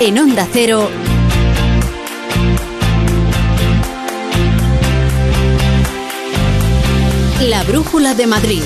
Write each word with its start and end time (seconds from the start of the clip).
En 0.00 0.18
Onda 0.18 0.46
Cero. 0.52 0.90
La 7.40 7.62
Brújula 7.62 8.14
de 8.14 8.26
Madrid. 8.26 8.62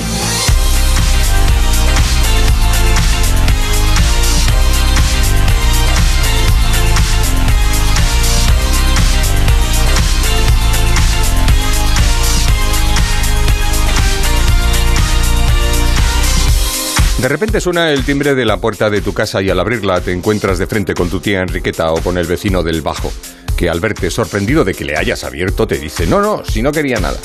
De 17.21 17.27
repente 17.27 17.59
suena 17.59 17.91
el 17.91 18.05
timbre 18.05 18.33
de 18.33 18.45
la 18.45 18.61
puerta 18.61 18.89
de 18.89 19.01
tu 19.01 19.13
casa 19.13 19.41
y 19.41 19.49
al 19.49 19.59
abrirla 19.59 19.99
te 19.99 20.13
encuentras 20.13 20.57
de 20.57 20.67
frente 20.67 20.93
con 20.93 21.09
tu 21.09 21.19
tía 21.19 21.41
Enriqueta 21.41 21.91
o 21.91 22.01
con 22.01 22.17
el 22.17 22.25
vecino 22.25 22.63
del 22.63 22.81
bajo, 22.81 23.11
que 23.57 23.69
al 23.69 23.81
verte 23.81 24.09
sorprendido 24.09 24.63
de 24.63 24.73
que 24.73 24.85
le 24.85 24.95
hayas 24.95 25.25
abierto 25.25 25.67
te 25.67 25.77
dice, 25.77 26.07
no, 26.07 26.21
no, 26.21 26.45
si 26.45 26.61
no 26.61 26.71
quería 26.71 26.97
nada. 27.01 27.17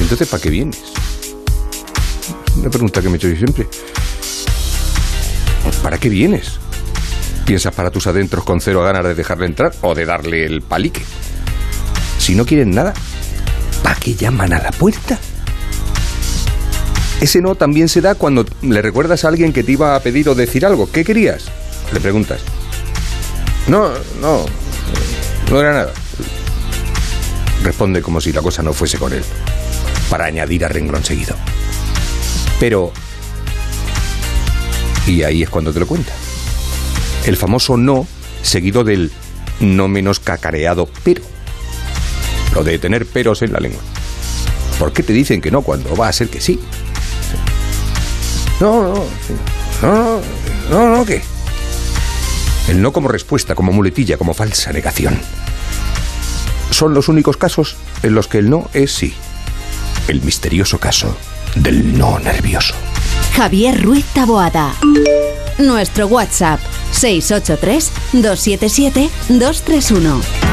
Entonces, 0.00 0.28
¿para 0.28 0.40
qué 0.40 0.50
vienes? 0.50 0.80
Una 2.56 2.70
pregunta 2.70 3.02
que 3.02 3.08
me 3.08 3.14
he 3.14 3.16
hecho 3.16 3.28
yo 3.28 3.36
siempre. 3.36 3.66
¿Para 5.82 5.98
qué 5.98 6.08
vienes? 6.08 6.52
¿Piensas 7.44 7.74
para 7.74 7.90
tus 7.90 8.06
adentros 8.06 8.44
con 8.44 8.60
cero 8.60 8.84
ganas 8.84 9.02
de 9.02 9.16
dejarle 9.16 9.46
entrar 9.46 9.72
o 9.82 9.96
de 9.96 10.06
darle 10.06 10.46
el 10.46 10.62
palique? 10.62 11.02
Si 12.18 12.36
no 12.36 12.46
quieren 12.46 12.70
nada, 12.70 12.94
¿para 13.82 13.98
qué 13.98 14.14
llaman 14.14 14.52
a 14.52 14.62
la 14.62 14.70
puerta? 14.70 15.18
Ese 17.20 17.40
no 17.40 17.56
también 17.56 17.88
se 17.88 18.00
da 18.00 18.14
cuando 18.14 18.46
le 18.62 18.80
recuerdas 18.80 19.24
a 19.24 19.28
alguien 19.28 19.52
que 19.52 19.64
te 19.64 19.72
iba 19.72 19.96
a 19.96 20.00
pedir 20.00 20.28
o 20.28 20.34
decir 20.34 20.64
algo. 20.64 20.90
¿Qué 20.90 21.04
querías? 21.04 21.46
Le 21.92 22.00
preguntas. 22.00 22.40
No, 23.66 23.90
no, 24.20 24.46
no 25.50 25.60
era 25.60 25.72
nada. 25.72 25.92
Responde 27.62 28.02
como 28.02 28.20
si 28.20 28.32
la 28.32 28.40
cosa 28.40 28.62
no 28.62 28.72
fuese 28.72 28.98
con 28.98 29.12
él, 29.12 29.22
para 30.08 30.26
añadir 30.26 30.64
a 30.64 30.68
renglón 30.68 31.04
seguido. 31.04 31.34
Pero... 32.60 32.92
Y 35.06 35.22
ahí 35.22 35.42
es 35.42 35.50
cuando 35.50 35.72
te 35.72 35.80
lo 35.80 35.86
cuenta. 35.86 36.12
El 37.26 37.36
famoso 37.36 37.76
no, 37.76 38.06
seguido 38.42 38.84
del 38.84 39.10
no 39.60 39.88
menos 39.88 40.20
cacareado 40.20 40.88
pero. 41.02 41.22
Lo 42.54 42.62
de 42.62 42.78
tener 42.78 43.06
peros 43.06 43.42
en 43.42 43.52
la 43.52 43.60
lengua. 43.60 43.80
¿Por 44.78 44.92
qué 44.92 45.02
te 45.02 45.12
dicen 45.12 45.40
que 45.40 45.50
no 45.50 45.62
cuando 45.62 45.96
va 45.96 46.08
a 46.08 46.12
ser 46.12 46.28
que 46.28 46.40
sí? 46.40 46.60
No, 48.60 48.82
no, 48.82 49.04
no, 49.82 50.20
no, 50.70 50.96
no, 50.96 51.04
¿qué? 51.04 51.22
El 52.68 52.82
no 52.82 52.92
como 52.92 53.08
respuesta, 53.08 53.54
como 53.54 53.72
muletilla, 53.72 54.18
como 54.18 54.34
falsa 54.34 54.72
negación. 54.72 55.18
Son 56.70 56.92
los 56.92 57.08
únicos 57.08 57.36
casos 57.36 57.76
en 58.02 58.14
los 58.14 58.28
que 58.28 58.38
el 58.38 58.50
no 58.50 58.68
es 58.74 58.92
sí. 58.92 59.14
El 60.08 60.22
misterioso 60.22 60.78
caso 60.78 61.16
del 61.54 61.96
no 61.96 62.18
nervioso. 62.18 62.74
Javier 63.34 63.82
Ruiz 63.82 64.04
Taboada. 64.06 64.74
Nuestro 65.58 66.06
WhatsApp 66.06 66.60
683 66.92 67.90
277 68.12 69.10
231. 69.28 70.47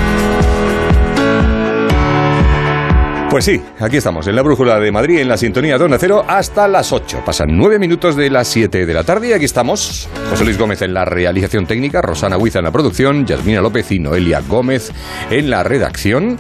Pues 3.30 3.44
sí, 3.44 3.62
aquí 3.80 3.98
estamos, 3.98 4.28
en 4.28 4.36
la 4.36 4.44
Brújula 4.44 4.80
de 4.80 4.92
Madrid, 4.92 5.20
en 5.20 5.28
la 5.28 5.36
sintonía 5.36 5.78
de 5.78 5.84
Onda 5.84 5.98
Cero, 6.00 6.24
hasta 6.26 6.68
las 6.68 6.94
8. 6.94 7.24
Pasan 7.26 7.48
9 7.52 7.80
minutos 7.80 8.16
de 8.16 8.30
las 8.30 8.48
7 8.48 8.86
de 8.86 8.94
la 8.94 9.04
tarde 9.04 9.30
y 9.30 9.34
aquí 9.34 9.46
estamos. 9.46 10.08
José 10.30 10.46
Luis 10.46 10.58
Gómez 10.58 10.82
en 10.84 10.94
la 10.94 11.04
realización 11.04 11.66
técnica, 11.66 12.02
Rosana 12.02 12.38
Huiza 12.38 12.60
en 12.60 12.66
la 12.66 12.72
producción, 12.72 13.26
Yasmina 13.26 13.62
López 13.62 13.92
y 13.92 14.00
Noelia 14.00 14.42
Gómez 14.48 14.92
en 15.30 15.50
la 15.50 15.64
redacción. 15.64 16.38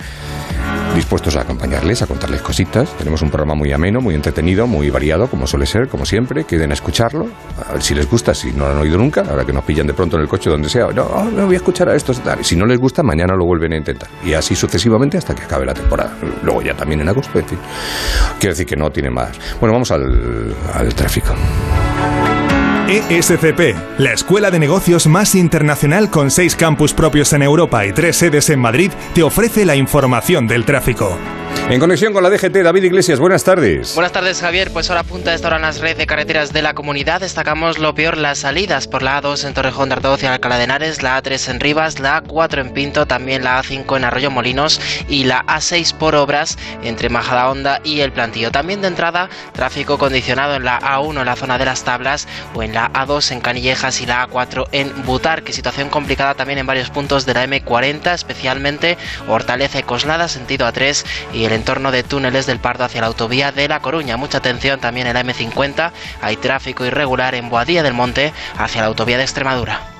Dispuestos 0.95 1.35
a 1.35 1.41
acompañarles, 1.41 2.01
a 2.01 2.07
contarles 2.07 2.41
cositas. 2.41 2.89
Tenemos 2.97 3.21
un 3.21 3.29
programa 3.29 3.53
muy 3.53 3.71
ameno, 3.73 3.99
muy 3.99 4.15
entretenido, 4.15 4.65
muy 4.65 4.89
variado, 4.89 5.27
como 5.27 5.45
suele 5.45 5.65
ser, 5.65 5.89
como 5.89 6.05
siempre. 6.05 6.45
Queden 6.45 6.71
a 6.71 6.73
escucharlo, 6.73 7.27
si 7.79 7.93
les 7.93 8.09
gusta, 8.09 8.33
si 8.33 8.53
no 8.53 8.65
lo 8.65 8.71
han 8.71 8.77
oído 8.77 8.97
nunca, 8.97 9.21
ahora 9.29 9.45
que 9.45 9.51
nos 9.51 9.65
pillan 9.65 9.87
de 9.87 9.93
pronto 9.93 10.15
en 10.15 10.21
el 10.21 10.29
coche, 10.29 10.49
donde 10.49 10.69
sea. 10.69 10.87
No, 10.87 11.29
no 11.29 11.45
voy 11.45 11.55
a 11.55 11.57
escuchar 11.57 11.89
a 11.89 11.95
estos. 11.95 12.21
Si 12.41 12.55
no 12.55 12.65
les 12.65 12.79
gusta, 12.79 13.03
mañana 13.03 13.35
lo 13.35 13.45
vuelven 13.45 13.73
a 13.73 13.77
intentar. 13.77 14.07
Y 14.23 14.33
así 14.33 14.55
sucesivamente 14.55 15.17
hasta 15.17 15.35
que 15.35 15.43
acabe 15.43 15.65
la 15.65 15.73
temporada. 15.73 16.13
Luego 16.43 16.61
ya 16.61 16.73
también 16.73 17.01
en 17.01 17.09
agosto, 17.09 17.39
en 17.39 17.45
fin. 17.45 17.59
Quiero 18.39 18.53
decir 18.53 18.65
que 18.65 18.77
no 18.77 18.89
tiene 18.89 19.09
más. 19.09 19.37
Bueno, 19.59 19.73
vamos 19.73 19.91
al, 19.91 20.55
al 20.73 20.95
tráfico. 20.95 21.33
ESCP, 22.87 23.75
la 23.97 24.13
escuela 24.13 24.51
de 24.51 24.59
negocios 24.59 25.07
más 25.07 25.33
internacional 25.33 26.11
con 26.11 26.29
seis 26.29 26.55
campus 26.55 26.93
propios 26.93 27.33
en 27.33 27.41
Europa 27.41 27.83
y 27.83 27.93
tres 27.93 28.15
sedes 28.17 28.51
en 28.51 28.59
Madrid, 28.59 28.91
te 29.15 29.23
ofrece 29.23 29.65
la 29.65 29.75
información 29.75 30.47
del 30.47 30.65
tráfico. 30.65 31.17
En 31.67 31.79
conexión 31.79 32.13
con 32.13 32.21
la 32.21 32.29
DGT, 32.29 32.57
David 32.57 32.83
Iglesias, 32.83 33.19
buenas 33.19 33.43
tardes. 33.43 33.95
Buenas 33.95 34.11
tardes, 34.11 34.39
Javier. 34.39 34.69
Pues 34.71 34.87
ahora 34.91 35.01
apunta 35.01 35.33
esta 35.33 35.47
hora 35.47 35.55
en 35.55 35.63
las 35.63 35.79
redes 35.79 35.97
de 35.97 36.05
carreteras 36.05 36.53
de 36.53 36.61
la 36.61 36.75
comunidad. 36.75 37.21
Destacamos 37.21 37.79
lo 37.79 37.95
peor, 37.95 38.17
las 38.17 38.37
salidas 38.37 38.87
por 38.87 39.01
la 39.01 39.19
A2 39.19 39.47
en 39.47 39.55
Torrejón 39.55 39.89
de 39.89 39.95
Ardoz 39.95 40.21
y 40.21 40.27
Alcalá 40.27 40.59
de 40.59 40.65
Henares, 40.65 41.01
la 41.01 41.19
A3 41.19 41.49
en 41.49 41.59
Rivas, 41.59 41.99
la 41.99 42.21
A4 42.21 42.61
en 42.61 42.71
Pinto, 42.71 43.07
también 43.07 43.43
la 43.43 43.59
A5 43.59 43.97
en 43.97 44.03
Arroyo 44.03 44.29
Molinos 44.29 44.79
y 45.09 45.23
la 45.23 45.43
A6 45.47 45.95
por 45.95 46.13
obras 46.13 46.55
entre 46.83 47.09
Majadahonda 47.09 47.81
y 47.83 48.01
El 48.01 48.11
Plantío. 48.11 48.51
También 48.51 48.81
de 48.81 48.87
entrada, 48.89 49.29
tráfico 49.53 49.97
condicionado 49.97 50.53
en 50.53 50.65
la 50.65 50.79
A1 50.79 51.19
en 51.19 51.25
la 51.25 51.35
zona 51.35 51.57
de 51.57 51.65
las 51.65 51.83
Tablas 51.83 52.27
o 52.53 52.61
en 52.61 52.74
la 52.75 52.91
A2 52.91 53.31
en 53.31 53.39
Canillejas 53.39 54.01
y 54.01 54.05
la 54.05 54.27
A4 54.27 54.67
en 54.73 55.05
Butar. 55.05 55.43
Que 55.43 55.53
situación 55.53 55.89
complicada 55.89 56.33
también 56.33 56.59
en 56.59 56.67
varios 56.67 56.89
puntos 56.89 57.25
de 57.25 57.33
la 57.33 57.45
M40, 57.45 58.13
especialmente 58.13 58.97
Hortaleza 59.29 59.79
y 59.79 59.83
Coslada, 59.83 60.27
sentido 60.27 60.67
A3 60.67 61.05
y 61.33 61.45
el 61.45 61.53
entorno 61.53 61.91
de 61.91 62.03
túneles 62.03 62.45
del 62.45 62.59
Pardo 62.59 62.83
hacia 62.83 62.99
la 63.01 63.07
autovía 63.07 63.53
de 63.53 63.69
La 63.69 63.79
Coruña. 63.79 64.17
Mucha 64.17 64.39
atención 64.39 64.81
también 64.81 65.07
en 65.07 65.13
la 65.13 65.23
M50. 65.23 65.91
Hay 66.21 66.35
tráfico 66.35 66.85
irregular 66.85 67.33
en 67.33 67.49
Boadilla 67.49 67.81
del 67.81 67.93
Monte 67.93 68.33
hacia 68.57 68.81
la 68.81 68.87
autovía 68.87 69.17
de 69.17 69.23
Extremadura. 69.23 69.94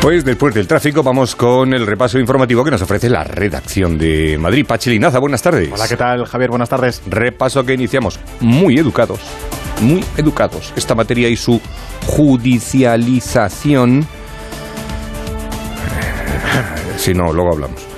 Pues 0.00 0.24
después 0.24 0.54
del 0.54 0.66
tráfico 0.66 1.02
vamos 1.02 1.36
con 1.36 1.74
el 1.74 1.86
repaso 1.86 2.18
informativo 2.18 2.64
que 2.64 2.70
nos 2.70 2.80
ofrece 2.80 3.10
la 3.10 3.22
redacción 3.22 3.98
de 3.98 4.38
Madrid. 4.38 4.64
Pachilinaza, 4.66 5.18
buenas 5.18 5.42
tardes. 5.42 5.70
Hola, 5.70 5.86
¿qué 5.86 5.96
tal, 5.96 6.24
Javier? 6.24 6.48
Buenas 6.48 6.70
tardes. 6.70 7.02
Repaso 7.06 7.64
que 7.64 7.74
iniciamos 7.74 8.18
muy 8.40 8.78
educados, 8.78 9.20
muy 9.82 10.02
educados. 10.16 10.72
Esta 10.74 10.94
materia 10.94 11.28
y 11.28 11.36
su 11.36 11.60
judicialización. 12.06 14.06
Si 16.96 17.12
no, 17.12 17.30
luego 17.30 17.52
hablamos. 17.52 17.89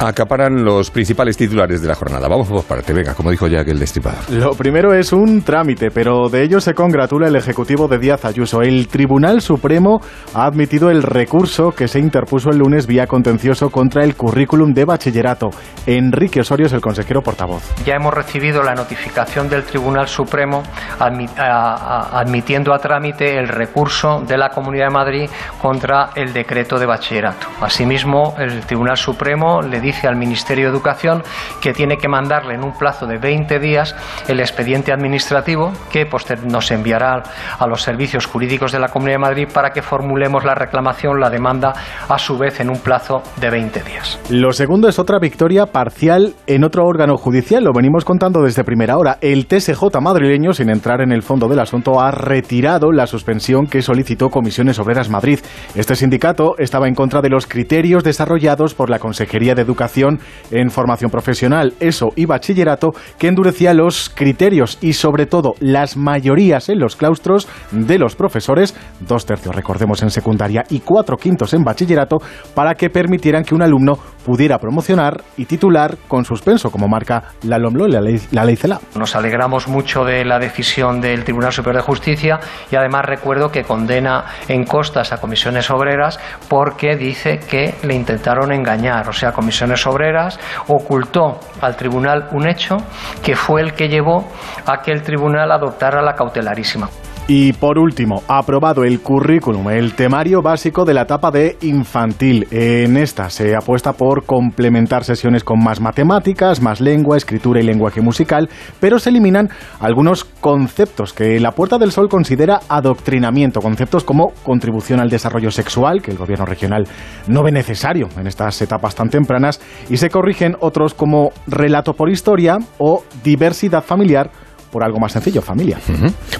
Acaparan 0.00 0.64
los 0.64 0.90
principales 0.90 1.36
titulares 1.36 1.82
de 1.82 1.88
la 1.88 1.94
jornada. 1.94 2.28
Vamos 2.28 2.48
por 2.48 2.64
parte, 2.64 2.92
venga, 2.92 3.14
como 3.14 3.30
dijo 3.30 3.46
ya 3.46 3.60
el 3.60 3.78
destripador. 3.78 4.30
Lo 4.30 4.52
primero 4.52 4.92
es 4.94 5.12
un 5.12 5.42
trámite, 5.42 5.90
pero 5.90 6.28
de 6.28 6.42
ello 6.42 6.60
se 6.60 6.74
congratula 6.74 7.28
el 7.28 7.36
Ejecutivo 7.36 7.88
de 7.88 7.98
Díaz 7.98 8.24
Ayuso. 8.24 8.62
El 8.62 8.88
Tribunal 8.88 9.40
Supremo 9.40 10.00
ha 10.34 10.44
admitido 10.46 10.90
el 10.90 11.02
recurso 11.02 11.70
que 11.72 11.88
se 11.88 11.98
interpuso 11.98 12.50
el 12.50 12.58
lunes 12.58 12.86
vía 12.86 13.06
contencioso 13.06 13.70
contra 13.70 14.04
el 14.04 14.16
currículum 14.16 14.72
de 14.74 14.84
bachillerato. 14.84 15.50
Enrique 15.86 16.40
Osorio 16.40 16.66
es 16.66 16.72
el 16.72 16.80
consejero 16.80 17.22
portavoz. 17.22 17.62
Ya 17.84 17.94
hemos 17.94 18.12
recibido 18.12 18.62
la 18.62 18.74
notificación 18.74 19.48
del 19.48 19.64
Tribunal 19.64 20.08
Supremo 20.08 20.62
admitiendo 20.98 22.74
a 22.74 22.78
trámite 22.78 23.38
el 23.38 23.48
recurso 23.48 24.22
de 24.26 24.36
la 24.36 24.50
Comunidad 24.50 24.88
de 24.88 24.92
Madrid 24.94 25.30
contra 25.60 26.10
el 26.14 26.32
decreto 26.32 26.78
de 26.78 26.86
bachillerato. 26.86 27.46
Asimismo, 27.60 28.34
el 28.38 28.60
Tribunal 28.66 28.96
Supremo 28.96 29.62
le 29.70 29.80
dice 29.80 30.06
al 30.08 30.16
Ministerio 30.16 30.66
de 30.66 30.70
Educación 30.72 31.22
que 31.60 31.72
tiene 31.72 31.96
que 31.98 32.08
mandarle 32.08 32.54
en 32.54 32.64
un 32.64 32.72
plazo 32.72 33.06
de 33.06 33.18
20 33.18 33.58
días 33.58 33.94
el 34.28 34.40
expediente 34.40 34.92
administrativo 34.92 35.72
que 35.92 36.06
poster- 36.06 36.44
nos 36.44 36.70
enviará 36.70 37.22
a 37.58 37.66
los 37.66 37.82
servicios 37.82 38.26
jurídicos 38.26 38.72
de 38.72 38.78
la 38.80 38.88
Comunidad 38.88 39.16
de 39.16 39.22
Madrid 39.22 39.48
para 39.52 39.70
que 39.70 39.82
formulemos 39.82 40.44
la 40.44 40.54
reclamación, 40.54 41.20
la 41.20 41.30
demanda, 41.30 41.72
a 42.08 42.18
su 42.18 42.38
vez 42.38 42.60
en 42.60 42.70
un 42.70 42.78
plazo 42.78 43.22
de 43.40 43.50
20 43.50 43.82
días. 43.82 44.18
Lo 44.30 44.52
segundo 44.52 44.88
es 44.88 44.98
otra 44.98 45.18
victoria 45.18 45.66
parcial 45.66 46.34
en 46.46 46.64
otro 46.64 46.84
órgano 46.86 47.16
judicial. 47.16 47.64
Lo 47.64 47.72
venimos 47.72 48.04
contando 48.04 48.42
desde 48.42 48.64
primera 48.64 48.96
hora. 48.96 49.18
El 49.20 49.46
TSJ 49.46 50.00
madrileño, 50.00 50.52
sin 50.52 50.70
entrar 50.70 51.00
en 51.00 51.12
el 51.12 51.22
fondo 51.22 51.48
del 51.48 51.60
asunto, 51.60 52.00
ha 52.00 52.10
retirado 52.10 52.92
la 52.92 53.06
suspensión 53.06 53.66
que 53.66 53.82
solicitó 53.82 54.28
Comisiones 54.30 54.78
Obreras 54.78 55.08
Madrid. 55.10 55.40
Este 55.74 55.96
sindicato 55.96 56.54
estaba 56.58 56.86
en 56.86 56.94
contra 56.94 57.20
de 57.20 57.28
los 57.30 57.46
criterios 57.46 58.04
desarrollados 58.04 58.74
por 58.74 58.90
la 58.90 58.98
Consejería 58.98 59.54
de 59.56 59.62
Educación 59.62 60.20
en 60.50 60.70
formación 60.70 61.10
profesional, 61.10 61.74
eso 61.80 62.10
y 62.14 62.26
bachillerato, 62.26 62.92
que 63.18 63.28
endurecía 63.28 63.74
los 63.74 64.08
criterios 64.08 64.78
y 64.80 64.92
sobre 64.92 65.26
todo 65.26 65.54
las 65.58 65.96
mayorías 65.96 66.68
en 66.68 66.78
los 66.78 66.94
claustros 66.94 67.48
de 67.72 67.98
los 67.98 68.14
profesores, 68.14 68.76
dos 69.00 69.26
tercios 69.26 69.54
recordemos 69.54 70.02
en 70.02 70.10
secundaria 70.10 70.64
y 70.70 70.80
cuatro 70.80 71.16
quintos 71.16 71.54
en 71.54 71.64
bachillerato, 71.64 72.18
para 72.54 72.74
que 72.74 72.90
permitieran 72.90 73.44
que 73.44 73.54
un 73.54 73.62
alumno 73.62 73.98
pudiera 74.26 74.58
promocionar 74.58 75.22
y 75.36 75.44
titular 75.44 75.96
con 76.08 76.24
suspenso, 76.24 76.72
como 76.72 76.88
marca 76.88 77.22
la 77.44 77.58
LOMLO, 77.58 77.86
la 77.86 78.00
ley, 78.00 78.20
la 78.32 78.44
ley 78.44 78.56
CELA. 78.56 78.80
Nos 78.96 79.14
alegramos 79.14 79.68
mucho 79.68 80.04
de 80.04 80.24
la 80.24 80.40
decisión 80.40 81.00
del 81.00 81.22
Tribunal 81.22 81.52
Superior 81.52 81.80
de 81.80 81.86
Justicia 81.86 82.40
y 82.68 82.74
además 82.74 83.04
recuerdo 83.04 83.52
que 83.52 83.62
condena 83.62 84.24
en 84.48 84.64
costas 84.64 85.12
a 85.12 85.18
comisiones 85.18 85.70
obreras 85.70 86.18
porque 86.48 86.96
dice 86.96 87.38
que 87.38 87.76
le 87.84 87.94
intentaron 87.94 88.50
engañar. 88.50 89.08
O 89.08 89.12
sea, 89.12 89.30
comisiones 89.30 89.86
obreras 89.86 90.40
ocultó 90.66 91.38
al 91.60 91.76
tribunal 91.76 92.28
un 92.32 92.48
hecho 92.48 92.78
que 93.22 93.36
fue 93.36 93.62
el 93.62 93.74
que 93.74 93.88
llevó 93.88 94.26
a 94.66 94.82
que 94.82 94.90
el 94.90 95.02
tribunal 95.02 95.52
adoptara 95.52 96.02
la 96.02 96.14
cautelarísima. 96.14 96.88
Y 97.28 97.52
por 97.54 97.76
último, 97.76 98.22
aprobado 98.28 98.84
el 98.84 99.00
currículum, 99.00 99.68
el 99.70 99.94
temario 99.94 100.42
básico 100.42 100.84
de 100.84 100.94
la 100.94 101.02
etapa 101.02 101.32
de 101.32 101.56
infantil. 101.62 102.46
En 102.52 102.96
esta 102.96 103.30
se 103.30 103.56
apuesta 103.56 103.94
por 103.94 104.24
complementar 104.24 105.02
sesiones 105.02 105.42
con 105.42 105.58
más 105.58 105.80
matemáticas, 105.80 106.62
más 106.62 106.80
lengua, 106.80 107.16
escritura 107.16 107.60
y 107.60 107.64
lenguaje 107.64 108.00
musical, 108.00 108.48
pero 108.78 109.00
se 109.00 109.10
eliminan 109.10 109.48
algunos 109.80 110.22
conceptos 110.22 111.12
que 111.12 111.40
la 111.40 111.50
Puerta 111.50 111.78
del 111.78 111.90
Sol 111.90 112.08
considera 112.08 112.60
adoctrinamiento, 112.68 113.60
conceptos 113.60 114.04
como 114.04 114.28
contribución 114.44 115.00
al 115.00 115.10
desarrollo 115.10 115.50
sexual, 115.50 116.02
que 116.02 116.12
el 116.12 116.18
gobierno 116.18 116.46
regional 116.46 116.86
no 117.26 117.42
ve 117.42 117.50
necesario 117.50 118.08
en 118.16 118.28
estas 118.28 118.62
etapas 118.62 118.94
tan 118.94 119.08
tempranas, 119.08 119.60
y 119.90 119.96
se 119.96 120.10
corrigen 120.10 120.54
otros 120.60 120.94
como 120.94 121.30
relato 121.48 121.94
por 121.94 122.08
historia 122.08 122.58
o 122.78 123.02
diversidad 123.24 123.82
familiar 123.82 124.30
por 124.70 124.84
algo 124.84 124.98
más 124.98 125.12
sencillo, 125.12 125.42
familia. 125.42 125.78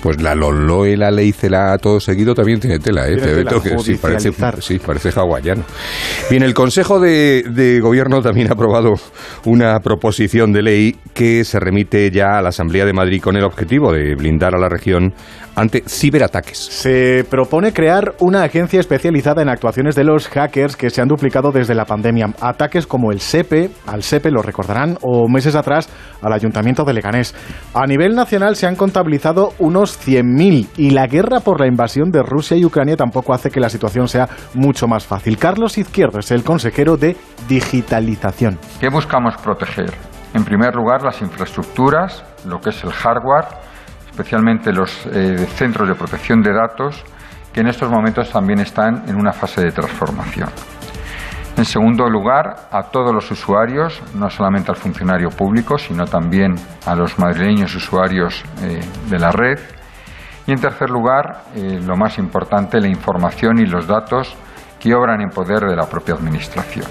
Pues 0.02 0.20
la 0.20 0.34
Lolo 0.34 0.86
y 0.86 0.96
la 0.96 1.10
ley 1.10 1.32
CELA 1.32 1.78
todo 1.78 2.00
seguido 2.00 2.34
también 2.34 2.60
tiene 2.60 2.78
tela, 2.78 3.08
¿eh? 3.08 3.16
Tiene 3.16 3.44
tela, 3.44 3.60
que 3.62 3.78
sí, 3.78 3.94
parece, 3.94 4.32
sí, 4.60 4.78
parece 4.78 5.10
hawaiano. 5.10 5.64
Bien, 6.30 6.42
el 6.42 6.54
Consejo 6.54 7.00
de, 7.00 7.44
de 7.50 7.80
Gobierno 7.80 8.20
también 8.22 8.48
ha 8.48 8.52
aprobado 8.52 8.94
una 9.44 9.78
proposición 9.80 10.52
de 10.52 10.62
ley 10.62 10.96
que 11.14 11.44
se 11.44 11.58
remite 11.60 12.10
ya 12.10 12.38
a 12.38 12.42
la 12.42 12.50
Asamblea 12.50 12.84
de 12.84 12.92
Madrid 12.92 13.20
con 13.22 13.36
el 13.36 13.44
objetivo 13.44 13.92
de 13.92 14.14
blindar 14.14 14.54
a 14.54 14.58
la 14.58 14.68
región 14.68 15.14
ante 15.56 15.82
ciberataques. 15.86 16.58
Se 16.58 17.26
propone 17.28 17.72
crear 17.72 18.14
una 18.20 18.44
agencia 18.44 18.78
especializada 18.78 19.42
en 19.42 19.48
actuaciones 19.48 19.96
de 19.96 20.04
los 20.04 20.28
hackers 20.28 20.76
que 20.76 20.90
se 20.90 21.00
han 21.00 21.08
duplicado 21.08 21.50
desde 21.50 21.74
la 21.74 21.86
pandemia. 21.86 22.26
Ataques 22.40 22.86
como 22.86 23.10
el 23.10 23.20
SEPE, 23.20 23.70
al 23.86 24.02
SEPE 24.02 24.30
lo 24.30 24.42
recordarán, 24.42 24.98
o 25.02 25.28
meses 25.28 25.56
atrás 25.56 25.88
al 26.22 26.32
Ayuntamiento 26.32 26.84
de 26.84 26.92
Leganés. 26.92 27.34
A 27.74 27.86
nivel 27.86 28.14
nacional 28.14 28.54
se 28.54 28.66
han 28.66 28.76
contabilizado 28.76 29.54
unos 29.58 29.98
100.000 30.06 30.68
y 30.76 30.90
la 30.90 31.06
guerra 31.06 31.40
por 31.40 31.60
la 31.60 31.66
invasión 31.66 32.10
de 32.10 32.22
Rusia 32.22 32.56
y 32.56 32.64
Ucrania 32.64 32.96
tampoco 32.96 33.32
hace 33.32 33.50
que 33.50 33.60
la 33.60 33.70
situación 33.70 34.08
sea 34.08 34.28
mucho 34.54 34.86
más 34.86 35.06
fácil. 35.06 35.38
Carlos 35.38 35.78
Izquierdo 35.78 36.18
es 36.18 36.30
el 36.30 36.44
consejero 36.44 36.96
de 36.98 37.16
digitalización. 37.48 38.58
¿Qué 38.78 38.88
buscamos 38.90 39.34
proteger? 39.42 39.92
En 40.34 40.44
primer 40.44 40.74
lugar, 40.74 41.02
las 41.02 41.22
infraestructuras, 41.22 42.22
lo 42.44 42.60
que 42.60 42.68
es 42.68 42.84
el 42.84 42.92
hardware, 42.92 43.46
especialmente 44.16 44.72
los 44.72 45.06
eh, 45.12 45.36
centros 45.46 45.86
de 45.86 45.94
protección 45.94 46.40
de 46.40 46.50
datos, 46.50 47.04
que 47.52 47.60
en 47.60 47.68
estos 47.68 47.90
momentos 47.90 48.30
también 48.30 48.60
están 48.60 49.06
en 49.06 49.14
una 49.14 49.30
fase 49.30 49.60
de 49.62 49.70
transformación. 49.70 50.48
En 51.54 51.64
segundo 51.66 52.08
lugar, 52.08 52.68
a 52.70 52.84
todos 52.84 53.14
los 53.14 53.30
usuarios, 53.30 54.02
no 54.14 54.30
solamente 54.30 54.70
al 54.70 54.78
funcionario 54.78 55.28
público, 55.28 55.76
sino 55.76 56.06
también 56.06 56.54
a 56.86 56.94
los 56.94 57.18
madrileños 57.18 57.74
usuarios 57.74 58.42
eh, 58.62 58.80
de 59.10 59.18
la 59.18 59.32
red. 59.32 59.58
Y 60.46 60.52
en 60.52 60.60
tercer 60.60 60.88
lugar, 60.88 61.42
eh, 61.54 61.78
lo 61.84 61.96
más 61.96 62.16
importante, 62.16 62.80
la 62.80 62.88
información 62.88 63.58
y 63.58 63.66
los 63.66 63.86
datos 63.86 64.34
que 64.80 64.94
obran 64.94 65.20
en 65.20 65.28
poder 65.28 65.60
de 65.60 65.76
la 65.76 65.86
propia 65.86 66.14
Administración. 66.14 66.86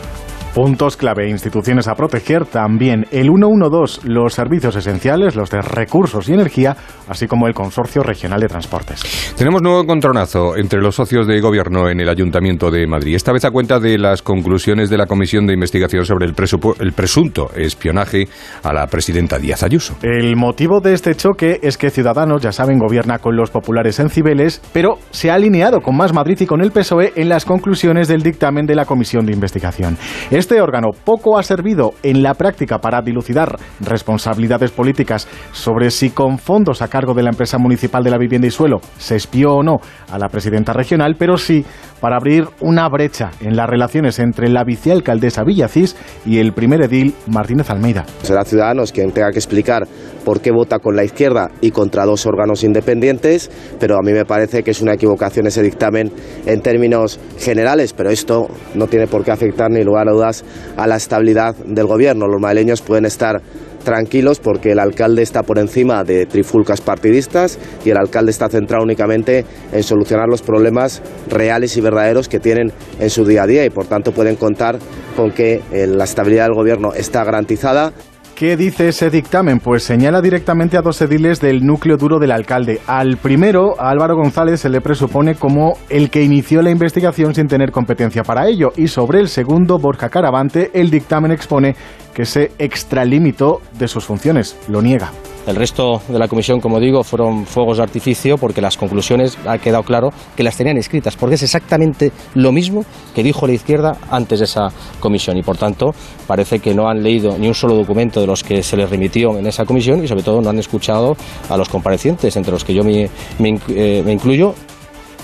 Puntos 0.56 0.96
clave, 0.96 1.28
instituciones 1.28 1.90
a 1.90 1.96
proteger, 1.96 2.46
también 2.46 3.06
el 3.12 3.25
112, 3.25 4.07
los 4.07 4.34
servicios 4.34 4.74
esenciales, 4.78 5.36
los 5.36 5.50
de 5.50 5.62
recursos 5.62 6.30
y 6.30 6.34
energía, 6.34 6.78
así 7.10 7.28
como 7.28 7.48
el 7.48 7.54
Consorcio 7.54 8.02
Regional 8.04 8.40
de 8.40 8.48
Transportes. 8.48 9.34
Tenemos 9.38 9.62
nuevo 9.62 9.81
encontronazo 9.81 10.56
entre 10.56 10.80
los 10.80 10.96
socios 10.96 11.28
de 11.28 11.42
gobierno 11.42 11.90
en 11.90 12.00
el 12.00 12.07
Ayuntamiento 12.07 12.72
de 12.72 12.88
Madrid. 12.88 13.16
Esta 13.16 13.34
vez 13.34 13.44
a 13.44 13.52
cuenta 13.52 13.81
de 13.81 13.98
las 13.98 14.22
conclusiones 14.22 14.90
de 14.90 14.98
la 14.98 15.07
Comisión 15.07 15.46
de 15.46 15.54
Investigación 15.54 16.06
sobre 16.06 16.25
el, 16.25 16.34
el 16.80 16.94
presunto 16.94 17.50
espionaje 17.54 18.30
a 18.63 18.72
la 18.72 18.88
presidenta 18.88 19.38
Díaz 19.38 19.62
Ayuso. 19.62 19.98
El 20.04 20.38
motivo 20.38 20.80
de 20.80 20.94
este 20.94 21.16
choque 21.16 21.60
es 21.63 21.78
que 21.78 21.90
Ciudadanos, 21.90 22.42
ya 22.42 22.54
saben, 22.54 22.80
gobierna 22.80 23.19
con 23.19 23.36
los 23.36 23.52
populares 23.52 24.00
en 24.00 24.10
Cibeles, 24.10 24.62
pero 24.72 25.00
se 25.12 25.31
ha 25.31 25.34
alineado 25.34 25.81
con 25.81 25.98
Más 25.98 26.13
Madrid 26.13 26.38
y 26.40 26.46
con 26.46 26.62
el 26.62 26.72
PSOE 26.72 27.12
en 27.18 27.28
las 27.28 27.44
conclusiones 27.44 28.07
del 28.07 28.24
dictamen 28.24 28.66
de 28.66 28.75
la 28.75 28.86
Comisión 28.86 29.25
de 29.25 29.34
Investigación. 29.34 29.98
Este 30.45 30.62
órgano 30.62 30.92
poco 30.92 31.39
ha 31.39 31.44
servido 31.44 31.95
en 32.03 32.21
la 32.21 32.36
práctica 32.36 32.77
para 32.77 33.01
dilucidar 33.01 33.57
responsabilidades 33.80 34.69
políticas 34.69 35.27
sobre 35.53 35.89
si 35.89 36.12
con 36.12 36.38
fondos 36.38 36.83
a 36.83 36.88
cargo 36.88 37.15
de 37.15 37.24
la 37.24 37.31
empresa 37.31 37.57
municipal 37.57 38.03
de 38.03 38.12
la 38.12 38.19
vivienda 38.19 38.45
y 38.45 38.51
suelo 38.51 38.77
se 39.00 39.15
espió 39.15 39.56
o 39.56 39.63
no 39.63 39.77
a 40.12 40.19
la 40.19 40.30
presidenta 40.30 40.71
regional, 40.71 41.15
pero 41.18 41.39
sí 41.39 41.65
para 42.00 42.18
abrir 42.18 42.47
una 42.62 42.88
brecha 42.89 43.31
en 43.42 43.56
las 43.56 43.68
relaciones 43.68 44.19
entre 44.19 44.47
la 44.50 44.63
vicealcaldesa 44.63 45.44
Villacís 45.44 45.95
y 46.27 46.38
el 46.38 46.53
primer 46.53 46.83
edil 46.83 47.15
Martínez 47.25 47.71
Almeida. 47.71 48.06
Será 48.21 48.45
Ciudadanos 48.45 48.92
quien 48.92 49.12
tenga 49.12 49.31
que 49.31 49.39
explicar 49.39 49.88
por 50.25 50.42
qué 50.42 50.51
vota 50.51 50.80
con 50.80 50.95
la 50.95 51.06
izquierda 51.06 51.51
y 51.62 51.72
contra 51.72 52.06
dos 52.06 52.25
órganos 52.25 52.63
independientes, 52.63 53.50
pero 53.80 53.95
a 53.95 54.01
mí 54.01 54.12
me 54.12 54.25
parece 54.25 54.63
que 54.63 54.72
es 54.72 54.81
una 54.81 54.95
equivocación 54.95 55.48
ese 55.48 55.62
dictamen 55.62 56.12
en 56.45 56.62
términos 56.62 57.19
generales, 57.38 57.94
pero 57.94 58.10
esto 58.10 58.48
no 58.74 58.88
tiene 58.88 59.07
por 59.07 59.24
qué 59.24 59.31
afectar 59.31 59.72
ni 59.72 59.83
lugar 59.83 60.10
a 60.10 60.12
dudas 60.12 60.44
a 60.75 60.88
la 60.88 60.98
estabilidad 60.98 61.56
del 61.56 61.86
gobierno. 61.86 62.27
Los 62.27 62.42
madrileños 62.42 62.81
pueden 62.81 63.06
estar 63.06 63.42
tranquilos 63.86 64.39
porque 64.39 64.72
el 64.72 64.80
alcalde 64.80 65.22
está 65.22 65.44
por 65.44 65.60
encima 65.60 66.04
de 66.04 66.25
trifulcas 66.25 66.81
partidistas 66.81 67.57
y 67.86 67.92
el 67.92 67.98
alcalde 67.98 68.31
está 68.31 68.50
centrado 68.50 68.83
únicamente 68.83 69.45
en 69.71 69.83
solucionar 69.83 70.28
los 70.28 70.42
problemas 70.42 71.02
reales 71.30 71.78
y 71.78 71.81
verdaderos 71.81 72.28
que 72.28 72.40
tienen 72.40 72.73
en 72.99 73.09
su 73.09 73.23
día 73.23 73.44
a 73.44 73.47
día 73.47 73.64
y 73.64 73.69
por 73.69 73.85
tanto 73.85 74.11
pueden 74.11 74.35
contar 74.35 74.80
con 75.16 75.31
que 75.31 75.61
eh, 75.71 75.88
la 75.88 76.04
estabilidad 76.04 76.45
del 76.45 76.56
gobierno 76.56 76.94
está 76.94 77.23
garantizada. 77.23 77.94
¿Qué 78.35 78.57
dice 78.57 78.89
ese 78.89 79.09
dictamen? 79.09 79.61
Pues 79.61 79.83
señala 79.83 80.21
directamente 80.21 80.75
a 80.75 80.81
dos 80.81 81.01
ediles 81.01 81.39
del 81.39 81.65
núcleo 81.65 81.95
duro 81.95 82.19
del 82.19 82.33
alcalde. 82.33 82.81
Al 82.85 83.15
primero, 83.15 83.80
a 83.80 83.89
Álvaro 83.89 84.18
González, 84.18 84.59
se 84.59 84.68
le 84.68 84.81
presupone 84.81 85.35
como 85.35 85.77
el 85.87 86.09
que 86.09 86.21
inició 86.21 86.61
la 86.61 86.69
investigación 86.69 87.33
sin 87.33 87.47
tener 87.47 87.71
competencia 87.71 88.23
para 88.23 88.45
ello. 88.49 88.73
Y 88.75 88.89
sobre 88.89 89.21
el 89.21 89.30
segundo, 89.30 89.80
Borja 89.80 90.09
Caravante, 90.09 90.69
el 90.73 90.92
dictamen 90.92 91.31
expone 91.31 91.77
que 92.16 92.26
se 92.26 92.54
extralimitó 92.57 93.62
de 93.78 93.88
sus 93.88 94.06
funciones. 94.06 94.57
Lo 94.68 94.81
niega. 94.81 95.12
El 95.45 95.57
resto 95.57 96.02
de 96.07 96.18
la 96.18 96.28
comisión, 96.28 96.60
como 96.60 96.80
digo, 96.80 97.04
fueron 97.04 97.45
fuegos 97.45 97.78
de 97.78 97.84
artificio 97.84 98.36
porque 98.38 98.62
las 98.62 98.78
conclusiones 98.78 99.38
ha 99.45 99.60
quedado 99.60 99.84
claro 99.84 100.12
que 100.36 100.42
las 100.42 100.57
tenían 100.57 100.78
escritas, 100.78 101.16
porque 101.16 101.36
es 101.36 101.44
exactamente 101.44 102.12
lo 102.34 102.52
mismo 102.52 102.84
que 103.14 103.22
dijo 103.22 103.45
la 103.45 103.54
izquierda 103.54 103.95
antes 104.10 104.40
de 104.40 104.45
esa 104.45 104.69
comisión 105.00 105.38
y 105.38 105.44
por 105.44 105.56
tanto 105.56 105.94
parece 106.26 106.57
que 106.57 106.74
no 106.74 106.90
han 106.90 107.04
leído 107.04 107.38
ni 107.38 107.48
un 107.48 107.54
solo 107.54 107.76
documento 107.76 108.19
de 108.19 108.26
los 108.26 108.44
que 108.44 108.64
se 108.64 108.76
les 108.76 108.90
remitió 108.90 109.38
en 109.38 109.45
esa 109.45 109.66
comisión 109.66 110.04
y 110.04 110.07
sobre 110.07 110.24
todo 110.24 110.42
no 110.42 110.50
han 110.50 110.57
escuchado 110.57 111.16
a 111.48 111.57
los 111.57 111.69
comparecientes, 111.69 112.36
entre 112.36 112.52
los 112.52 112.66
que 112.66 112.74
yo 112.74 112.84
me, 112.84 113.07
me 113.38 113.60
eh, 113.69 114.02
me 114.04 114.14
incluyo. 114.14 114.56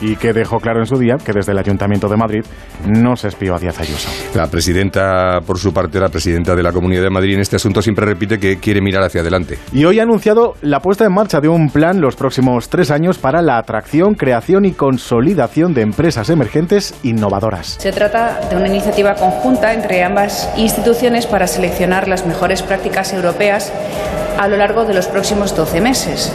Y 0.01 0.15
que 0.15 0.34
dejó 0.34 0.58
claro 0.60 0.79
en 0.79 0.88
su 0.88 0.98
día 0.98 1.17
que 1.24 1.31
desde 1.31 1.51
el 1.51 1.60
Ayuntamiento 1.60 2.10
de 2.10 2.17
Madrid 2.17 2.41
no 2.88 3.15
se 3.15 3.27
espió 3.27 3.55
a 3.55 3.60
Díaz 3.60 3.79
Ayuso. 3.79 4.10
La 4.36 4.48
presidenta, 4.48 5.39
por 5.46 5.60
su 5.60 5.74
parte, 5.74 6.00
la 6.00 6.10
presidenta 6.10 6.55
de 6.55 6.63
la 6.63 6.72
Comunidad 6.72 7.03
de 7.03 7.10
Madrid 7.10 7.36
en 7.36 7.41
este 7.41 7.55
asunto 7.55 7.81
siempre 7.81 8.05
repite 8.05 8.39
que 8.39 8.58
quiere 8.58 8.81
mirar 8.81 9.03
hacia 9.03 9.22
adelante. 9.22 9.60
Y 9.72 9.86
hoy 9.86 10.00
ha 10.00 10.03
anunciado 10.03 10.55
la 10.62 10.79
puesta 10.79 11.05
en 11.05 11.13
marcha 11.13 11.39
de 11.39 11.48
un 11.48 11.70
plan 11.70 12.01
los 12.01 12.15
próximos 12.15 12.70
tres 12.70 12.91
años 12.91 13.20
para 13.20 13.41
la 13.41 13.58
atracción, 13.58 14.15
creación 14.15 14.65
y 14.65 14.72
consolidación 14.72 15.74
de 15.74 15.81
empresas 15.81 16.29
emergentes 16.29 16.96
innovadoras. 17.03 17.77
Se 17.79 17.91
trata 17.91 18.39
de 18.50 18.55
una 18.55 18.67
iniciativa 18.67 19.15
conjunta 19.15 19.74
entre 19.74 20.03
ambas 20.03 20.50
instituciones 20.58 21.27
para 21.27 21.48
seleccionar 21.48 22.08
las 22.08 22.25
mejores 22.25 22.62
prácticas 22.63 23.13
europeas 23.13 23.72
a 24.42 24.48
lo 24.48 24.58
largo 24.58 24.86
de 24.86 24.96
los 24.96 25.06
próximos 25.08 25.56
12 25.56 25.82
meses. 25.82 26.34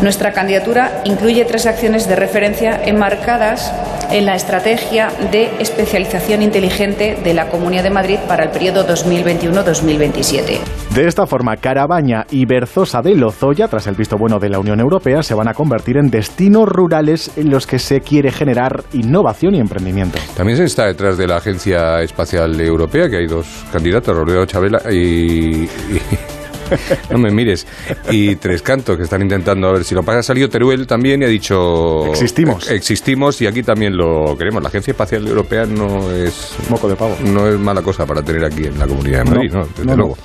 Nuestra 0.00 0.32
candidatura 0.32 1.02
incluye 1.04 1.44
tres 1.44 1.66
acciones 1.66 2.08
de 2.08 2.14
referencia 2.14 2.80
enmarcadas 2.84 3.72
en 4.12 4.26
la 4.26 4.36
estrategia 4.36 5.08
de 5.32 5.50
especialización 5.58 6.40
inteligente 6.42 7.18
de 7.22 7.34
la 7.34 7.48
Comunidad 7.50 7.82
de 7.82 7.90
Madrid 7.90 8.18
para 8.28 8.44
el 8.44 8.50
periodo 8.50 8.86
2021-2027. 8.86 10.58
De 10.94 11.06
esta 11.06 11.26
forma, 11.26 11.56
Carabaña 11.56 12.24
y 12.30 12.46
Berzosa 12.46 13.02
de 13.02 13.16
Lozoya, 13.16 13.66
tras 13.66 13.88
el 13.88 13.96
visto 13.96 14.16
bueno 14.16 14.38
de 14.38 14.50
la 14.50 14.60
Unión 14.60 14.78
Europea, 14.78 15.22
se 15.24 15.34
van 15.34 15.48
a 15.48 15.52
convertir 15.54 15.96
en 15.96 16.10
destinos 16.10 16.68
rurales 16.68 17.32
en 17.36 17.50
los 17.50 17.66
que 17.66 17.80
se 17.80 18.00
quiere 18.00 18.30
generar 18.30 18.84
innovación 18.92 19.56
y 19.56 19.60
emprendimiento. 19.60 20.18
También 20.36 20.56
se 20.58 20.64
está 20.64 20.86
detrás 20.86 21.18
de 21.18 21.26
la 21.26 21.36
Agencia 21.38 22.00
Espacial 22.02 22.58
Europea, 22.60 23.10
que 23.10 23.16
hay 23.16 23.26
dos 23.26 23.64
candidatos, 23.72 24.16
Rodrigo 24.16 24.46
Chabela 24.46 24.80
y... 24.90 25.64
y- 25.64 26.37
no 27.10 27.18
me 27.18 27.30
mires. 27.30 27.66
Y 28.10 28.36
Tres 28.36 28.62
Cantos, 28.62 28.96
que 28.96 29.04
están 29.04 29.22
intentando 29.22 29.68
a 29.68 29.72
ver 29.72 29.84
si 29.84 29.94
lo 29.94 30.02
pasa. 30.02 30.18
Ha 30.18 30.22
salido 30.22 30.48
Teruel 30.48 30.86
también 30.86 31.22
y 31.22 31.24
ha 31.24 31.28
dicho... 31.28 32.06
Existimos. 32.06 32.70
Existimos 32.70 33.40
y 33.42 33.46
aquí 33.46 33.62
también 33.62 33.96
lo 33.96 34.36
queremos. 34.36 34.62
La 34.62 34.68
Agencia 34.68 34.92
Espacial 34.92 35.26
Europea 35.26 35.66
no 35.66 36.10
es... 36.10 36.56
Moco 36.68 36.88
de 36.88 36.96
pavo. 36.96 37.16
No 37.24 37.46
es 37.48 37.58
mala 37.58 37.82
cosa 37.82 38.06
para 38.06 38.22
tener 38.22 38.44
aquí 38.44 38.66
en 38.66 38.78
la 38.78 38.86
Comunidad 38.86 39.24
de 39.24 39.30
Madrid, 39.30 39.52
¿no? 39.52 39.66
Desde 39.66 39.84
no. 39.84 39.96
luego. 39.96 40.16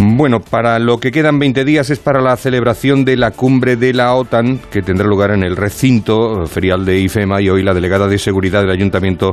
Bueno, 0.00 0.38
para 0.38 0.78
lo 0.78 0.98
que 0.98 1.10
quedan 1.10 1.40
20 1.40 1.64
días 1.64 1.90
es 1.90 1.98
para 1.98 2.20
la 2.20 2.36
celebración 2.36 3.04
de 3.04 3.16
la 3.16 3.32
cumbre 3.32 3.74
de 3.74 3.92
la 3.92 4.14
OTAN, 4.14 4.60
que 4.70 4.80
tendrá 4.80 5.08
lugar 5.08 5.32
en 5.32 5.42
el 5.42 5.56
recinto 5.56 6.46
ferial 6.46 6.84
de 6.84 7.00
IFEMA 7.00 7.42
y 7.42 7.48
hoy 7.50 7.64
la 7.64 7.74
delegada 7.74 8.06
de 8.06 8.16
seguridad 8.18 8.60
del 8.60 8.70
ayuntamiento 8.70 9.32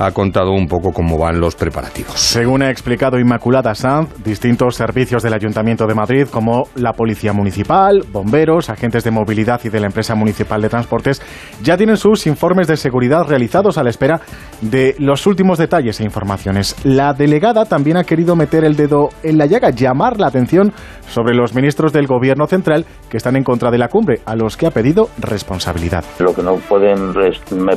ha 0.00 0.12
contado 0.12 0.52
un 0.52 0.66
poco 0.66 0.92
cómo 0.92 1.18
van 1.18 1.40
los 1.40 1.54
preparativos. 1.54 2.18
Según 2.18 2.62
ha 2.62 2.70
explicado 2.70 3.18
Inmaculada 3.18 3.74
Sanz, 3.74 4.08
distintos 4.24 4.74
servicios 4.74 5.22
del 5.22 5.34
Ayuntamiento 5.34 5.86
de 5.86 5.94
Madrid, 5.94 6.26
como 6.30 6.64
la 6.74 6.94
Policía 6.94 7.34
Municipal, 7.34 8.02
bomberos, 8.10 8.70
agentes 8.70 9.04
de 9.04 9.10
movilidad 9.10 9.60
y 9.64 9.68
de 9.68 9.78
la 9.78 9.86
empresa 9.86 10.14
municipal 10.14 10.62
de 10.62 10.70
transportes, 10.70 11.20
ya 11.62 11.76
tienen 11.76 11.98
sus 11.98 12.26
informes 12.26 12.66
de 12.66 12.78
seguridad 12.78 13.24
realizados 13.28 13.76
a 13.76 13.82
la 13.82 13.90
espera 13.90 14.22
de 14.62 14.96
los 14.98 15.26
últimos 15.26 15.58
detalles 15.58 16.00
e 16.00 16.04
informaciones. 16.04 16.76
La 16.82 17.12
delegada 17.12 17.66
también 17.66 17.98
ha 17.98 18.04
querido 18.04 18.36
meter 18.36 18.64
el 18.64 18.76
dedo 18.76 19.10
en 19.22 19.36
la 19.36 19.44
llaga, 19.44 19.68
llamar 19.68 20.18
la 20.18 20.28
atención 20.28 20.72
sobre 21.08 21.34
los 21.34 21.54
ministros 21.54 21.92
del 21.92 22.06
Gobierno 22.06 22.46
central 22.46 22.86
que 23.10 23.18
están 23.18 23.36
en 23.36 23.44
contra 23.44 23.70
de 23.70 23.78
la 23.78 23.88
cumbre, 23.88 24.20
a 24.24 24.34
los 24.34 24.56
que 24.56 24.66
ha 24.66 24.70
pedido 24.70 25.10
responsabilidad. 25.18 26.04
Lo 26.20 26.34
que 26.34 26.42
no 26.42 26.54
pueden 26.54 27.12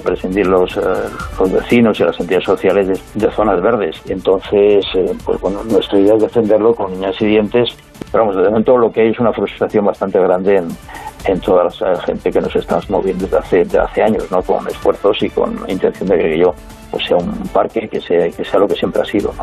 prescindir 0.03 0.47
los, 0.47 0.77
eh, 0.77 0.81
los 1.39 1.51
vecinos 1.51 1.99
y 1.99 2.03
las 2.03 2.12
entidades 2.19 2.45
sociales 2.45 3.01
de, 3.13 3.31
zonas 3.31 3.61
verdes. 3.61 4.01
Entonces, 4.07 4.85
eh, 4.95 5.15
pues 5.25 5.39
bueno, 5.41 5.63
nuestra 5.63 5.99
idea 5.99 6.15
es 6.15 6.21
defenderlo 6.21 6.73
con 6.73 6.93
uñas 6.93 7.15
y 7.21 7.25
dientes. 7.25 7.69
Pero 8.11 8.25
vamos, 8.25 8.35
de 8.35 8.49
momento 8.49 8.77
lo 8.77 8.91
que 8.91 9.01
hay 9.01 9.09
es 9.09 9.19
una 9.19 9.33
frustración 9.33 9.85
bastante 9.85 10.19
grande 10.19 10.57
en, 10.57 10.67
en 11.25 11.39
toda 11.39 11.63
la 11.63 11.99
gente 12.01 12.31
que 12.31 12.41
nos 12.41 12.55
estamos 12.55 12.89
moviendo 12.89 13.25
desde 13.25 13.37
hace, 13.37 13.57
desde 13.57 13.79
hace 13.79 14.03
años, 14.03 14.29
¿no? 14.31 14.41
Con 14.41 14.67
esfuerzos 14.67 15.21
y 15.21 15.29
con 15.29 15.57
intención 15.67 16.09
de 16.09 16.17
que 16.17 16.37
yo 16.37 16.53
pues 16.91 17.05
sea 17.07 17.17
un 17.17 17.31
parque 17.51 17.87
que 17.89 17.99
sea, 17.99 18.29
que 18.29 18.45
sea 18.45 18.59
lo 18.59 18.67
que 18.67 18.75
siempre 18.75 19.01
ha 19.01 19.05
sido. 19.05 19.33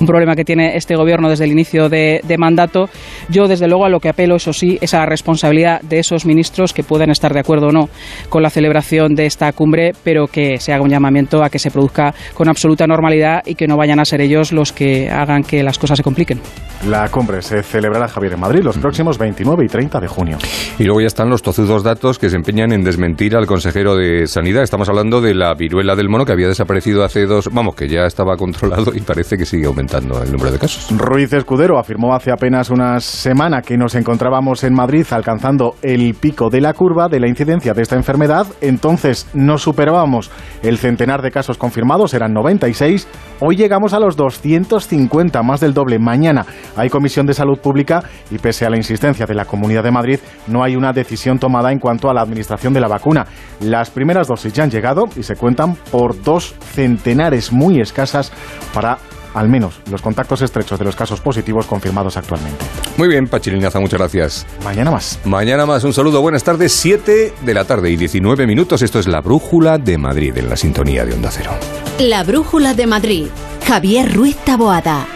Un 0.00 0.06
problema 0.06 0.34
que 0.34 0.44
tiene 0.44 0.76
este 0.76 0.96
gobierno 0.96 1.28
desde 1.28 1.44
el 1.44 1.52
inicio 1.52 1.88
de, 1.88 2.20
de 2.26 2.38
mandato. 2.38 2.88
Yo, 3.28 3.46
desde 3.46 3.68
luego, 3.68 3.84
a 3.84 3.88
lo 3.88 4.00
que 4.00 4.08
apelo, 4.08 4.36
eso 4.36 4.52
sí, 4.52 4.78
es 4.80 4.94
a 4.94 5.00
la 5.00 5.06
responsabilidad 5.06 5.80
de 5.82 5.98
esos 5.98 6.24
ministros 6.24 6.72
que 6.72 6.82
puedan 6.82 7.10
estar 7.10 7.32
de 7.32 7.40
acuerdo 7.40 7.68
o 7.68 7.72
no 7.72 7.88
con 8.28 8.42
la 8.42 8.50
celebración 8.50 9.14
de 9.14 9.26
esta 9.26 9.52
cumbre, 9.52 9.92
pero 10.02 10.26
que 10.26 10.58
se 10.58 10.72
haga 10.72 10.82
un 10.82 10.90
llamamiento 10.90 11.44
a 11.44 11.50
que 11.50 11.58
se 11.58 11.70
produzca 11.70 12.14
con 12.34 12.48
absoluta 12.48 12.86
normalidad 12.86 13.42
y 13.44 13.54
que 13.54 13.66
no 13.66 13.76
vayan 13.76 14.00
a 14.00 14.04
ser 14.04 14.20
ellos 14.20 14.52
los 14.52 14.72
que 14.72 15.10
hagan 15.10 15.42
que 15.42 15.62
las 15.62 15.78
cosas 15.78 15.98
se 15.98 16.02
compliquen. 16.02 16.40
La 16.88 17.08
cumbre 17.10 17.42
se 17.42 17.62
celebrará 17.62 18.08
Javier 18.08 18.32
en 18.32 18.40
Madrid 18.40 18.62
los 18.62 18.78
próximos 18.78 19.18
29 19.18 19.64
y 19.66 19.68
30 19.68 20.00
de 20.00 20.08
junio. 20.08 20.38
Y 20.78 20.84
luego 20.84 21.02
ya 21.02 21.08
están 21.08 21.28
los 21.28 21.42
tozudos 21.42 21.82
datos 21.82 22.18
que 22.18 22.30
se 22.30 22.36
empeñan 22.36 22.72
en 22.72 22.82
desmentir 22.82 23.36
al 23.36 23.46
consejero 23.46 23.96
de 23.96 24.26
Sanidad. 24.26 24.62
Estamos 24.62 24.88
hablando 24.88 25.20
de 25.20 25.34
la 25.34 25.52
viruela 25.54 25.94
del 25.94 26.08
mono 26.08 26.24
que 26.24 26.32
había 26.32 26.48
desaparecido 26.48 27.04
hace 27.04 27.26
dos, 27.26 27.50
vamos, 27.52 27.74
que 27.74 27.88
ya 27.88 28.06
estaba 28.06 28.36
controlado 28.36 28.94
y 28.94 29.00
parece 29.00 29.36
que 29.36 29.44
sigue 29.44 29.66
aumentando 29.66 29.89
el 29.98 30.32
número 30.32 30.52
de 30.52 30.58
casos. 30.58 30.86
Ruiz 30.96 31.32
Escudero 31.32 31.78
afirmó 31.78 32.14
hace 32.14 32.30
apenas 32.30 32.70
una 32.70 33.00
semana 33.00 33.60
que 33.62 33.76
nos 33.76 33.94
encontrábamos 33.94 34.62
en 34.62 34.72
Madrid 34.72 35.04
alcanzando 35.10 35.74
el 35.82 36.14
pico 36.14 36.48
de 36.48 36.60
la 36.60 36.74
curva 36.74 37.08
de 37.08 37.18
la 37.18 37.28
incidencia 37.28 37.74
de 37.74 37.82
esta 37.82 37.96
enfermedad. 37.96 38.46
Entonces 38.60 39.26
no 39.34 39.58
superábamos 39.58 40.30
el 40.62 40.78
centenar 40.78 41.22
de 41.22 41.32
casos 41.32 41.58
confirmados, 41.58 42.14
eran 42.14 42.32
96. 42.32 43.08
Hoy 43.40 43.56
llegamos 43.56 43.92
a 43.92 43.98
los 43.98 44.16
250, 44.16 45.42
más 45.42 45.60
del 45.60 45.74
doble. 45.74 45.98
Mañana 45.98 46.46
hay 46.76 46.88
Comisión 46.88 47.26
de 47.26 47.34
Salud 47.34 47.58
Pública 47.58 48.04
y 48.30 48.38
pese 48.38 48.66
a 48.66 48.70
la 48.70 48.76
insistencia 48.76 49.26
de 49.26 49.34
la 49.34 49.44
Comunidad 49.44 49.82
de 49.82 49.90
Madrid, 49.90 50.20
no 50.46 50.62
hay 50.62 50.76
una 50.76 50.92
decisión 50.92 51.38
tomada 51.38 51.72
en 51.72 51.78
cuanto 51.78 52.08
a 52.08 52.14
la 52.14 52.20
administración 52.20 52.72
de 52.72 52.80
la 52.80 52.88
vacuna. 52.88 53.26
Las 53.60 53.90
primeras 53.90 54.28
dosis 54.28 54.52
ya 54.52 54.62
han 54.62 54.70
llegado 54.70 55.08
y 55.16 55.22
se 55.22 55.34
cuentan 55.34 55.74
por 55.90 56.22
dos 56.22 56.54
centenares 56.60 57.52
muy 57.52 57.80
escasas 57.80 58.32
para 58.72 58.98
al 59.34 59.48
menos 59.48 59.80
los 59.90 60.02
contactos 60.02 60.42
estrechos 60.42 60.78
de 60.78 60.84
los 60.84 60.96
casos 60.96 61.20
positivos 61.20 61.66
confirmados 61.66 62.16
actualmente. 62.16 62.64
Muy 62.96 63.08
bien, 63.08 63.28
Pachilinaza, 63.28 63.80
muchas 63.80 63.98
gracias. 63.98 64.46
Mañana 64.64 64.90
más. 64.90 65.18
Mañana 65.24 65.66
más, 65.66 65.84
un 65.84 65.92
saludo, 65.92 66.20
buenas 66.20 66.44
tardes, 66.44 66.72
7 66.72 67.32
de 67.40 67.54
la 67.54 67.64
tarde 67.64 67.90
y 67.90 67.96
19 67.96 68.46
minutos. 68.46 68.82
Esto 68.82 68.98
es 68.98 69.06
la 69.06 69.20
Brújula 69.20 69.78
de 69.78 69.98
Madrid 69.98 70.36
en 70.36 70.48
la 70.48 70.56
sintonía 70.56 71.04
de 71.04 71.14
Onda 71.14 71.30
Cero. 71.30 71.52
La 71.98 72.24
Brújula 72.24 72.74
de 72.74 72.86
Madrid. 72.86 73.26
Javier 73.66 74.12
Ruiz 74.14 74.36
Taboada. 74.38 75.06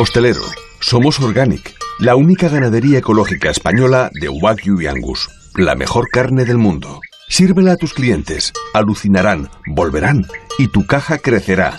Hostelero, 0.00 0.42
somos 0.80 1.20
Organic, 1.20 1.74
la 2.00 2.16
única 2.16 2.48
ganadería 2.48 2.98
ecológica 2.98 3.50
española 3.50 4.10
de 4.12 4.28
Wagyu 4.28 4.80
y 4.80 4.86
Angus, 4.88 5.28
la 5.54 5.76
mejor 5.76 6.08
carne 6.08 6.44
del 6.44 6.58
mundo. 6.58 7.00
Sírvela 7.28 7.72
a 7.72 7.76
tus 7.76 7.94
clientes, 7.94 8.52
alucinarán, 8.74 9.48
volverán 9.66 10.26
y 10.58 10.68
tu 10.68 10.86
caja 10.86 11.18
crecerá. 11.18 11.78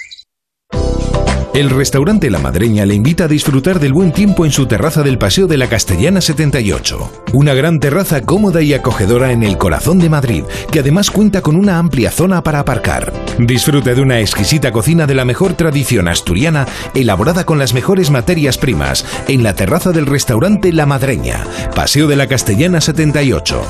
El 1.53 1.69
restaurante 1.69 2.29
La 2.29 2.39
Madreña 2.39 2.85
le 2.85 2.95
invita 2.95 3.25
a 3.25 3.27
disfrutar 3.27 3.81
del 3.81 3.91
buen 3.91 4.13
tiempo 4.13 4.45
en 4.45 4.53
su 4.53 4.67
terraza 4.67 5.03
del 5.03 5.17
Paseo 5.17 5.47
de 5.47 5.57
la 5.57 5.67
Castellana 5.67 6.21
78. 6.21 7.11
Una 7.33 7.53
gran 7.53 7.81
terraza 7.81 8.21
cómoda 8.21 8.61
y 8.61 8.73
acogedora 8.73 9.33
en 9.33 9.43
el 9.43 9.57
corazón 9.57 9.99
de 9.99 10.09
Madrid, 10.09 10.45
que 10.71 10.79
además 10.79 11.11
cuenta 11.11 11.41
con 11.41 11.57
una 11.57 11.77
amplia 11.77 12.09
zona 12.09 12.41
para 12.41 12.59
aparcar. 12.59 13.11
Disfrute 13.37 13.93
de 13.93 14.01
una 14.01 14.21
exquisita 14.21 14.71
cocina 14.71 15.07
de 15.07 15.13
la 15.13 15.25
mejor 15.25 15.53
tradición 15.55 16.07
asturiana, 16.07 16.67
elaborada 16.93 17.43
con 17.43 17.59
las 17.59 17.73
mejores 17.73 18.11
materias 18.11 18.57
primas, 18.57 19.05
en 19.27 19.43
la 19.43 19.53
terraza 19.53 19.91
del 19.91 20.05
restaurante 20.05 20.71
La 20.71 20.85
Madreña, 20.85 21.43
Paseo 21.75 22.07
de 22.07 22.15
la 22.15 22.27
Castellana 22.27 22.79
78. 22.79 23.61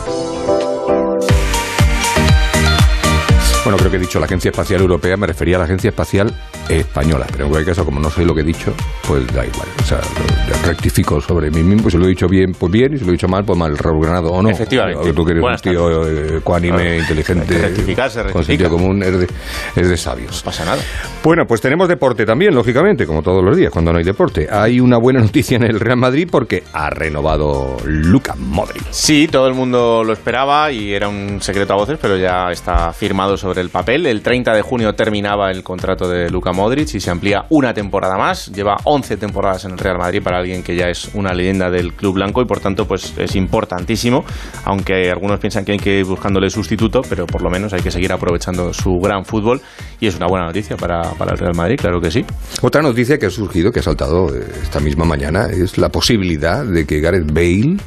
Bueno, 3.63 3.77
creo 3.77 3.89
que 3.89 3.97
he 3.97 3.99
dicho 3.99 4.19
la 4.19 4.27
Agencia 4.27 4.49
Espacial 4.49 4.81
Europea, 4.81 5.17
me 5.17 5.25
refería 5.25 5.55
a 5.55 5.59
la 5.59 5.65
Agencia 5.65 5.89
Espacial 5.89 6.31
Española, 6.79 7.25
pero 7.31 7.45
en 7.45 7.49
cualquier 7.51 7.75
caso, 7.75 7.85
como 7.85 7.99
no 7.99 8.09
sé 8.09 8.25
lo 8.25 8.33
que 8.33 8.41
he 8.41 8.45
dicho, 8.45 8.73
pues 9.07 9.25
da 9.33 9.45
igual. 9.45 9.67
O 9.81 9.83
sea, 9.85 9.97
lo- 9.99 10.67
rectifico 10.67 11.19
sobre 11.21 11.49
mí 11.51 11.63
mismo, 11.63 11.89
si 11.89 11.97
lo 11.97 12.05
he 12.05 12.09
dicho 12.09 12.27
bien, 12.27 12.53
pues 12.53 12.71
bien, 12.71 12.93
y 12.93 12.97
si 12.97 13.03
lo 13.03 13.09
he 13.09 13.13
dicho 13.13 13.27
mal, 13.27 13.43
pues 13.43 13.57
mal, 13.57 13.77
reorganado 13.77 14.31
o 14.31 14.41
no. 14.41 14.49
Efectivamente. 14.49 15.11
Tú 15.13 15.25
que 15.25 15.31
eres 15.31 15.41
Buenas 15.41 15.61
un 15.65 15.71
tío 15.71 16.07
eh, 16.07 16.41
Claro. 16.43 16.95
inteligente, 16.95 17.55
Hay 17.55 17.61
que 17.61 17.67
rectificar, 17.67 18.09
se 18.11 18.23
con 18.25 18.43
sentido 18.43 18.69
común, 18.69 19.01
es 19.03 19.19
de, 19.19 19.27
es 19.75 19.89
de 19.89 19.97
sabios. 19.97 20.37
No 20.37 20.45
pasa 20.45 20.65
nada. 20.65 20.81
Bueno, 21.23 21.45
pues 21.47 21.61
tenemos 21.61 21.87
deporte 21.87 22.25
también, 22.25 22.53
lógicamente, 22.55 23.05
como 23.05 23.21
todos 23.21 23.43
los 23.43 23.57
días, 23.57 23.71
cuando 23.71 23.91
no 23.91 23.97
hay 23.97 24.03
deporte. 24.03 24.47
Hay 24.51 24.79
una 24.79 24.97
buena 24.97 25.19
noticia 25.19 25.57
en 25.57 25.63
el 25.63 25.79
Real 25.79 25.97
Madrid 25.97 26.27
porque 26.31 26.63
ha 26.73 26.89
renovado 26.89 27.77
Luka 27.85 28.35
Modric. 28.37 28.83
Sí, 28.91 29.27
todo 29.27 29.47
el 29.47 29.53
mundo 29.53 30.03
lo 30.03 30.13
esperaba 30.13 30.71
y 30.71 30.93
era 30.93 31.09
un 31.09 31.41
secreto 31.41 31.73
a 31.73 31.77
voces, 31.77 31.97
pero 32.01 32.17
ya 32.17 32.51
está 32.51 32.93
firmado 32.93 33.35
sobre 33.37 33.61
el 33.61 33.69
papel. 33.69 34.05
El 34.05 34.21
30 34.21 34.53
de 34.53 34.61
junio 34.61 34.93
terminaba 34.93 35.51
el 35.51 35.63
contrato 35.63 36.07
de 36.07 36.29
Luka 36.29 36.51
Modric 36.51 36.60
y 36.69 36.99
se 36.99 37.09
amplía 37.09 37.45
una 37.49 37.73
temporada 37.73 38.17
más. 38.17 38.51
Lleva 38.51 38.77
11 38.83 39.17
temporadas 39.17 39.65
en 39.65 39.71
el 39.71 39.79
Real 39.79 39.97
Madrid 39.97 40.21
para 40.23 40.37
alguien 40.37 40.61
que 40.61 40.75
ya 40.75 40.89
es 40.89 41.09
una 41.15 41.33
leyenda 41.33 41.71
del 41.71 41.93
club 41.93 42.15
blanco 42.15 42.41
y 42.41 42.45
por 42.45 42.59
tanto 42.59 42.85
pues 42.85 43.17
es 43.17 43.35
importantísimo, 43.35 44.23
aunque 44.65 45.09
algunos 45.09 45.39
piensan 45.39 45.65
que 45.65 45.71
hay 45.71 45.79
que 45.79 45.99
ir 45.99 46.05
buscándole 46.05 46.51
sustituto, 46.51 47.01
pero 47.09 47.25
por 47.25 47.41
lo 47.41 47.49
menos 47.49 47.73
hay 47.73 47.81
que 47.81 47.89
seguir 47.89 48.13
aprovechando 48.13 48.73
su 48.73 48.99
gran 49.01 49.25
fútbol 49.25 49.59
y 49.99 50.05
es 50.05 50.15
una 50.15 50.27
buena 50.27 50.45
noticia 50.45 50.77
para, 50.77 51.01
para 51.17 51.31
el 51.31 51.39
Real 51.39 51.55
Madrid, 51.55 51.77
claro 51.79 51.99
que 51.99 52.11
sí. 52.11 52.23
Otra 52.61 52.83
noticia 52.83 53.17
que 53.17 53.25
ha 53.25 53.31
surgido, 53.31 53.71
que 53.71 53.79
ha 53.79 53.83
saltado 53.83 54.33
eh, 54.35 54.45
esta 54.61 54.79
misma 54.79 55.03
mañana, 55.05 55.47
es 55.47 55.79
la 55.79 55.89
posibilidad 55.89 56.63
de 56.63 56.85
que 56.85 56.99
Gareth 56.99 57.31
Bale 57.33 57.77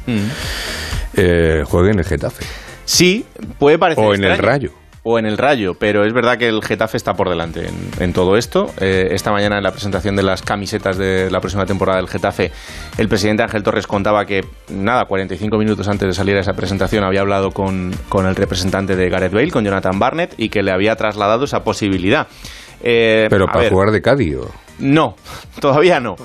eh, 1.15 1.63
juegue 1.65 1.91
en 1.91 1.99
el 1.99 2.05
Getafe. 2.05 2.45
Sí, 2.83 3.25
puede 3.57 3.79
parecer 3.79 4.03
O 4.03 4.13
en 4.13 4.23
el. 4.23 4.37
Rayo. 4.37 4.71
O 5.07 5.19
en 5.19 5.27
el 5.27 5.37
Rayo, 5.37 5.73
pero 5.79 6.03
es 6.03 6.11
verdad 6.13 6.37
que 6.37 6.47
el 6.47 6.63
Getafe 6.63 6.97
está 6.97 7.13
por 7.13 7.29
delante 7.29 7.67
en, 7.67 7.75
en 7.99 8.11
todo 8.11 8.37
esto. 8.37 8.65
Eh, 8.81 9.09
esta 9.11 9.31
mañana 9.31 9.57
en 9.57 9.63
la 9.63 9.69
presentación 9.71 10.15
de 10.15 10.23
las 10.23 10.41
camisetas 10.41 10.97
de 10.97 11.29
la 11.29 11.39
próxima 11.39 11.63
temporada 11.67 11.99
del 11.99 12.07
Getafe, 12.09 12.51
el 12.97 13.07
presidente 13.07 13.43
Ángel 13.43 13.61
Torres 13.61 13.85
contaba 13.85 14.25
que, 14.25 14.41
nada, 14.69 15.05
45 15.05 15.57
minutos 15.59 15.87
antes 15.87 16.07
de 16.07 16.13
salir 16.13 16.35
a 16.35 16.39
esa 16.39 16.53
presentación 16.53 17.03
había 17.03 17.21
hablado 17.21 17.51
con, 17.51 17.91
con 18.09 18.25
el 18.25 18.35
representante 18.35 18.95
de 18.95 19.07
Gareth 19.07 19.31
Bale, 19.31 19.51
con 19.51 19.63
Jonathan 19.63 19.99
Barnett, 19.99 20.33
y 20.37 20.49
que 20.49 20.63
le 20.63 20.71
había 20.71 20.95
trasladado 20.95 21.45
esa 21.45 21.59
posibilidad. 21.59 22.27
Eh, 22.81 23.27
Pero 23.29 23.45
para 23.45 23.59
ver, 23.59 23.71
jugar 23.71 23.91
de 23.91 24.01
Cádiz. 24.01 24.37
no, 24.79 25.15
todavía 25.61 25.99
no. 25.99 26.15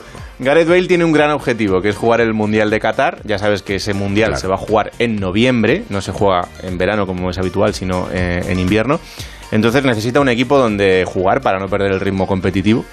Gareth 0.42 0.68
Bale 0.68 0.86
tiene 0.86 1.04
un 1.04 1.12
gran 1.12 1.32
objetivo, 1.32 1.82
que 1.82 1.90
es 1.90 1.96
jugar 1.98 2.22
el 2.22 2.32
Mundial 2.32 2.70
de 2.70 2.80
Qatar. 2.80 3.18
Ya 3.24 3.38
sabes 3.38 3.60
que 3.60 3.74
ese 3.74 3.92
Mundial 3.92 4.38
se 4.38 4.46
va 4.46 4.54
a 4.54 4.58
jugar 4.58 4.90
en 4.98 5.16
noviembre, 5.16 5.82
no 5.90 6.00
se 6.00 6.12
juega 6.12 6.48
en 6.62 6.78
verano 6.78 7.06
como 7.06 7.28
es 7.28 7.36
habitual, 7.36 7.74
sino 7.74 8.08
eh, 8.10 8.42
en 8.48 8.58
invierno. 8.58 9.00
Entonces 9.52 9.84
necesita 9.84 10.20
un 10.20 10.28
equipo 10.28 10.58
donde 10.58 11.04
jugar 11.06 11.40
para 11.40 11.58
no 11.58 11.68
perder 11.68 11.92
el 11.92 12.00
ritmo 12.00 12.26
competitivo 12.26 12.84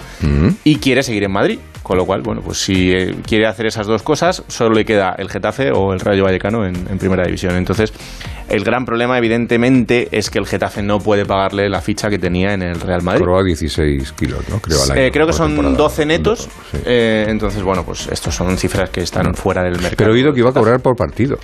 y 0.63 0.77
quiere 0.77 1.03
seguir 1.03 1.23
en 1.23 1.31
Madrid. 1.31 1.59
Con 1.83 1.95
lo 1.97 2.05
cual, 2.05 2.21
bueno, 2.21 2.41
pues 2.41 2.57
si 2.57 2.91
eh, 2.91 3.15
quiere 3.25 3.45
hacer 3.47 3.65
esas 3.65 3.87
dos 3.87 4.03
cosas, 4.03 4.43
solo 4.49 4.75
le 4.75 4.83
queda 4.83 5.15
el 5.17 5.29
Getafe 5.29 5.71
o 5.71 5.93
el 5.93 6.01
Rayo 6.01 6.25
Vallecano 6.25 6.65
en, 6.65 6.75
en 6.89 6.97
primera 6.97 7.23
división. 7.23 7.55
Entonces, 7.55 7.93
el 8.49 8.65
gran 8.65 8.83
problema, 8.85 9.17
evidentemente, 9.17 10.09
es 10.11 10.29
que 10.29 10.37
el 10.37 10.45
Getafe 10.45 10.81
no 10.83 10.99
puede 10.99 11.25
pagarle 11.25 11.69
la 11.69 11.79
ficha 11.79 12.09
que 12.09 12.19
tenía 12.19 12.53
en 12.53 12.61
el 12.61 12.81
Real 12.81 13.03
Madrid. 13.03 13.21
Cobraba 13.21 13.43
16 13.43 14.11
kilos, 14.13 14.39
¿no? 14.49 14.59
Creo, 14.59 14.83
al 14.83 14.91
año, 14.91 15.01
Eh, 15.01 15.11
creo 15.13 15.27
que 15.27 15.31
son 15.33 15.51
temporada. 15.51 15.77
12 15.77 16.05
netos. 16.05 16.49
eh, 16.85 17.25
entonces, 17.29 17.63
bueno, 17.63 17.85
pues 17.85 18.09
estos 18.11 18.35
son 18.35 18.57
cifras 18.57 18.89
que 18.89 18.99
están 18.99 19.33
fuera 19.33 19.63
del 19.63 19.73
mercado. 19.75 19.95
Pero 19.95 20.11
he 20.11 20.13
oído 20.15 20.33
que 20.33 20.41
iba 20.41 20.49
a 20.49 20.53
cobrar 20.53 20.81
por 20.81 20.97
partido. 20.97 21.37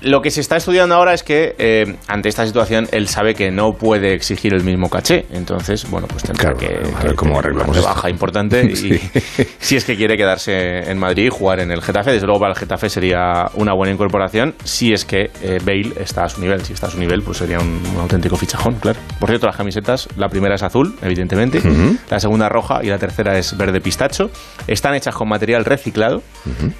Lo 0.00 0.22
que 0.22 0.30
se 0.30 0.40
está 0.40 0.56
estudiando 0.56 0.94
ahora 0.94 1.12
es 1.12 1.22
que 1.24 1.54
eh, 1.58 1.96
ante 2.06 2.28
esta 2.28 2.46
situación 2.46 2.88
él 2.92 3.08
sabe 3.08 3.34
que 3.34 3.50
no 3.50 3.72
puede 3.74 4.14
exigir 4.14 4.54
el 4.54 4.62
mismo 4.62 4.88
caché. 4.88 5.26
Entonces, 5.32 5.90
bueno, 5.90 6.06
pues 6.06 6.22
tendrá 6.22 6.54
que, 6.54 6.80
a 6.96 7.02
ver 7.02 7.14
cómo 7.16 7.38
arreglamos 7.40 7.76
una 7.76 7.86
baja 7.86 8.08
importante 8.08 8.62
y 8.72 8.76
Sí. 8.76 9.00
si 9.58 9.76
es 9.76 9.84
que 9.84 9.96
quiere 9.96 10.16
quedarse 10.16 10.88
en 10.90 10.98
Madrid 10.98 11.24
y 11.26 11.28
jugar 11.30 11.60
en 11.60 11.70
el 11.72 11.82
Getafe. 11.82 12.12
Desde 12.12 12.26
luego 12.26 12.40
para 12.40 12.52
el 12.52 12.58
Getafe 12.58 12.88
sería 12.88 13.50
una 13.54 13.72
buena 13.72 13.92
incorporación 13.92 14.54
si 14.64 14.92
es 14.92 15.04
que 15.04 15.30
eh, 15.42 15.58
Bale 15.64 15.92
está 16.00 16.24
a 16.24 16.28
su 16.28 16.40
nivel. 16.40 16.64
Si 16.64 16.72
está 16.72 16.86
a 16.86 16.90
su 16.90 16.98
nivel, 16.98 17.22
pues 17.22 17.38
sería 17.38 17.58
un, 17.58 17.80
un 17.94 18.00
auténtico 18.00 18.36
fichajón, 18.36 18.74
claro. 18.76 18.98
Por 19.18 19.28
cierto, 19.30 19.46
las 19.46 19.56
camisetas, 19.56 20.08
la 20.16 20.28
primera 20.28 20.54
es 20.54 20.62
azul, 20.62 20.96
evidentemente, 21.02 21.60
la 22.08 22.20
segunda 22.20 22.48
roja 22.48 22.80
y 22.84 22.86
la 22.86 22.98
tercera 22.98 23.36
es 23.38 23.56
verde 23.56 23.80
pistacho. 23.80 24.30
Están 24.68 24.94
hechas 24.94 25.14
con 25.14 25.28
material 25.28 25.64
reciclado 25.64 26.22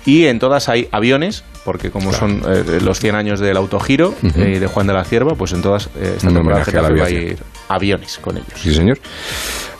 y 0.06 0.26
en 0.26 0.38
todas 0.38 0.68
hay 0.68 0.88
aviones, 0.92 1.44
porque 1.64 1.90
como 1.90 2.12
son 2.12 2.42
eh, 2.48 2.78
los 2.82 2.91
100 2.98 3.14
años 3.14 3.40
del 3.40 3.56
autogiro 3.56 4.14
eh, 4.22 4.58
de 4.58 4.66
Juan 4.66 4.86
de 4.86 4.92
la 4.92 5.04
Cierva, 5.04 5.34
pues 5.34 5.52
en 5.52 5.62
todas 5.62 5.86
eh, 5.96 6.14
esta 6.16 6.28
temporada 6.28 6.64
a 6.66 6.82
la 6.82 6.88
va 6.90 7.06
a 7.06 7.10
ir 7.10 7.38
aviones 7.68 8.18
con 8.18 8.36
ellos. 8.36 8.52
Sí, 8.54 8.74
señor. 8.74 8.98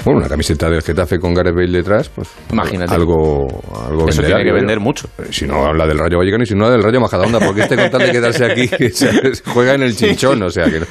Bueno, 0.04 0.18
una 0.18 0.28
camiseta 0.28 0.68
del 0.68 0.82
Getafe 0.82 1.18
con 1.18 1.32
Gareth 1.32 1.54
Bale 1.54 1.70
detrás, 1.70 2.08
pues 2.08 2.28
Imagínate. 2.50 2.92
algo, 2.92 3.46
algo 3.86 4.08
Eso 4.08 4.20
venderá, 4.20 4.38
tiene 4.38 4.44
que 4.44 4.52
vender 4.52 4.80
mucho. 4.80 5.08
Eh, 5.18 5.26
Si 5.30 5.46
no 5.46 5.64
habla 5.64 5.86
del 5.86 5.98
Rayo 5.98 6.18
Vallecano 6.18 6.42
y 6.42 6.46
si 6.46 6.54
no 6.54 6.64
habla 6.64 6.76
del 6.76 6.84
Rayo 6.84 7.00
Majadahonda, 7.00 7.38
porque 7.38 7.62
este 7.62 7.76
con 7.76 7.88
tal 7.90 8.00
de 8.02 8.10
quedarse 8.10 8.44
aquí 8.44 8.68
se 8.92 9.10
juega 9.46 9.74
en 9.74 9.82
el 9.82 9.96
chinchón, 9.96 10.42
o 10.42 10.50
sea 10.50 10.64
que 10.64 10.80
no. 10.80 10.86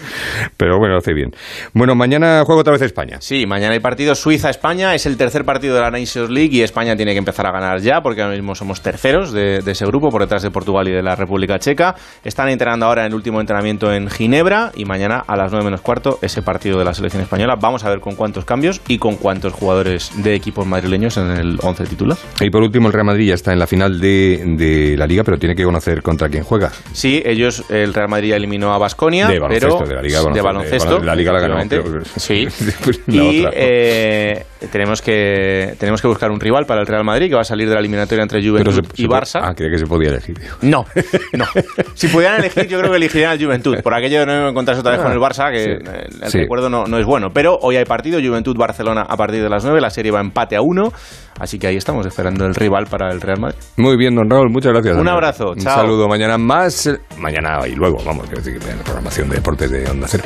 Pero 0.56 0.78
bueno, 0.80 0.96
hace 0.98 1.14
bien. 1.14 1.32
Bueno, 1.74 1.94
mañana 1.94 2.44
juega 2.46 2.62
otra 2.62 2.74
vez 2.74 2.82
España. 2.84 3.18
Sí, 3.20 3.46
mañana 3.46 3.74
hay 3.74 3.80
partido 3.82 4.16
Suiza-España, 4.16 4.96
es 4.96 5.06
el 5.06 5.18
tercer 5.18 5.44
partido 5.44 5.76
de 5.76 5.82
la 5.82 5.92
Nations 5.92 6.30
League 6.30 6.56
y 6.56 6.62
España 6.62 6.96
tiene 6.96 7.12
que 7.12 7.20
empezar 7.20 7.46
a 7.48 7.52
ganar 7.52 7.80
ya 7.82 8.02
porque 8.02 8.22
ahora 8.22 8.36
mismo 8.36 8.56
somos 8.56 8.82
terceros 8.82 9.34
de, 9.34 9.60
de 9.62 9.72
ese 9.72 9.86
grupo 9.86 10.10
por 10.10 10.22
detrás 10.22 10.42
de 10.44 10.52
Portugal 10.52 10.88
y 10.88 10.92
de 10.92 11.04
la 11.04 11.16
República 11.16 11.60
Checa. 11.60 11.96
Están 12.24 12.48
entrenando 12.48 12.86
ahora 12.86 13.02
en 13.02 13.08
el 13.08 13.16
último 13.16 13.42
entrenamiento 13.42 13.94
en 13.94 14.10
Ginebra 14.10 14.72
y 14.74 14.86
mañana 14.86 15.24
a 15.28 15.36
las 15.36 15.52
9 15.52 15.66
menos 15.66 15.82
cuarto 15.82 16.18
ese 16.22 16.42
partido 16.42 16.80
de 16.80 16.86
la 16.86 16.94
selección 16.94 17.22
española. 17.22 17.56
Vamos 17.60 17.84
a 17.84 17.90
ver 17.90 18.00
con 18.00 18.16
cuántos 18.16 18.46
cambios 18.46 18.80
y 18.88 19.01
con 19.02 19.16
cuántos 19.18 19.52
jugadores 19.52 20.12
de 20.24 20.36
equipos 20.36 20.66
madrileños 20.66 21.18
en 21.18 21.32
el 21.32 21.58
11 21.62 21.86
titular. 21.88 22.18
Y 22.40 22.50
por 22.52 22.62
último, 22.62 22.88
el 22.88 22.94
Real 22.94 23.06
Madrid 23.06 23.28
ya 23.28 23.34
está 23.34 23.52
en 23.52 23.60
la 23.60 23.66
final 23.68 24.00
de, 24.00 24.42
de 24.58 24.96
la 24.96 25.08
Liga, 25.08 25.24
pero 25.26 25.38
tiene 25.40 25.56
que 25.56 25.64
conocer 25.64 26.02
contra 26.04 26.30
quién 26.30 26.44
juega. 26.44 26.72
Sí, 26.94 27.22
ellos, 27.26 27.64
el 27.70 27.94
Real 27.94 28.08
Madrid 28.10 28.34
eliminó 28.34 28.74
a 28.74 28.78
Basconia, 28.78 29.28
pero 29.28 29.80
de 29.80 29.96
la 29.96 30.02
Liga 30.02 30.20
de 30.20 30.42
baloncesto. 30.42 30.44
baloncesto. 30.44 31.00
De 31.00 31.06
la 31.06 31.16
Liga 31.16 31.34
la 31.34 31.40
ganó, 31.40 31.58
pero- 31.68 31.84
Sí. 32.16 32.48
La 33.08 33.16
y 33.24 33.40
otra. 33.46 33.52
eh, 33.56 34.46
tenemos 34.72 35.02
que 35.02 35.74
tenemos 35.80 36.02
que 36.02 36.08
buscar 36.08 36.32
un 36.32 36.40
rival 36.40 36.66
para 36.66 36.82
el 36.82 36.88
Real 36.88 37.04
Madrid 37.04 37.30
que 37.30 37.36
va 37.36 37.42
a 37.42 37.46
salir 37.46 37.68
de 37.68 37.74
la 37.74 37.80
eliminatoria 37.80 38.22
entre 38.24 38.42
Juventud 38.48 38.74
se- 38.94 39.02
y 39.02 39.08
Barça. 39.08 39.40
Ah, 39.44 39.54
creía 39.56 39.72
que 39.72 39.78
se 39.80 39.86
podía 39.86 40.10
elegir. 40.10 40.40
No, 40.62 40.86
no. 41.34 41.46
Si 41.94 42.08
pudieran 42.08 42.40
elegir, 42.40 42.68
yo 42.68 42.78
creo 42.80 42.92
que 42.92 42.98
elegirían 42.98 43.32
al 43.32 43.44
Juventud. 43.44 43.78
Por 43.82 43.94
aquello 43.94 44.20
de 44.22 44.26
no 44.26 44.50
encontrarse 44.50 44.80
otra 44.82 44.92
vez 44.92 45.00
Ah, 45.02 45.04
con 45.04 45.12
el 45.14 45.20
Barça, 45.20 45.52
que 45.52 45.64
sí, 45.64 45.70
eh, 45.72 46.08
el 46.24 46.30
sí. 46.32 46.38
recuerdo 46.40 46.70
no, 46.70 46.86
no 46.86 46.98
es 47.00 47.06
bueno. 47.06 47.30
Pero 47.34 47.58
hoy 47.62 47.76
hay 47.78 47.86
partido, 47.86 48.20
Juventud-Barcelona 48.20 49.02
a 49.08 49.18
partir 49.18 49.42
de 49.42 49.50
las 49.50 49.64
9. 49.64 49.80
La 49.82 49.90
serie 49.90 50.12
va 50.12 50.20
empate 50.22 50.56
a 50.56 50.62
1. 50.62 50.92
Así 51.40 51.58
que 51.58 51.66
ahí 51.68 51.78
estamos 51.78 52.06
esperando 52.06 52.46
el 52.46 52.54
rival 52.54 52.86
para 52.86 53.10
el 53.12 53.20
Real 53.22 53.40
Madrid. 53.40 53.58
Muy 53.78 53.98
bien, 53.98 54.14
don 54.16 54.30
Raúl, 54.30 54.50
muchas 54.52 54.74
gracias. 54.74 54.96
Un 54.98 55.08
abrazo, 55.08 55.52
Un 55.52 55.58
chao. 55.60 55.76
saludo. 55.78 56.08
Mañana 56.08 56.38
más. 56.38 56.86
eh, 56.88 57.00
Mañana 57.18 57.60
y 57.68 57.74
luego, 57.74 57.98
vamos, 58.06 58.26
quiero 58.28 58.44
decir, 58.44 58.60
en 58.70 58.78
la 58.78 58.84
programación 58.84 59.30
de 59.30 59.36
deportes 59.38 59.72
de 59.72 59.90
Onda 59.90 60.08
Cero. 60.08 60.24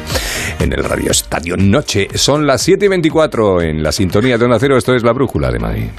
En 0.60 0.74
el 0.74 0.84
Radio 0.84 1.12
Estadio 1.12 1.56
Noche. 1.58 2.08
Son 2.16 2.46
las 2.46 2.62
7 2.64 2.86
y 2.86 2.90
24 2.90 3.62
en 3.62 3.82
la 3.84 3.92
sintonía 3.94 4.25
de 4.26 4.46
Onda 4.46 4.58
Cero. 4.60 4.78
Esto 4.78 4.96
es 4.96 5.04
la 5.04 5.14
brújula 5.14 5.52
de 5.52 5.60
Madrid. 5.60 5.90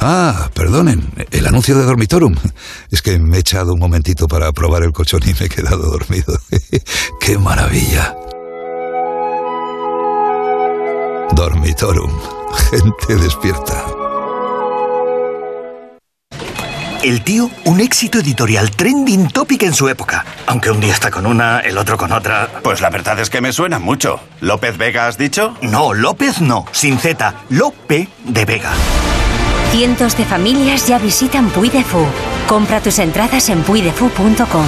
Ah, 0.00 0.50
perdonen, 0.52 1.12
el 1.30 1.46
anuncio 1.46 1.78
de 1.78 1.84
Dormitorum. 1.84 2.34
Es 2.90 3.02
que 3.02 3.20
me 3.20 3.36
he 3.36 3.40
echado 3.40 3.74
un 3.74 3.78
momentito 3.78 4.26
para 4.26 4.50
probar 4.50 4.82
el 4.82 4.92
colchón 4.92 5.20
y 5.24 5.32
me 5.38 5.46
he 5.46 5.48
quedado 5.48 5.90
dormido. 5.90 6.36
¡Qué 7.20 7.38
maravilla! 7.38 8.16
Dormitorum. 11.36 12.10
Gente 12.70 13.16
despierta. 13.22 14.01
El 17.02 17.22
tío, 17.22 17.50
un 17.64 17.80
éxito 17.80 18.20
editorial 18.20 18.70
trending 18.70 19.26
topic 19.28 19.64
en 19.64 19.74
su 19.74 19.88
época. 19.88 20.24
Aunque 20.46 20.70
un 20.70 20.78
día 20.78 20.92
está 20.92 21.10
con 21.10 21.26
una, 21.26 21.58
el 21.58 21.76
otro 21.76 21.96
con 21.98 22.12
otra. 22.12 22.48
Pues 22.62 22.80
la 22.80 22.90
verdad 22.90 23.18
es 23.18 23.28
que 23.28 23.40
me 23.40 23.52
suena 23.52 23.80
mucho. 23.80 24.20
¿López 24.40 24.78
Vega 24.78 25.08
has 25.08 25.18
dicho? 25.18 25.56
No, 25.62 25.94
López 25.94 26.40
no. 26.40 26.64
Sin 26.70 26.98
Z. 26.98 27.34
Lope 27.48 28.08
de 28.24 28.44
Vega. 28.44 28.70
Cientos 29.72 30.16
de 30.16 30.24
familias 30.24 30.86
ya 30.86 30.98
visitan 30.98 31.50
Puy 31.50 31.70
de 31.70 31.82
Fou. 31.82 32.06
Compra 32.46 32.80
tus 32.80 33.00
entradas 33.00 33.48
en 33.48 33.62
puidefu.com. 33.62 34.66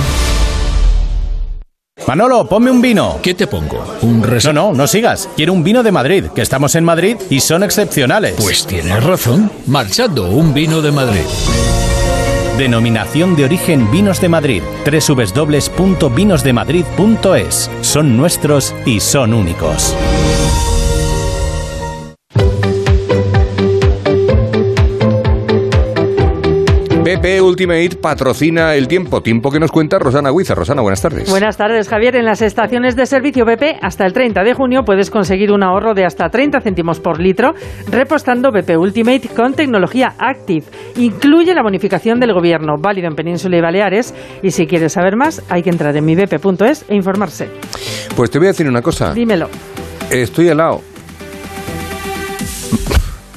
Manolo, 2.09 2.49
ponme 2.49 2.70
un 2.73 2.83
vino. 2.83 3.20
¿Qué 3.23 3.35
te 3.35 3.47
pongo? 3.47 3.97
¿Un 4.03 4.20
No, 4.20 4.53
no, 4.53 4.73
no 4.73 4.87
sigas. 4.88 5.29
Quiero 5.37 5.53
un 5.53 5.62
vino 5.62 5.85
de 5.85 5.92
Madrid, 5.92 6.25
que 6.35 6.42
estamos 6.42 6.75
en 6.75 6.85
Madrid 6.85 7.16
y 7.31 7.38
son 7.38 7.62
excepcionales. 7.62 8.35
Pues 8.37 8.66
tienes 8.66 9.05
razón. 9.05 9.53
Marchando, 9.66 10.29
un 10.31 10.53
vino 10.53 10.83
de 10.83 10.90
Madrid. 10.90 11.23
Denominación 12.58 13.34
de 13.34 13.44
origen 13.44 13.90
Vinos 13.90 14.20
de 14.20 14.28
Madrid. 14.28 14.62
www.vinosdemadrid.es. 14.84 17.70
Son 17.80 18.16
nuestros 18.16 18.72
y 18.86 19.00
son 19.00 19.34
únicos. 19.34 19.96
BP 27.24 27.40
Ultimate 27.40 27.96
patrocina 28.02 28.74
el 28.74 28.87
tiempo. 28.87 29.22
Tiempo 29.22 29.50
que 29.50 29.58
nos 29.58 29.72
cuenta 29.72 29.98
Rosana 29.98 30.30
Huiza. 30.30 30.54
Rosana, 30.54 30.82
buenas 30.82 31.00
tardes. 31.00 31.30
Buenas 31.30 31.56
tardes, 31.56 31.88
Javier. 31.88 32.16
En 32.16 32.26
las 32.26 32.42
estaciones 32.42 32.96
de 32.96 33.06
servicio 33.06 33.46
BP, 33.46 33.78
hasta 33.80 34.04
el 34.04 34.12
30 34.12 34.44
de 34.44 34.52
junio 34.52 34.82
puedes 34.84 35.10
conseguir 35.10 35.50
un 35.50 35.62
ahorro 35.62 35.94
de 35.94 36.04
hasta 36.04 36.28
30 36.28 36.60
céntimos 36.60 37.00
por 37.00 37.22
litro 37.22 37.54
repostando 37.90 38.50
BP 38.52 38.76
Ultimate 38.76 39.30
con 39.34 39.54
tecnología 39.54 40.12
Active. 40.18 40.66
Incluye 40.96 41.54
la 41.54 41.62
bonificación 41.62 42.20
del 42.20 42.34
gobierno, 42.34 42.74
válido 42.78 43.08
en 43.08 43.14
Península 43.14 43.56
y 43.56 43.62
Baleares. 43.62 44.14
Y 44.42 44.50
si 44.50 44.66
quieres 44.66 44.92
saber 44.92 45.16
más, 45.16 45.42
hay 45.48 45.62
que 45.62 45.70
entrar 45.70 45.96
en 45.96 46.04
mibp.es 46.04 46.84
e 46.90 46.94
informarse. 46.94 47.48
Pues 48.14 48.30
te 48.30 48.38
voy 48.38 48.48
a 48.48 48.50
decir 48.50 48.68
una 48.68 48.82
cosa. 48.82 49.14
Dímelo. 49.14 49.48
Estoy 50.10 50.48
helado. 50.48 50.82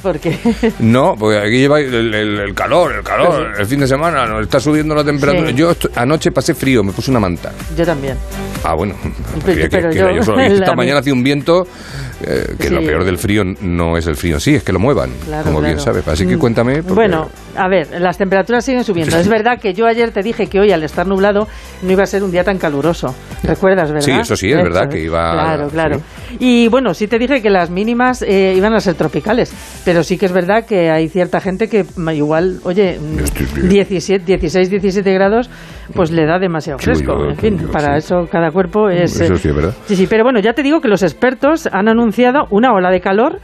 ¿Por 0.02 0.18
qué? 0.20 0.38
No, 0.78 1.16
porque 1.18 1.38
aquí 1.38 1.58
lleva 1.58 1.80
el, 1.80 2.14
el- 2.14 2.38
el 2.38 2.54
calor, 2.54 2.94
el 2.96 3.02
calor, 3.02 3.54
el 3.58 3.66
fin 3.66 3.80
de 3.80 3.88
semana, 3.88 4.26
nos 4.26 4.42
está 4.42 4.60
subiendo 4.60 4.94
la 4.94 5.02
temperatura. 5.04 5.48
Sí. 5.50 5.54
Yo 5.56 5.72
anoche 5.96 6.30
pasé 6.30 6.54
frío, 6.54 6.84
me 6.84 6.92
puse 6.92 7.10
una 7.10 7.20
manta. 7.20 7.52
Yo 7.76 7.84
también. 7.84 8.16
Ah, 8.62 8.74
bueno, 8.74 8.94
Pero- 9.02 9.42
creía 9.44 9.68
que- 9.68 9.76
pero 9.76 9.90
que 9.90 9.98
era 9.98 10.10
yo- 10.10 10.16
yo 10.18 10.22
solo. 10.22 10.42
Y 10.48 10.52
Esta 10.52 10.74
mañana 10.74 11.00
hacía 11.00 11.12
un 11.12 11.22
viento 11.24 11.66
eh, 12.26 12.54
que 12.58 12.70
lo 12.70 12.80
peor 12.80 13.04
del 13.04 13.18
frío 13.18 13.42
no 13.44 13.96
es 13.96 14.06
el 14.06 14.16
frío 14.16 14.40
sí, 14.40 14.54
es 14.56 14.62
que 14.62 14.72
lo 14.72 14.78
muevan, 14.78 15.10
Claro, 15.24 15.44
como 15.44 15.60
bien 15.60 15.78
sabes. 15.78 16.06
Así 16.08 16.26
que 16.26 16.36
Mm. 16.36 16.38
cuéntame. 16.40 16.74
porque- 16.82 16.94
Bueno, 16.94 17.28
A 17.56 17.66
ver, 17.66 18.00
las 18.00 18.16
temperaturas 18.16 18.64
siguen 18.64 18.84
subiendo. 18.84 19.18
Es 19.18 19.26
verdad 19.26 19.58
que 19.60 19.74
yo 19.74 19.84
ayer 19.86 20.12
te 20.12 20.22
dije 20.22 20.46
que 20.46 20.60
hoy, 20.60 20.70
al 20.70 20.84
estar 20.84 21.08
nublado, 21.08 21.48
no 21.82 21.90
iba 21.90 22.04
a 22.04 22.06
ser 22.06 22.22
un 22.22 22.30
día 22.30 22.44
tan 22.44 22.56
caluroso. 22.56 23.12
¿Recuerdas, 23.42 23.90
verdad? 23.90 24.04
Sí, 24.06 24.12
eso 24.12 24.36
sí, 24.36 24.52
es 24.52 24.56
verdad 24.62 24.88
que 24.88 25.00
iba... 25.02 25.32
Claro, 25.32 25.68
claro. 25.68 26.00
Y 26.38 26.68
bueno, 26.68 26.94
sí 26.94 27.08
te 27.08 27.18
dije 27.18 27.42
que 27.42 27.50
las 27.50 27.68
mínimas 27.70 28.22
eh, 28.22 28.54
iban 28.56 28.74
a 28.74 28.80
ser 28.80 28.94
tropicales, 28.94 29.52
pero 29.84 30.04
sí 30.04 30.16
que 30.18 30.26
es 30.26 30.32
verdad 30.32 30.66
que 30.66 30.88
hay 30.90 31.08
cierta 31.08 31.40
gente 31.40 31.68
que 31.68 31.84
mm, 31.96 32.08
igual, 32.10 32.60
oye, 32.62 33.00
mm, 33.00 33.68
17, 33.68 34.24
16, 34.24 34.70
17 34.70 35.12
grados, 35.12 35.50
pues 35.94 36.10
le 36.10 36.26
da 36.26 36.38
demasiado 36.38 36.78
Sí, 36.78 36.84
fresco. 36.86 37.16
yo- 37.18 37.30
en 37.30 37.36
fin, 37.36 37.58
yo- 37.58 37.70
para 37.70 37.92
sí. 38.00 38.06
eso 38.06 38.28
cada 38.30 38.50
cuerpo 38.50 38.88
es... 38.88 39.20
Eso 39.20 39.34
eh, 39.34 39.38
sí 39.38 39.50
verdad. 39.50 39.74
Sí, 39.86 39.96
sí, 39.96 40.06
pero 40.06 40.24
bueno, 40.24 40.40
ya 40.40 40.52
te 40.52 40.62
digo 40.62 40.80
que 40.80 40.88
los 40.88 41.02
expertos 41.02 41.68
han 41.72 41.88
anunciado 41.88 42.46
una 42.50 42.72
ola 42.72 42.90
de 42.90 43.00
calor. 43.00 43.38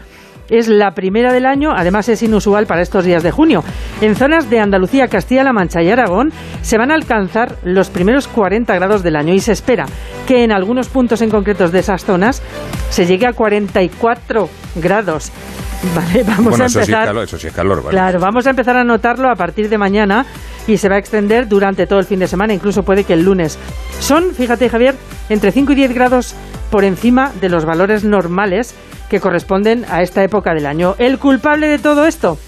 Es 0.50 0.68
la 0.68 0.90
primera 0.90 1.32
del 1.32 1.46
año, 1.46 1.70
además 1.74 2.06
es 2.10 2.22
inusual 2.22 2.66
para 2.66 2.82
estos 2.82 3.06
días 3.06 3.22
de 3.22 3.30
junio. 3.30 3.64
En 4.02 4.14
zonas 4.14 4.50
de 4.50 4.60
Andalucía, 4.60 5.08
Castilla-La 5.08 5.54
Mancha 5.54 5.80
y 5.82 5.88
Aragón 5.90 6.32
se 6.60 6.76
van 6.76 6.90
a 6.90 6.94
alcanzar 6.96 7.56
los 7.64 7.88
primeros 7.88 8.28
40 8.28 8.74
grados 8.74 9.02
del 9.02 9.16
año 9.16 9.32
y 9.32 9.40
se 9.40 9.52
espera 9.52 9.86
que 10.26 10.44
en 10.44 10.52
algunos 10.52 10.88
puntos 10.90 11.22
en 11.22 11.30
concretos 11.30 11.72
de 11.72 11.78
esas 11.78 12.04
zonas 12.04 12.42
se 12.90 13.06
llegue 13.06 13.26
a 13.26 13.32
44 13.32 14.48
grados. 14.76 15.32
Vale, 15.96 16.22
vamos 16.26 16.50
bueno, 16.50 16.64
a 16.64 16.66
eso 16.66 16.78
sí, 16.78 16.82
es 16.82 16.88
empezar. 16.88 17.06
calor, 17.06 17.24
eso 17.24 17.38
sí 17.38 17.46
es 17.46 17.52
calor, 17.54 17.78
¿vale? 17.82 17.90
Claro, 17.90 18.20
vamos 18.20 18.46
a 18.46 18.50
empezar 18.50 18.76
a 18.76 18.84
notarlo 18.84 19.30
a 19.30 19.34
partir 19.36 19.70
de 19.70 19.78
mañana 19.78 20.26
y 20.66 20.78
se 20.78 20.88
va 20.88 20.96
a 20.96 20.98
extender 20.98 21.48
durante 21.48 21.86
todo 21.86 21.98
el 21.98 22.04
fin 22.04 22.20
de 22.20 22.28
semana, 22.28 22.54
incluso 22.54 22.82
puede 22.82 23.04
que 23.04 23.14
el 23.14 23.24
lunes. 23.24 23.58
Son, 24.00 24.34
fíjate 24.34 24.68
Javier, 24.68 24.94
entre 25.28 25.52
5 25.52 25.72
y 25.72 25.74
10 25.74 25.94
grados 25.94 26.34
por 26.70 26.84
encima 26.84 27.32
de 27.40 27.48
los 27.48 27.64
valores 27.64 28.04
normales 28.04 28.74
que 29.08 29.20
corresponden 29.20 29.84
a 29.88 30.02
esta 30.02 30.22
época 30.24 30.54
del 30.54 30.66
año. 30.66 30.94
¿El 30.98 31.18
culpable 31.18 31.68
de 31.68 31.78
todo 31.78 32.06
esto? 32.06 32.38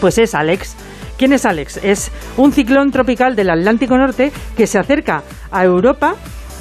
Pues 0.00 0.18
es 0.18 0.34
Alex. 0.34 0.74
¿Quién 1.18 1.32
es 1.32 1.44
Alex? 1.44 1.78
Es 1.82 2.10
un 2.38 2.52
ciclón 2.52 2.90
tropical 2.90 3.36
del 3.36 3.50
Atlántico 3.50 3.98
Norte 3.98 4.32
que 4.56 4.66
se 4.66 4.78
acerca 4.78 5.22
a 5.50 5.64
Europa 5.64 6.14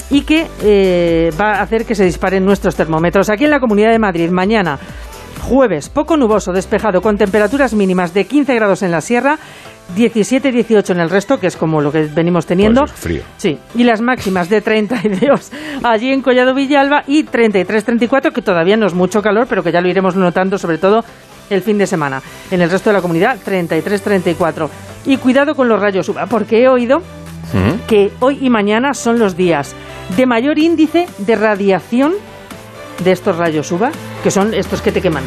y 0.09 0.21
que 0.21 0.47
eh, 0.61 1.31
va 1.39 1.53
a 1.53 1.61
hacer 1.61 1.85
que 1.85 1.95
se 1.95 2.03
disparen 2.03 2.43
nuestros 2.43 2.75
termómetros. 2.75 3.29
Aquí 3.29 3.45
en 3.45 3.51
la 3.51 3.59
Comunidad 3.59 3.91
de 3.91 3.99
Madrid, 3.99 4.29
mañana, 4.29 4.77
jueves, 5.49 5.89
poco 5.89 6.15
nuboso, 6.15 6.53
despejado, 6.53 7.01
con 7.01 7.17
temperaturas 7.17 7.73
mínimas 7.73 8.13
de 8.13 8.25
15 8.25 8.53
grados 8.53 8.83
en 8.83 8.91
la 8.91 9.01
sierra, 9.01 9.39
17-18 9.97 10.91
en 10.91 10.99
el 10.99 11.09
resto, 11.09 11.39
que 11.39 11.47
es 11.47 11.57
como 11.57 11.81
lo 11.81 11.91
que 11.91 12.03
venimos 12.03 12.45
teniendo. 12.45 12.81
Pues 12.81 12.93
es 12.93 12.99
frío. 12.99 13.21
Sí, 13.37 13.57
y 13.73 13.83
las 13.83 13.99
máximas 13.99 14.47
de 14.47 14.61
32 14.61 15.51
allí 15.81 16.11
en 16.11 16.21
Collado 16.21 16.53
Villalba 16.53 17.03
y 17.07 17.25
33-34, 17.25 18.31
que 18.31 18.43
todavía 18.43 18.77
no 18.77 18.85
es 18.85 18.93
mucho 18.93 19.23
calor, 19.23 19.47
pero 19.49 19.63
que 19.63 19.71
ya 19.71 19.81
lo 19.81 19.89
iremos 19.89 20.15
notando 20.15 20.59
sobre 20.59 20.77
todo 20.77 21.03
el 21.49 21.63
fin 21.63 21.79
de 21.79 21.87
semana. 21.87 22.21
En 22.51 22.61
el 22.61 22.69
resto 22.69 22.91
de 22.91 22.93
la 22.93 23.01
comunidad, 23.01 23.39
33-34. 23.43 24.69
Y 25.07 25.17
cuidado 25.17 25.55
con 25.55 25.67
los 25.67 25.81
rayos 25.81 26.07
UVA, 26.09 26.27
porque 26.27 26.61
he 26.61 26.67
oído 26.67 27.01
que 27.87 28.11
hoy 28.19 28.37
y 28.39 28.51
mañana 28.51 28.93
son 28.93 29.17
los 29.17 29.35
días 29.35 29.73
de 30.15 30.27
mayor 30.27 30.59
índice 30.59 31.07
de 31.17 31.35
radiación 31.35 32.13
de 33.03 33.11
estos 33.11 33.35
rayos 33.37 33.71
UVA, 33.71 33.91
que 34.23 34.31
son 34.31 34.53
estos 34.53 34.81
que 34.81 34.91
te 34.91 35.01
queman. 35.01 35.23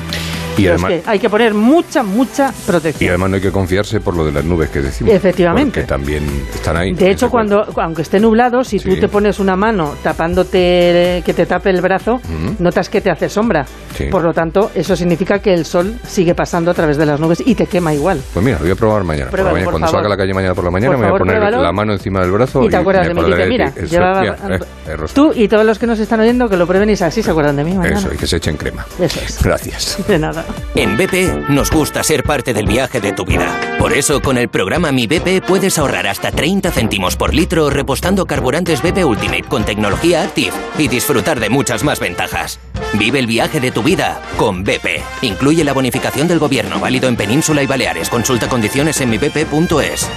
Y 0.56 0.66
además- 0.68 0.90
que 0.90 1.02
hay 1.06 1.18
que 1.18 1.30
poner 1.30 1.54
mucha, 1.54 2.02
mucha 2.02 2.50
Y 2.50 2.66
protección. 2.66 3.10
además 3.10 3.30
no 3.30 3.36
hay 3.36 3.42
que 3.42 3.50
confiarse 3.52 4.00
por 4.00 4.16
lo 4.16 4.24
de 4.24 4.32
las 4.32 4.44
nubes 4.44 4.70
que 4.70 4.80
decimos. 4.80 5.12
Efectivamente. 5.14 5.80
Porque 5.80 5.88
también 5.88 6.24
están 6.54 6.76
ahí. 6.76 6.92
De 6.92 7.10
hecho, 7.10 7.30
cuando, 7.30 7.64
aunque 7.76 8.02
esté 8.02 8.20
nublado, 8.20 8.62
si 8.64 8.78
tú 8.78 8.96
te 8.96 9.08
pones 9.08 9.38
una 9.38 9.56
mano 9.56 9.94
tapándote, 10.02 11.22
que 11.24 11.32
te 11.34 11.46
tape 11.46 11.70
el 11.70 11.80
brazo, 11.80 12.20
notas 12.58 12.88
que 12.88 13.00
te 13.00 13.10
hace 13.10 13.28
sombra. 13.28 13.64
Sí. 13.96 14.04
Por 14.10 14.22
lo 14.22 14.32
tanto, 14.32 14.70
eso 14.74 14.96
significa 14.96 15.38
que 15.40 15.52
el 15.52 15.64
sol 15.66 15.94
sigue 16.06 16.34
pasando 16.34 16.70
a 16.70 16.74
través 16.74 16.96
de 16.96 17.04
las 17.06 17.20
nubes 17.20 17.42
y 17.44 17.54
te 17.54 17.66
quema 17.66 17.92
igual. 17.92 18.20
Pues 18.32 18.44
mira, 18.44 18.56
lo 18.58 18.62
voy 18.64 18.72
a 18.72 18.74
probar 18.74 19.04
mañana. 19.04 19.30
por 19.30 19.38
la 19.40 19.44
Pruébalo, 19.44 19.52
mañana. 19.54 19.64
por 19.64 19.72
Cuando 19.72 19.86
favor. 19.86 19.98
salga 20.00 20.06
a 20.06 20.10
la 20.10 20.16
calle 20.16 20.34
mañana 20.34 20.54
por 20.54 20.64
la 20.64 20.70
mañana, 20.70 20.92
Por 20.92 20.98
me 20.98 21.06
voy 21.10 21.14
a 21.16 21.18
poner 21.18 21.36
pruébalo. 21.36 21.62
la 21.62 21.72
mano 21.72 21.92
encima 21.92 22.20
del 22.20 22.30
brazo 22.30 22.64
Y 22.64 22.68
te 22.70 22.76
acuerdas 22.76 23.06
de 23.08 23.14
mí, 23.14 23.22
dices, 23.24 23.48
mira, 23.48 23.72
el- 23.76 23.88
llevaba- 23.88 24.24
eh, 24.26 24.58
eh. 24.88 24.96
Tú 25.14 25.32
y 25.34 25.46
todos 25.48 25.64
los 25.66 25.78
que 25.78 25.86
nos 25.86 25.98
están 25.98 26.20
oyendo 26.20 26.48
que 26.48 26.56
lo 26.56 26.66
prueben 26.66 26.88
y 26.90 26.92
así 26.94 27.22
se 27.22 27.30
acuerdan 27.30 27.56
de 27.56 27.64
mí 27.64 27.74
mañana. 27.74 27.98
Eso, 27.98 28.12
y 28.12 28.16
que 28.16 28.26
se 28.26 28.36
echen 28.36 28.56
crema. 28.56 28.84
Eso 28.98 29.20
es. 29.20 29.42
Gracias. 29.42 29.98
De 30.08 30.18
nada. 30.18 30.41
En 30.74 30.96
BP 30.96 31.48
nos 31.50 31.70
gusta 31.70 32.02
ser 32.02 32.22
parte 32.22 32.54
del 32.54 32.66
viaje 32.66 33.00
de 33.00 33.12
tu 33.12 33.24
vida. 33.24 33.76
Por 33.78 33.92
eso, 33.92 34.20
con 34.22 34.38
el 34.38 34.48
programa 34.48 34.92
Mi 34.92 35.06
BP 35.06 35.44
puedes 35.46 35.78
ahorrar 35.78 36.06
hasta 36.06 36.30
30 36.30 36.70
céntimos 36.70 37.16
por 37.16 37.34
litro 37.34 37.68
repostando 37.70 38.26
carburantes 38.26 38.82
BP 38.82 39.04
Ultimate 39.04 39.44
con 39.44 39.64
tecnología 39.64 40.22
Active 40.22 40.52
y 40.78 40.88
disfrutar 40.88 41.40
de 41.40 41.50
muchas 41.50 41.84
más 41.84 42.00
ventajas. 42.00 42.58
Vive 42.94 43.18
el 43.18 43.26
viaje 43.26 43.60
de 43.60 43.70
tu 43.70 43.82
vida 43.82 44.20
con 44.36 44.64
BP. 44.64 45.02
Incluye 45.22 45.64
la 45.64 45.72
bonificación 45.72 46.28
del 46.28 46.38
gobierno 46.38 46.80
válido 46.80 47.08
en 47.08 47.16
Península 47.16 47.62
y 47.62 47.66
Baleares. 47.66 48.08
Consulta 48.08 48.48
condiciones 48.48 49.00
en 49.00 49.10
mibp.es. 49.10 50.08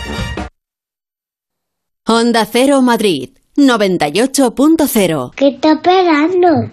Onda 2.07 2.45
Cero 2.45 2.81
Madrid 2.81 3.29
98.0. 3.57 5.31
¿Qué 5.35 5.47
está 5.47 5.73
esperando? 5.73 6.69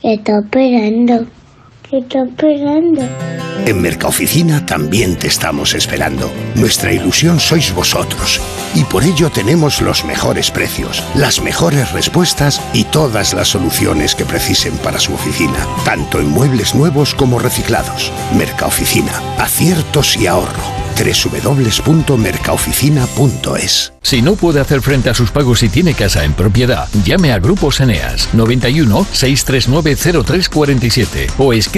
¿Qué 0.00 0.14
está 0.14 0.38
esperando? 0.40 1.26
¿Qué 1.90 1.98
está 1.98 2.22
esperando? 2.22 3.02
En 3.64 3.80
Mercaoficina 3.80 4.66
también 4.66 5.16
te 5.16 5.26
estamos 5.26 5.74
esperando. 5.74 6.30
Nuestra 6.54 6.92
ilusión 6.92 7.40
sois 7.40 7.74
vosotros. 7.74 8.40
Y 8.74 8.84
por 8.84 9.02
ello 9.04 9.30
tenemos 9.30 9.80
los 9.80 10.04
mejores 10.04 10.50
precios, 10.50 11.02
las 11.14 11.40
mejores 11.40 11.90
respuestas 11.92 12.60
y 12.74 12.84
todas 12.84 13.32
las 13.32 13.48
soluciones 13.48 14.14
que 14.14 14.26
precisen 14.26 14.76
para 14.78 15.00
su 15.00 15.14
oficina, 15.14 15.66
tanto 15.84 16.20
en 16.20 16.28
muebles 16.28 16.74
nuevos 16.74 17.14
como 17.14 17.38
reciclados. 17.38 18.12
Mercaoficina, 18.36 19.12
aciertos 19.38 20.14
y 20.16 20.26
ahorro. 20.26 20.62
www.mercaoficina.es 20.98 23.92
Si 24.02 24.20
no 24.20 24.34
puede 24.34 24.58
hacer 24.60 24.82
frente 24.82 25.08
a 25.10 25.14
sus 25.14 25.30
pagos 25.30 25.62
y 25.62 25.68
tiene 25.68 25.94
casa 25.94 26.24
en 26.24 26.32
propiedad, 26.34 26.88
llame 27.04 27.30
a 27.32 27.38
Grupos 27.38 27.78
Eneas 27.80 28.28
91 28.34 29.06
639 29.12 30.24
0347 30.24 31.28
o 31.38 31.52
escriba 31.52 31.77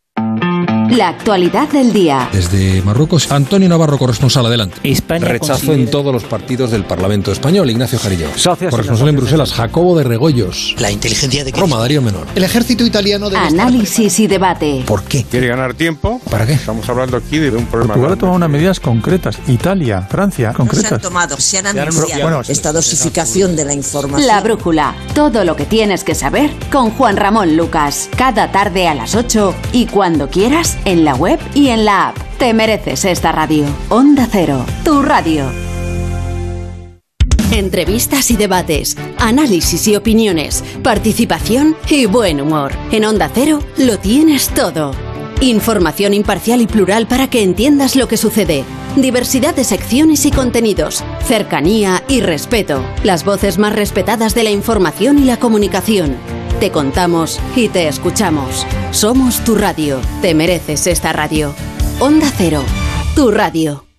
La 0.91 1.07
actualidad 1.07 1.69
del 1.69 1.93
día. 1.93 2.27
Desde 2.33 2.81
Marruecos, 2.81 3.31
Antonio 3.31 3.69
Navarro, 3.69 3.97
corresponsal, 3.97 4.45
adelante. 4.45 4.75
Rechazo 4.83 5.25
Rechazo 5.25 5.73
en 5.73 5.89
todos 5.89 6.11
los 6.13 6.25
partidos 6.25 6.71
del 6.71 6.83
Parlamento 6.83 7.31
español. 7.31 7.69
Ignacio 7.69 7.97
Jarillo. 7.97 8.27
Corresponsal 8.69 9.07
en 9.07 9.15
Bruselas, 9.15 9.53
Jacobo 9.53 9.97
de 9.97 10.03
Regoyos. 10.03 10.75
La 10.79 10.91
inteligencia 10.91 11.45
de 11.45 11.51
Roma, 11.51 11.77
Darío 11.77 12.01
Menor. 12.01 12.27
El 12.35 12.43
ejército 12.43 12.85
italiano 12.85 13.27
estar 13.27 13.45
Análisis 13.45 14.19
y 14.19 14.27
debate. 14.27 14.83
¿Por 14.85 15.03
qué? 15.03 15.23
¿Quiere 15.23 15.47
ganar 15.47 15.75
tiempo? 15.75 16.19
¿Para 16.29 16.45
qué? 16.45 16.53
Estamos 16.53 16.87
hablando 16.89 17.15
aquí 17.15 17.37
de 17.37 17.51
un 17.51 17.67
problema. 17.67 17.93
Portugal 17.93 18.13
ha 18.13 18.17
tomado 18.17 18.35
unas 18.35 18.49
medidas 18.49 18.79
concretas. 18.81 19.37
Italia, 19.47 20.01
Francia, 20.09 20.47
No 20.47 20.55
se 20.57 20.61
han 20.61 20.67
concretas. 20.67 21.01
tomado, 21.01 21.37
se 21.39 21.57
han 21.57 21.67
anunciado 21.67 22.21
bueno, 22.21 22.41
esta 22.45 22.73
dosificación 22.73 23.55
de 23.55 23.63
la 23.63 23.73
información. 23.73 24.27
La 24.27 24.41
brújula. 24.41 24.93
Todo 25.15 25.45
lo 25.45 25.55
que 25.55 25.63
tienes 25.65 26.03
que 26.03 26.15
saber 26.15 26.51
con 26.69 26.91
Juan 26.91 27.15
Ramón 27.15 27.55
Lucas. 27.55 28.09
Cada 28.17 28.51
tarde 28.51 28.89
a 28.89 28.93
las 28.93 29.15
8 29.15 29.55
y 29.71 29.85
cuando 29.85 30.29
quieras 30.29 30.77
en 30.85 31.05
la 31.05 31.15
web 31.15 31.39
y 31.53 31.69
en 31.69 31.85
la 31.85 32.09
app. 32.09 32.17
Te 32.37 32.53
mereces 32.53 33.05
esta 33.05 33.31
radio. 33.31 33.65
Onda 33.89 34.27
Cero, 34.31 34.65
tu 34.83 35.01
radio. 35.01 35.45
Entrevistas 37.51 38.31
y 38.31 38.37
debates, 38.37 38.97
análisis 39.17 39.85
y 39.87 39.97
opiniones, 39.97 40.63
participación 40.83 41.75
y 41.89 42.05
buen 42.05 42.39
humor. 42.39 42.71
En 42.91 43.03
Onda 43.03 43.29
Cero 43.33 43.59
lo 43.77 43.99
tienes 43.99 44.47
todo. 44.49 44.93
Información 45.41 46.13
imparcial 46.13 46.61
y 46.61 46.67
plural 46.67 47.07
para 47.07 47.29
que 47.29 47.43
entiendas 47.43 47.95
lo 47.95 48.07
que 48.07 48.15
sucede. 48.15 48.63
Diversidad 48.95 49.55
de 49.55 49.63
secciones 49.63 50.25
y 50.25 50.31
contenidos, 50.31 51.03
cercanía 51.25 52.03
y 52.07 52.21
respeto. 52.21 52.83
Las 53.03 53.25
voces 53.25 53.57
más 53.57 53.73
respetadas 53.73 54.33
de 54.33 54.43
la 54.43 54.51
información 54.51 55.19
y 55.19 55.25
la 55.25 55.37
comunicación. 55.37 56.15
Te 56.61 56.69
contamos 56.69 57.39
y 57.55 57.69
te 57.69 57.87
escuchamos. 57.87 58.67
Somos 58.91 59.43
tu 59.43 59.55
radio. 59.55 59.99
Te 60.21 60.35
mereces 60.35 60.85
esta 60.85 61.11
radio. 61.11 61.55
Onda 61.99 62.31
Cero, 62.37 62.61
tu 63.15 63.31
radio. 63.31 63.90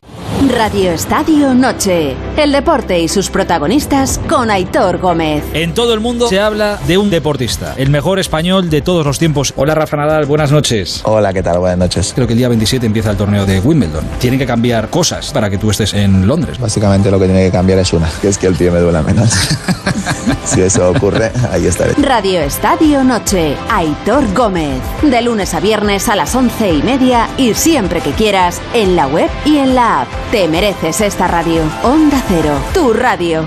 Radio 0.48 0.90
Estadio 0.90 1.54
Noche. 1.54 2.16
El 2.36 2.50
deporte 2.50 2.98
y 2.98 3.06
sus 3.06 3.30
protagonistas 3.30 4.18
con 4.28 4.50
Aitor 4.50 4.98
Gómez. 4.98 5.44
En 5.52 5.72
todo 5.72 5.94
el 5.94 6.00
mundo 6.00 6.28
se 6.28 6.40
habla 6.40 6.78
de 6.86 6.98
un 6.98 7.10
deportista, 7.10 7.74
el 7.76 7.90
mejor 7.90 8.18
español 8.18 8.68
de 8.68 8.82
todos 8.82 9.06
los 9.06 9.18
tiempos. 9.18 9.52
Hola 9.56 9.74
Rafa 9.74 9.96
Nadal, 9.96 10.26
buenas 10.26 10.50
noches. 10.50 11.02
Hola, 11.04 11.32
¿qué 11.32 11.42
tal? 11.42 11.58
Buenas 11.58 11.78
noches. 11.78 12.12
Creo 12.14 12.26
que 12.26 12.32
el 12.32 12.38
día 12.38 12.48
27 12.48 12.84
empieza 12.84 13.10
el 13.10 13.16
torneo 13.16 13.46
de 13.46 13.60
Wimbledon. 13.60 14.04
Tienen 14.18 14.38
que 14.38 14.46
cambiar 14.46 14.90
cosas 14.90 15.32
para 15.32 15.48
que 15.48 15.58
tú 15.58 15.70
estés 15.70 15.94
en 15.94 16.26
Londres. 16.26 16.58
Básicamente 16.58 17.10
lo 17.10 17.20
que 17.20 17.26
tiene 17.26 17.44
que 17.44 17.52
cambiar 17.52 17.78
es 17.78 17.92
una, 17.92 18.10
que 18.20 18.28
es 18.28 18.38
que 18.38 18.48
el 18.48 18.56
tío 18.56 18.72
me 18.72 18.80
duela 18.80 19.02
menos. 19.02 19.30
si 20.44 20.60
eso 20.60 20.90
ocurre, 20.90 21.30
ahí 21.52 21.66
estaré. 21.66 21.94
Radio 22.02 22.40
Estadio 22.40 23.04
Noche. 23.04 23.54
Aitor 23.70 24.24
Gómez. 24.34 24.80
De 25.02 25.22
lunes 25.22 25.54
a 25.54 25.60
viernes 25.60 26.08
a 26.08 26.16
las 26.16 26.34
once 26.34 26.72
y 26.72 26.82
media 26.82 27.28
y 27.38 27.54
siempre 27.54 28.00
que 28.00 28.10
quieras 28.10 28.60
en 28.74 28.96
la 28.96 29.06
web 29.06 29.30
y 29.44 29.58
en 29.58 29.74
la 29.74 30.02
app. 30.02 30.08
Te 30.32 30.48
mereces 30.48 31.02
esta 31.02 31.28
radio. 31.28 31.60
Onda 31.82 32.18
Cero, 32.26 32.58
tu 32.72 32.94
radio. 32.94 33.44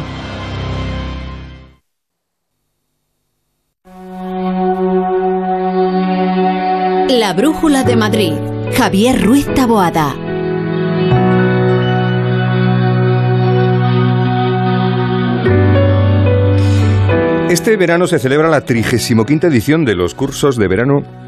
La 7.10 7.34
Brújula 7.34 7.84
de 7.84 7.96
Madrid. 7.96 8.34
Javier 8.78 9.20
Ruiz 9.20 9.52
Taboada. 9.56 10.14
Este 17.50 17.78
verano 17.78 18.06
se 18.06 18.20
celebra 18.20 18.48
la 18.48 18.62
35 18.62 19.26
edición 19.48 19.86
de 19.86 19.96
los 19.96 20.14
cursos 20.14 20.56
de 20.56 20.68
verano 20.68 21.25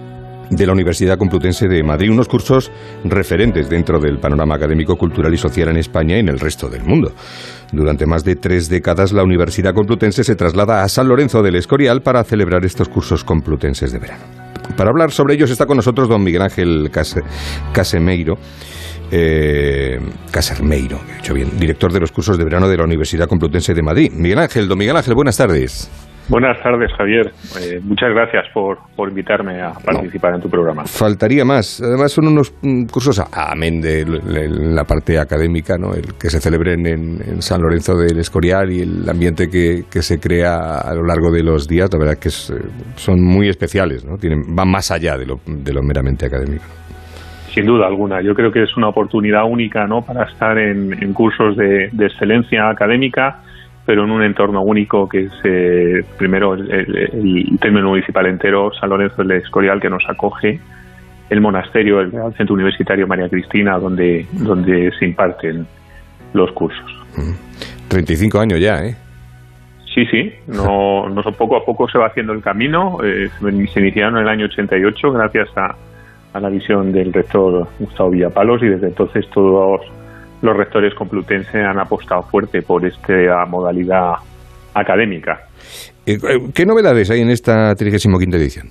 de 0.50 0.66
la 0.66 0.74
Universidad 0.74 1.18
Complutense 1.18 1.68
de 1.68 1.84
Madrid, 1.84 2.12
unos 2.12 2.28
cursos 2.28 2.72
referentes 3.04 3.70
dentro 3.70 4.00
del 4.00 4.20
panorama 4.20 4.56
académico, 4.56 4.96
cultural 4.96 5.34
y 5.34 5.38
social 5.38 5.70
en 5.70 5.78
España 5.78 6.18
y 6.18 6.20
en 6.20 6.30
el 6.30 6.40
resto 6.40 6.70
del 6.70 6.84
mundo. 6.84 7.14
Durante 7.72 8.06
más 8.06 8.24
de 8.24 8.36
tres 8.36 8.70
décadas, 8.70 9.12
la 9.12 9.24
Universidad 9.24 9.74
Complutense 9.74 10.24
se 10.24 10.36
traslada 10.36 10.84
a 10.84 10.90
San 10.90 11.08
Lorenzo 11.08 11.42
del 11.42 11.56
Escorial 11.56 12.02
para 12.02 12.24
celebrar 12.24 12.64
estos 12.66 12.90
cursos 12.90 13.24
complutenses 13.24 13.92
de 13.92 14.00
verano. 14.00 14.24
Para 14.76 14.90
hablar 14.90 15.12
sobre 15.12 15.34
ellos 15.34 15.50
está 15.50 15.66
con 15.66 15.78
nosotros 15.78 16.10
don 16.10 16.24
Miguel 16.24 16.42
Ángel 16.42 16.92
Casemeiro. 17.74 18.38
Eh, 19.10 20.00
Casermeiro, 20.32 21.00
bien, 21.34 21.58
director 21.58 21.94
de 21.94 22.02
los 22.02 22.12
cursos 22.12 22.38
de 22.38 22.44
verano 22.44 22.68
de 22.68 22.76
la 22.76 22.84
Universidad 22.84 23.28
Complutense 23.28 23.74
de 23.74 23.82
Madrid. 23.82 24.12
Miguel 24.12 24.40
Ángel, 24.40 24.68
don 24.68 24.78
Miguel 24.78 24.98
Ángel, 24.98 25.16
buenas 25.16 25.38
tardes. 25.38 25.90
Buenas 26.30 26.62
tardes, 26.62 26.92
Javier. 26.98 27.32
Eh, 27.62 27.80
muchas 27.82 28.10
gracias 28.10 28.48
por, 28.54 28.80
por, 28.98 29.08
invitarme 29.08 29.62
a 29.62 29.72
participar 29.72 30.36
en 30.36 30.42
tu 30.42 30.50
programa. 30.50 30.84
Faltaría 30.86 31.46
más. 31.46 31.82
Además, 31.82 32.12
son 32.12 32.28
unos 32.28 32.54
mm, 32.62 32.86
cursos, 32.88 33.24
amén 33.32 33.80
de 33.80 34.06
la 34.06 34.84
parte 34.84 35.18
académica, 35.18 35.78
¿no? 35.78 35.94
el 35.94 36.16
que 36.20 36.30
se 36.30 36.42
celebren 36.42 36.86
en, 36.86 37.42
San 37.42 37.62
Lorenzo 37.62 37.96
del 37.96 38.20
Escorial 38.20 38.72
y 38.72 38.82
el 38.82 39.10
ambiente 39.10 39.48
que, 39.50 39.84
que, 39.90 40.02
se 40.02 40.20
crea 40.20 40.80
a 40.80 40.94
lo 40.94 41.04
largo 41.04 41.32
de 41.32 41.44
los 41.44 41.66
días, 41.66 41.90
la 41.94 42.00
verdad 42.00 42.18
que 42.20 42.28
es, 42.28 42.50
eh, 42.50 42.56
son 42.96 43.24
muy 43.24 43.48
especiales, 43.48 44.04
¿no? 44.04 44.18
Tienen, 44.18 44.54
van 44.54 44.70
más 44.70 44.92
allá 44.92 45.18
de 45.18 45.26
lo, 45.26 45.40
de 45.46 45.74
lo 45.74 45.82
meramente 45.82 46.26
académico. 46.26 46.66
Sin 47.54 47.66
duda 47.66 47.88
alguna. 47.88 48.22
Yo 48.22 48.34
creo 48.34 48.52
que 48.52 48.64
es 48.64 48.76
una 48.76 48.90
oportunidad 48.90 49.46
única 49.46 49.88
¿no? 49.88 50.02
para 50.02 50.26
estar 50.26 50.58
en, 50.58 50.92
en 51.02 51.14
cursos 51.14 51.56
de, 51.56 51.90
de 51.92 52.06
excelencia 52.06 52.70
académica 52.70 53.44
pero 53.88 54.04
en 54.04 54.12
un 54.12 54.22
entorno 54.22 54.62
único 54.64 55.08
que 55.08 55.22
es 55.22 55.32
eh, 55.46 56.04
primero 56.18 56.56
el, 56.56 56.70
el, 56.70 57.58
término 57.58 57.88
municipal 57.88 58.26
entero, 58.26 58.70
San 58.78 58.90
Lorenzo 58.90 59.24
del 59.24 59.32
Escorial, 59.38 59.80
que 59.80 59.90
nos 59.90 60.04
acoge, 60.10 60.60
el 61.30 61.40
monasterio, 61.40 62.02
el 62.02 62.12
Centro 62.36 62.54
Universitario 62.54 63.08
María 63.08 63.30
Cristina, 63.30 63.80
donde, 63.80 64.28
donde 64.34 64.92
se 65.00 65.06
imparten 65.06 65.66
los 66.34 66.52
cursos. 66.52 66.86
35 67.88 68.40
años 68.42 68.60
ya, 68.60 68.84
¿eh? 68.84 68.98
Sí, 69.96 70.06
sí, 70.08 70.34
no, 70.48 71.08
no 71.10 71.24
poco 71.32 71.56
a 71.56 71.64
poco 71.64 71.88
se 71.88 71.98
va 71.98 72.08
haciendo 72.08 72.34
el 72.34 72.42
camino. 72.42 72.98
Eh, 73.06 73.30
se 73.74 73.80
iniciaron 73.80 74.18
en 74.18 74.24
el 74.24 74.28
año 74.28 74.46
88 74.48 75.14
gracias 75.14 75.48
a, 75.56 75.78
a 76.34 76.40
la 76.42 76.50
visión 76.50 76.92
del 76.92 77.14
rector 77.14 77.70
Gustavo 77.80 78.10
Villapalos 78.10 78.62
y 78.64 78.68
desde 78.68 78.88
entonces 78.88 79.26
todos 79.30 79.80
los 80.42 80.56
rectores 80.56 80.94
complutenses 80.96 81.56
han 81.56 81.80
apostado 81.80 82.22
fuerte 82.24 82.62
por 82.62 82.86
esta 82.86 83.46
modalidad 83.48 84.14
académica. 84.74 85.40
Eh, 86.06 86.18
¿Qué 86.54 86.66
novedades 86.66 87.10
hay 87.12 87.22
en 87.22 87.30
esta 87.30 87.74
35 87.76 88.20
edición? 88.38 88.68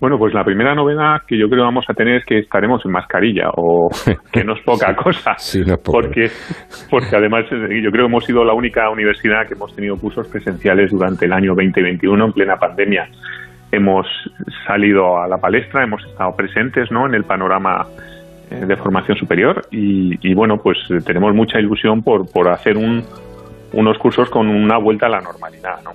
Bueno, 0.00 0.16
pues 0.16 0.32
la 0.32 0.44
primera 0.44 0.76
novedad 0.76 1.22
que 1.26 1.36
yo 1.36 1.48
creo 1.48 1.64
vamos 1.64 1.84
a 1.88 1.92
tener 1.92 2.18
es 2.18 2.24
que 2.24 2.38
estaremos 2.38 2.84
en 2.84 2.92
mascarilla, 2.92 3.50
o 3.56 3.88
que 4.32 4.44
no 4.44 4.54
es 4.54 4.62
poca 4.64 4.94
cosa. 4.94 5.34
sí, 5.38 5.60
no 5.66 5.74
es 5.74 5.80
poca. 5.80 5.98
Porque, 6.00 6.30
porque 6.88 7.16
además 7.16 7.46
eh, 7.50 7.82
yo 7.82 7.90
creo 7.90 8.06
que 8.06 8.10
hemos 8.10 8.24
sido 8.24 8.44
la 8.44 8.54
única 8.54 8.88
universidad 8.90 9.46
que 9.48 9.54
hemos 9.54 9.74
tenido 9.74 9.96
cursos 9.96 10.28
presenciales 10.28 10.92
durante 10.92 11.26
el 11.26 11.32
año 11.32 11.52
2021 11.56 12.26
en 12.26 12.32
plena 12.32 12.56
pandemia. 12.56 13.08
Hemos 13.72 14.06
salido 14.66 15.20
a 15.20 15.26
la 15.26 15.38
palestra, 15.38 15.82
hemos 15.82 16.02
estado 16.04 16.30
presentes 16.36 16.90
¿no? 16.92 17.06
en 17.06 17.14
el 17.14 17.24
panorama 17.24 17.84
eh, 17.98 18.07
de 18.50 18.76
formación 18.76 19.16
superior 19.18 19.66
y, 19.70 20.34
bueno, 20.34 20.58
pues 20.58 20.78
eh, 20.90 20.98
tenemos 21.04 21.34
mucha 21.34 21.58
ilusión 21.58 22.02
por, 22.02 22.30
por 22.30 22.48
hacer 22.48 22.76
un, 22.76 23.04
unos 23.72 23.98
cursos 23.98 24.30
con 24.30 24.48
una 24.48 24.78
vuelta 24.78 25.06
a 25.06 25.10
la 25.10 25.20
normalidad, 25.20 25.82
¿no? 25.82 25.92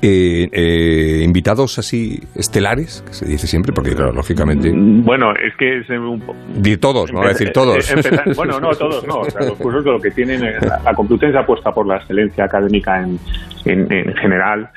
Eh, 0.00 1.22
invitados 1.24 1.78
así 1.78 2.20
estelares, 2.36 3.02
que 3.06 3.12
se 3.12 3.26
dice 3.26 3.48
siempre, 3.48 3.72
porque 3.72 3.94
claro, 3.94 4.12
lógicamente... 4.12 4.72
Mm, 4.72 5.04
bueno, 5.04 5.32
es 5.32 5.56
que... 5.56 5.80
Es 5.80 5.90
un... 5.90 6.22
De 6.54 6.76
todos, 6.76 7.12
no 7.12 7.18
voy 7.18 7.26
a 7.26 7.32
decir 7.32 7.52
todos. 7.52 7.92
bueno, 8.36 8.60
no, 8.60 8.70
todos 8.70 9.04
no. 9.06 9.20
O 9.20 9.30
sea, 9.30 9.42
los 9.42 9.58
cursos 9.58 9.84
de 9.84 9.90
lo 9.90 10.00
que 10.00 10.12
tienen... 10.12 10.40
La 10.84 10.94
Complutense 10.94 11.36
apuesta 11.36 11.72
por 11.72 11.86
la 11.86 11.96
excelencia 11.96 12.44
académica 12.44 13.02
en, 13.02 13.18
en, 13.64 13.92
en 13.92 14.14
general 14.14 14.70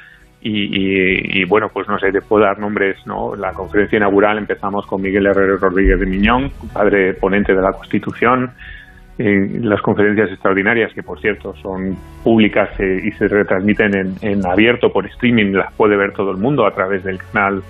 y, 0.43 1.45
bueno, 1.45 1.67
pues 1.71 1.88
no 1.88 1.99
sé, 1.99 2.12
te 2.12 2.21
puedo 2.21 2.43
dar 2.43 2.58
nombres, 2.58 2.97
¿no? 3.06 3.36
La 3.36 3.54
conferencia 3.54 3.97
inaugural 3.97 4.39
empezamos 4.39 4.88
con 4.88 5.01
Miguel 5.01 5.27
Herrero 5.27 5.58
Rodríguez 5.58 5.99
de 5.99 6.06
Miñón, 6.08 6.49
padre 6.73 7.13
ponente 7.13 7.54
de 7.54 7.62
la 7.62 7.71
Constitución, 7.71 8.51
las 9.17 9.82
conferencias 9.82 10.32
extraordinarias, 10.32 10.91
que 10.93 11.04
por 11.04 11.19
cierto 11.19 11.54
son 11.58 11.95
públicas 12.23 12.69
eh, 12.80 13.01
y 13.04 13.12
se 13.12 13.27
retransmiten 13.27 13.95
en, 13.95 14.15
en, 14.21 14.45
abierto 14.47 14.91
por 14.91 15.06
streaming, 15.06 15.54
las 15.54 15.71
puede 15.73 15.95
ver 15.95 16.13
todo 16.13 16.32
el 16.32 16.38
mundo 16.38 16.65
a 16.65 16.73
través 16.73 17.04
del 17.04 17.19
canal 17.19 17.62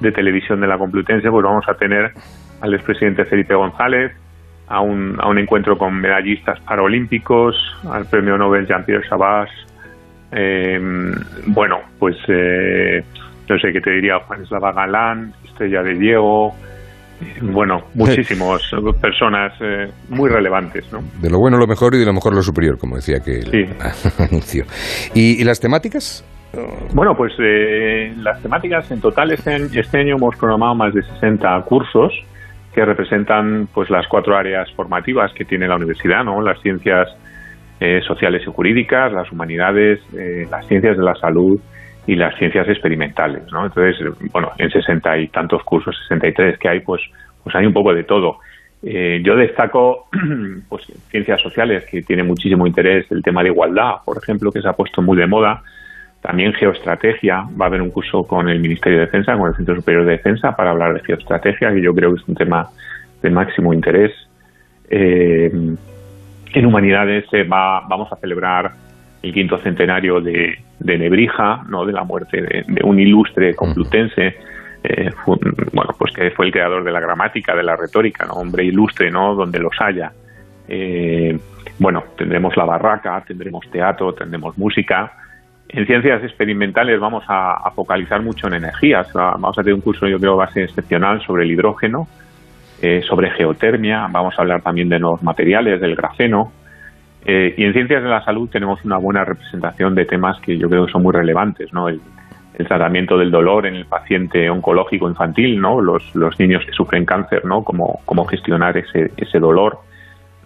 de 0.00 0.10
televisión 0.10 0.60
de 0.60 0.66
la 0.66 0.78
Complutense, 0.78 1.30
pues 1.30 1.44
vamos 1.44 1.64
a 1.68 1.74
tener 1.74 2.10
al 2.60 2.74
expresidente 2.74 3.24
Felipe 3.24 3.54
González, 3.54 4.12
a 4.68 4.80
un, 4.80 5.16
a 5.20 5.28
un 5.28 5.38
encuentro 5.38 5.78
con 5.78 5.94
medallistas 5.94 6.58
paralímpicos, 6.60 7.54
al 7.88 8.06
premio 8.06 8.36
Nobel 8.36 8.66
Jean-Pierre 8.66 9.08
Sabas, 9.08 9.48
eh, 10.32 10.78
bueno, 11.46 11.80
pues 11.98 12.16
eh, 12.28 13.02
no 13.48 13.58
sé 13.58 13.72
qué 13.72 13.80
te 13.80 13.90
diría, 13.90 14.18
Juan 14.20 14.42
Eslava 14.42 14.72
Galán, 14.72 15.32
Estrella 15.44 15.82
de 15.82 15.94
Diego, 15.94 16.54
eh, 17.20 17.38
bueno, 17.40 17.84
muchísimas 17.94 18.62
personas 19.00 19.52
eh, 19.60 19.90
muy 20.08 20.28
relevantes. 20.28 20.92
¿no? 20.92 21.00
De 21.20 21.30
lo 21.30 21.38
bueno 21.38 21.56
lo 21.58 21.66
mejor 21.66 21.94
y 21.94 21.98
de 21.98 22.06
lo 22.06 22.12
mejor 22.12 22.34
lo 22.34 22.42
superior, 22.42 22.78
como 22.78 22.96
decía 22.96 23.20
que 23.20 23.40
el 23.40 23.68
anuncio. 24.18 24.64
¿Y, 25.14 25.42
las 25.44 25.60
temáticas? 25.60 26.24
Bueno, 26.94 27.14
pues 27.14 27.32
las 28.16 28.40
temáticas 28.40 28.90
en 28.90 29.00
total 29.00 29.30
este, 29.30 29.56
este 29.78 29.98
año 29.98 30.16
hemos 30.16 30.36
programado 30.36 30.74
más 30.74 30.94
de 30.94 31.02
60 31.02 31.60
cursos 31.62 32.12
que 32.74 32.84
representan 32.84 33.68
pues 33.74 33.90
las 33.90 34.06
cuatro 34.08 34.36
áreas 34.36 34.70
formativas 34.72 35.32
que 35.34 35.44
tiene 35.44 35.68
la 35.68 35.76
universidad, 35.76 36.24
¿no? 36.24 36.40
Las 36.40 36.60
ciencias 36.60 37.08
eh, 37.80 38.00
sociales 38.06 38.42
y 38.42 38.50
jurídicas, 38.50 39.12
las 39.12 39.30
humanidades, 39.30 40.00
eh, 40.16 40.46
las 40.50 40.66
ciencias 40.66 40.96
de 40.96 41.02
la 41.02 41.14
salud 41.14 41.60
y 42.06 42.14
las 42.14 42.34
ciencias 42.38 42.68
experimentales, 42.68 43.42
¿no? 43.52 43.66
Entonces, 43.66 43.96
bueno, 44.32 44.52
en 44.58 44.70
sesenta 44.70 45.18
y 45.18 45.28
tantos 45.28 45.62
cursos, 45.64 45.96
63 46.08 46.58
que 46.58 46.68
hay, 46.68 46.80
pues, 46.80 47.02
pues 47.42 47.54
hay 47.54 47.66
un 47.66 47.72
poco 47.72 47.92
de 47.92 48.04
todo. 48.04 48.38
Eh, 48.82 49.20
yo 49.24 49.36
destaco 49.36 50.08
pues, 50.68 50.86
ciencias 51.10 51.40
sociales, 51.42 51.84
que 51.90 52.02
tiene 52.02 52.22
muchísimo 52.22 52.66
interés, 52.66 53.10
el 53.10 53.22
tema 53.22 53.42
de 53.42 53.48
igualdad, 53.48 53.96
por 54.04 54.16
ejemplo, 54.16 54.50
que 54.50 54.62
se 54.62 54.68
ha 54.68 54.72
puesto 54.72 55.02
muy 55.02 55.16
de 55.16 55.26
moda. 55.26 55.62
También 56.22 56.54
geoestrategia, 56.54 57.44
va 57.60 57.66
a 57.66 57.68
haber 57.68 57.82
un 57.82 57.90
curso 57.90 58.22
con 58.22 58.48
el 58.48 58.60
Ministerio 58.60 59.00
de 59.00 59.06
Defensa, 59.06 59.36
con 59.36 59.48
el 59.48 59.56
Centro 59.56 59.76
Superior 59.76 60.04
de 60.06 60.12
Defensa, 60.12 60.52
para 60.56 60.70
hablar 60.70 60.94
de 60.94 61.00
geoestrategia, 61.04 61.72
que 61.72 61.82
yo 61.82 61.94
creo 61.94 62.14
que 62.14 62.20
es 62.20 62.28
un 62.28 62.34
tema 62.34 62.68
de 63.22 63.30
máximo 63.30 63.74
interés. 63.74 64.12
Eh, 64.88 65.50
en 66.56 66.64
Humanidades 66.64 67.26
va, 67.52 67.82
vamos 67.86 68.10
a 68.10 68.16
celebrar 68.16 68.72
el 69.22 69.34
quinto 69.34 69.58
centenario 69.58 70.22
de, 70.22 70.58
Nebrija, 70.80 71.62
¿no? 71.68 71.84
de 71.84 71.92
la 71.92 72.02
muerte 72.02 72.40
de, 72.40 72.64
un 72.82 72.98
ilustre 72.98 73.54
complutense, 73.54 74.36
eh, 74.82 75.10
bueno, 75.72 75.94
pues 75.98 76.14
que 76.14 76.30
fue 76.30 76.46
el 76.46 76.52
creador 76.52 76.82
de 76.82 76.92
la 76.92 77.00
gramática, 77.00 77.54
de 77.54 77.62
la 77.62 77.76
retórica, 77.76 78.24
¿no? 78.24 78.34
hombre 78.34 78.64
ilustre, 78.64 79.10
¿no? 79.10 79.34
donde 79.34 79.58
los 79.58 79.74
haya. 79.80 80.12
Eh, 80.66 81.38
bueno, 81.78 82.04
tendremos 82.16 82.56
la 82.56 82.64
barraca, 82.64 83.22
tendremos 83.26 83.68
teatro, 83.70 84.14
tendremos 84.14 84.56
música. 84.56 85.12
En 85.68 85.84
ciencias 85.86 86.22
experimentales 86.24 86.98
vamos 86.98 87.24
a, 87.28 87.70
focalizar 87.74 88.22
mucho 88.22 88.46
en 88.46 88.54
energías. 88.54 89.12
Vamos 89.12 89.58
a 89.58 89.62
tener 89.62 89.74
un 89.74 89.82
curso, 89.82 90.08
yo 90.08 90.18
creo, 90.18 90.36
base 90.36 90.64
excepcional 90.64 91.20
sobre 91.20 91.44
el 91.44 91.50
hidrógeno, 91.50 92.08
eh, 92.82 93.02
sobre 93.08 93.30
geotermia, 93.30 94.06
vamos 94.10 94.34
a 94.38 94.42
hablar 94.42 94.62
también 94.62 94.88
de 94.88 94.98
nuevos 94.98 95.22
materiales, 95.22 95.80
del 95.80 95.96
grafeno. 95.96 96.52
Eh, 97.24 97.54
y 97.56 97.64
en 97.64 97.72
ciencias 97.72 98.02
de 98.02 98.08
la 98.08 98.24
salud 98.24 98.48
tenemos 98.48 98.84
una 98.84 98.98
buena 98.98 99.24
representación 99.24 99.94
de 99.94 100.04
temas 100.04 100.38
que 100.40 100.56
yo 100.56 100.68
creo 100.68 100.86
que 100.86 100.92
son 100.92 101.02
muy 101.02 101.12
relevantes, 101.12 101.72
¿no? 101.72 101.88
El, 101.88 102.00
tratamiento 102.68 103.18
del 103.18 103.30
dolor 103.30 103.66
en 103.66 103.74
el 103.74 103.84
paciente 103.84 104.48
oncológico 104.48 105.06
infantil, 105.06 105.60
¿no? 105.60 105.78
Los, 105.78 106.14
los 106.14 106.38
niños 106.40 106.64
que 106.64 106.72
sufren 106.72 107.04
cáncer, 107.04 107.44
¿no? 107.44 107.62
Cómo, 107.62 108.00
cómo 108.06 108.24
gestionar 108.24 108.78
ese, 108.78 109.10
ese 109.18 109.38
dolor, 109.38 109.80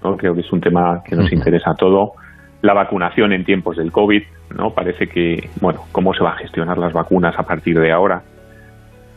¿no? 0.02 0.16
Creo 0.16 0.34
que 0.34 0.40
es 0.40 0.52
un 0.52 0.60
tema 0.60 1.04
que 1.04 1.14
nos 1.14 1.32
interesa 1.32 1.70
a 1.70 1.74
todo. 1.76 2.14
La 2.62 2.74
vacunación 2.74 3.32
en 3.32 3.44
tiempos 3.44 3.76
del 3.76 3.92
COVID, 3.92 4.24
¿no? 4.56 4.70
Parece 4.70 5.06
que, 5.06 5.50
bueno, 5.60 5.82
cómo 5.92 6.12
se 6.12 6.24
va 6.24 6.30
a 6.30 6.36
gestionar 6.38 6.78
las 6.78 6.92
vacunas 6.92 7.38
a 7.38 7.44
partir 7.44 7.78
de 7.78 7.92
ahora. 7.92 8.22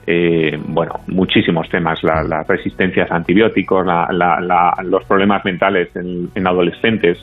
Eh, 0.06 0.60
bueno, 0.68 1.00
muchísimos 1.08 1.70
temas, 1.70 2.04
las 2.04 2.48
resistencias 2.48 3.10
a 3.10 3.16
antibióticos, 3.16 3.86
los 4.84 5.04
problemas 5.06 5.46
mentales 5.46 5.89
en, 5.96 6.48
adolescentes. 6.48 7.18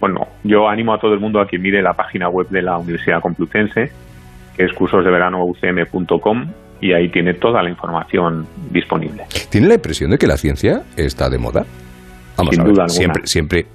Bueno, 0.00 0.28
yo 0.42 0.68
animo 0.68 0.94
a 0.94 0.98
todo 0.98 1.14
el 1.14 1.20
mundo 1.20 1.40
a 1.40 1.46
que 1.46 1.58
mire 1.58 1.82
la 1.82 1.92
página 1.92 2.28
web 2.28 2.48
de 2.48 2.62
la 2.62 2.78
Universidad 2.78 3.20
Complutense, 3.20 3.92
que 4.56 4.64
es 4.64 4.72
cursosdeveranoucm.com, 4.72 6.46
y 6.80 6.92
ahí 6.92 7.08
tiene 7.10 7.34
toda 7.34 7.62
la 7.62 7.70
información 7.70 8.46
disponible. 8.70 9.24
¿Tiene 9.50 9.68
la 9.68 9.74
impresión 9.74 10.10
de 10.10 10.18
que 10.18 10.26
la 10.26 10.36
ciencia 10.36 10.82
está 10.96 11.30
de 11.30 11.38
moda? 11.38 11.64
Vamos 12.36 12.54
Sin 12.54 12.64
duda 12.64 12.84
alguna. 12.84 12.88
Siempre, 12.88 13.26
siempre 13.26 13.66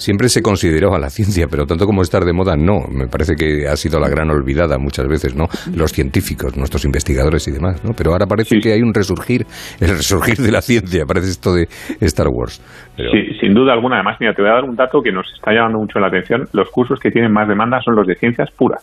siempre 0.00 0.28
se 0.28 0.40
consideró 0.42 0.94
a 0.94 0.98
la 0.98 1.10
ciencia, 1.10 1.46
pero 1.50 1.66
tanto 1.66 1.84
como 1.86 2.02
estar 2.02 2.24
de 2.24 2.32
moda, 2.32 2.56
no. 2.56 2.80
Me 2.90 3.06
parece 3.06 3.34
que 3.36 3.68
ha 3.68 3.76
sido 3.76 4.00
la 4.00 4.08
gran 4.08 4.30
olvidada 4.30 4.78
muchas 4.78 5.06
veces, 5.06 5.36
¿no? 5.36 5.44
Los 5.76 5.92
científicos, 5.92 6.56
nuestros 6.56 6.84
investigadores 6.84 7.46
y 7.48 7.52
demás, 7.52 7.84
¿no? 7.84 7.92
Pero 7.96 8.12
ahora 8.12 8.26
parece 8.26 8.58
que 8.60 8.72
hay 8.72 8.82
un 8.82 8.94
resurgir, 8.94 9.44
el 9.80 9.88
resurgir 9.88 10.36
de 10.36 10.50
la 10.50 10.62
ciencia, 10.62 11.04
parece 11.06 11.28
esto 11.28 11.52
de 11.52 11.68
Star 12.00 12.28
Wars. 12.32 12.60
Sí, 12.96 13.38
sin 13.40 13.54
duda 13.54 13.74
alguna. 13.74 13.96
Además, 13.96 14.16
mira, 14.20 14.32
te 14.34 14.42
voy 14.42 14.50
a 14.50 14.54
dar 14.54 14.64
un 14.64 14.74
dato 14.74 15.00
que 15.02 15.12
nos 15.12 15.26
está 15.34 15.52
llamando 15.52 15.78
mucho 15.78 15.98
la 16.00 16.08
atención. 16.08 16.48
Los 16.52 16.70
cursos 16.70 16.98
que 16.98 17.10
tienen 17.10 17.32
más 17.32 17.46
demanda 17.46 17.80
son 17.84 17.94
los 17.94 18.06
de 18.06 18.14
ciencias 18.14 18.50
puras. 18.56 18.82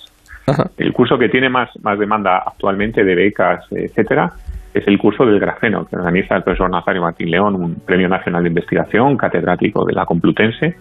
El 0.78 0.94
curso 0.94 1.18
que 1.18 1.28
tiene 1.28 1.50
más, 1.50 1.70
más 1.84 2.00
demanda 2.00 2.38
actualmente 2.46 3.04
de 3.04 3.16
becas, 3.16 3.66
etcétera, 3.70 4.32
es 4.74 4.88
el 4.88 4.98
curso 4.98 5.26
del 5.26 5.40
grafeno 5.40 5.86
que 5.86 5.98
organiza 5.98 6.38
el 6.38 6.44
profesor 6.44 6.70
Nazario 6.70 7.02
Martín 7.02 7.32
León, 7.32 7.56
un 7.56 7.76
premio 7.86 8.08
nacional 8.08 8.44
de 8.44 8.50
investigación, 8.50 9.18
catedrático 9.18 9.84
de 9.86 9.94
la 9.94 10.06
Complutense, 10.06 10.76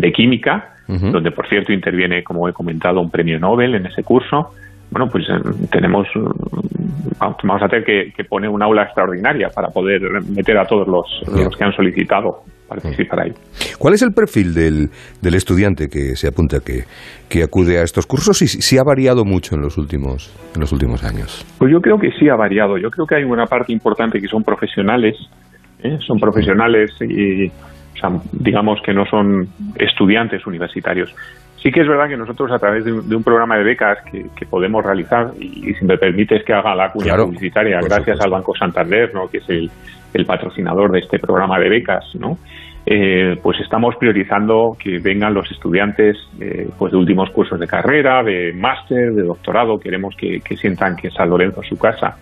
de 0.00 0.12
química, 0.12 0.74
donde 0.88 1.30
por 1.30 1.48
cierto 1.48 1.72
interviene, 1.72 2.24
como 2.24 2.48
he 2.48 2.52
comentado, 2.52 3.00
un 3.00 3.10
premio 3.10 3.38
Nobel 3.38 3.76
en 3.76 3.86
ese 3.86 4.02
curso. 4.02 4.48
Bueno, 4.90 5.06
pues 5.06 5.24
eh, 5.28 5.68
tenemos, 5.70 6.08
mm, 6.16 7.20
vamos 7.20 7.62
a 7.62 7.68
tener 7.68 7.84
que, 7.84 8.24
poner 8.24 8.50
un 8.50 8.60
aula 8.60 8.82
extraordinaria 8.82 9.48
para 9.54 9.68
poder 9.68 10.00
meter 10.34 10.58
a 10.58 10.64
todos 10.64 10.88
los, 10.88 11.32
los 11.32 11.56
que 11.56 11.64
han 11.64 11.72
solicitado 11.72 12.42
participar 12.68 13.20
ahí. 13.20 13.32
¿Cuál 13.78 13.94
es 13.94 14.02
el 14.02 14.12
perfil 14.12 14.52
del, 14.52 14.90
del 15.22 15.34
estudiante 15.34 15.88
que 15.88 16.16
se 16.16 16.28
apunta, 16.28 16.58
que, 16.58 16.84
que 17.28 17.42
acude 17.42 17.78
a 17.78 17.82
estos 17.82 18.06
cursos 18.06 18.42
y 18.42 18.48
si 18.48 18.78
ha 18.78 18.82
variado 18.82 19.24
mucho 19.24 19.54
en 19.54 19.62
los 19.62 19.78
últimos 19.78 20.34
en 20.54 20.60
los 20.60 20.72
últimos 20.72 21.04
años? 21.04 21.44
Pues 21.58 21.70
yo 21.72 21.80
creo 21.80 21.98
que 21.98 22.10
sí 22.18 22.28
ha 22.28 22.36
variado. 22.36 22.78
Yo 22.78 22.90
creo 22.90 23.06
que 23.06 23.16
hay 23.16 23.24
una 23.24 23.46
parte 23.46 23.72
importante 23.72 24.20
que 24.20 24.26
son 24.26 24.42
profesionales, 24.42 25.16
¿eh? 25.82 25.98
son 26.06 26.18
profesionales 26.18 26.90
y 27.00 27.50
digamos 28.32 28.80
que 28.82 28.92
no 28.92 29.06
son 29.06 29.48
estudiantes 29.76 30.46
universitarios. 30.46 31.14
Sí 31.62 31.70
que 31.70 31.80
es 31.80 31.88
verdad 31.88 32.08
que 32.08 32.16
nosotros 32.16 32.50
a 32.52 32.58
través 32.58 32.84
de 32.84 32.92
un, 32.92 33.22
programa 33.22 33.58
de 33.58 33.64
becas 33.64 33.98
que, 34.10 34.46
podemos 34.46 34.82
realizar, 34.82 35.32
y, 35.38 35.74
si 35.74 35.84
me 35.84 35.98
permites 35.98 36.42
que 36.44 36.54
haga 36.54 36.74
la 36.74 36.90
cuña 36.90 37.16
publicitaria, 37.16 37.80
gracias 37.82 38.18
al 38.20 38.30
Banco 38.30 38.54
Santander, 38.56 39.12
¿no? 39.12 39.28
que 39.28 39.38
es 39.38 39.48
el, 39.48 39.70
patrocinador 40.26 40.90
de 40.90 41.00
este 41.00 41.18
programa 41.18 41.58
de 41.58 41.68
becas, 41.68 42.14
¿no? 42.14 42.38
Eh, 42.86 43.38
pues 43.42 43.60
estamos 43.60 43.94
priorizando 43.96 44.76
que 44.78 44.98
vengan 44.98 45.34
los 45.34 45.50
estudiantes 45.50 46.16
eh, 46.40 46.68
pues 46.78 46.92
de 46.92 46.98
últimos 46.98 47.30
cursos 47.30 47.60
de 47.60 47.66
carrera, 47.66 48.22
de 48.22 48.52
máster, 48.54 49.12
de 49.12 49.22
doctorado, 49.22 49.78
queremos 49.78 50.16
que, 50.16 50.40
sientan 50.56 50.96
que 50.96 51.10
San 51.10 51.28
Lorenzo 51.28 51.60
es 51.62 51.68
su 51.68 51.78
casa. 51.78 52.16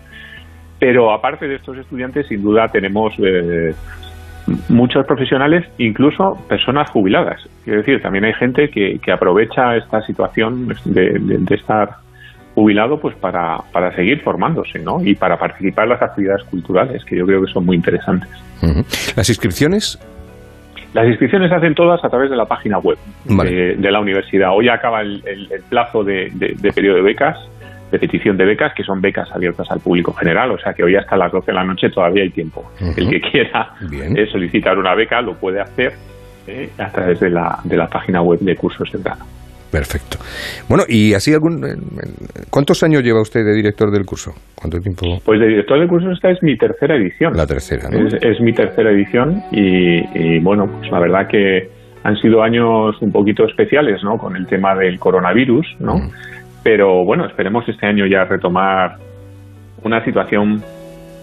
Pero 0.77 1.11
aparte 1.11 1.47
de 1.47 1.55
estos 1.55 1.77
estudiantes, 1.77 2.27
sin 2.27 2.43
duda 2.43 2.67
tenemos 2.67 3.13
eh, 3.19 3.73
muchos 4.69 5.05
profesionales, 5.05 5.65
incluso 5.77 6.37
personas 6.47 6.89
jubiladas. 6.89 7.41
Quiero 7.63 7.79
decir, 7.79 8.01
también 8.01 8.25
hay 8.25 8.33
gente 8.33 8.69
que, 8.69 8.99
que 8.99 9.11
aprovecha 9.11 9.75
esta 9.75 10.01
situación 10.01 10.73
de, 10.85 11.55
estar 11.55 11.97
jubilado 12.55 12.99
pues 12.99 13.15
para, 13.15 13.57
para, 13.71 13.95
seguir 13.95 14.21
formándose 14.21 14.79
¿no? 14.79 15.03
y 15.03 15.15
para 15.15 15.37
participar 15.37 15.85
en 15.85 15.91
las 15.91 16.01
actividades 16.01 16.43
culturales, 16.45 17.03
que 17.05 17.17
yo 17.17 17.25
creo 17.25 17.45
que 17.45 17.51
son 17.51 17.65
muy 17.65 17.75
interesantes. 17.75 18.29
¿Las 19.15 19.29
inscripciones? 19.29 19.99
Las 20.93 21.07
inscripciones 21.07 21.49
se 21.49 21.55
hacen 21.55 21.75
todas 21.75 22.03
a 22.03 22.09
través 22.09 22.29
de 22.29 22.35
la 22.35 22.45
página 22.45 22.79
web 22.79 22.97
de, 23.25 23.91
la 23.91 23.99
universidad. 23.99 24.49
Hoy 24.51 24.69
acaba 24.69 25.01
el, 25.01 25.21
plazo 25.69 26.03
de, 26.03 26.29
de 26.33 26.71
periodo 26.73 26.97
de 26.97 27.01
becas 27.03 27.37
de 27.91 27.99
petición 27.99 28.37
de 28.37 28.45
becas, 28.45 28.73
que 28.75 28.83
son 28.83 29.01
becas 29.01 29.29
abiertas 29.31 29.69
al 29.71 29.79
público 29.79 30.13
general, 30.13 30.51
o 30.51 30.57
sea 30.59 30.73
que 30.73 30.83
hoy 30.83 30.95
hasta 30.95 31.17
las 31.17 31.31
12 31.31 31.47
de 31.47 31.53
la 31.53 31.63
noche 31.63 31.89
todavía 31.89 32.23
hay 32.23 32.29
tiempo. 32.29 32.71
El 32.79 33.09
que 33.09 33.21
quiera 33.31 33.73
eh, 33.91 34.25
solicitar 34.31 34.77
una 34.77 34.95
beca 34.95 35.21
lo 35.21 35.35
puede 35.35 35.59
hacer 35.59 35.93
eh, 36.47 36.69
a 36.77 36.89
través 36.91 37.19
de 37.19 37.29
la, 37.29 37.59
de 37.63 37.77
la 37.77 37.87
página 37.87 38.21
web 38.21 38.39
de 38.39 38.55
Cursos 38.55 38.91
de 38.91 38.99
Verano. 38.99 39.25
Perfecto. 39.71 40.17
Bueno, 40.67 40.83
y 40.87 41.13
así 41.13 41.33
algún, 41.33 41.61
¿cuántos 42.49 42.81
años 42.83 43.03
lleva 43.03 43.21
usted 43.21 43.45
de 43.45 43.53
director 43.53 43.91
del 43.91 44.05
curso? 44.05 44.31
¿Cuánto 44.55 44.79
tiempo? 44.79 45.05
Pues 45.23 45.39
de 45.39 45.47
director 45.47 45.79
del 45.79 45.87
curso 45.87 46.11
esta 46.11 46.31
es 46.31 46.41
mi 46.41 46.57
tercera 46.57 46.95
edición. 46.95 47.37
La 47.37 47.45
tercera, 47.45 47.87
es, 47.89 48.41
mi 48.41 48.53
tercera 48.53 48.91
edición 48.91 49.43
y, 49.51 50.39
bueno, 50.39 50.65
pues 50.65 50.91
la 50.91 50.99
verdad 50.99 51.27
que 51.27 51.69
han 52.03 52.15
sido 52.17 52.41
años 52.41 52.99
un 53.01 53.11
poquito 53.11 53.45
especiales, 53.45 54.01
¿no? 54.03 54.17
Con 54.17 54.35
el 54.35 54.47
tema 54.47 54.73
del 54.73 54.97
coronavirus, 54.99 55.67
¿no? 55.79 56.09
Pero 56.63 57.05
bueno, 57.05 57.25
esperemos 57.25 57.67
este 57.67 57.85
año 57.85 58.05
ya 58.05 58.25
retomar 58.25 58.97
una 59.83 60.03
situación 60.03 60.63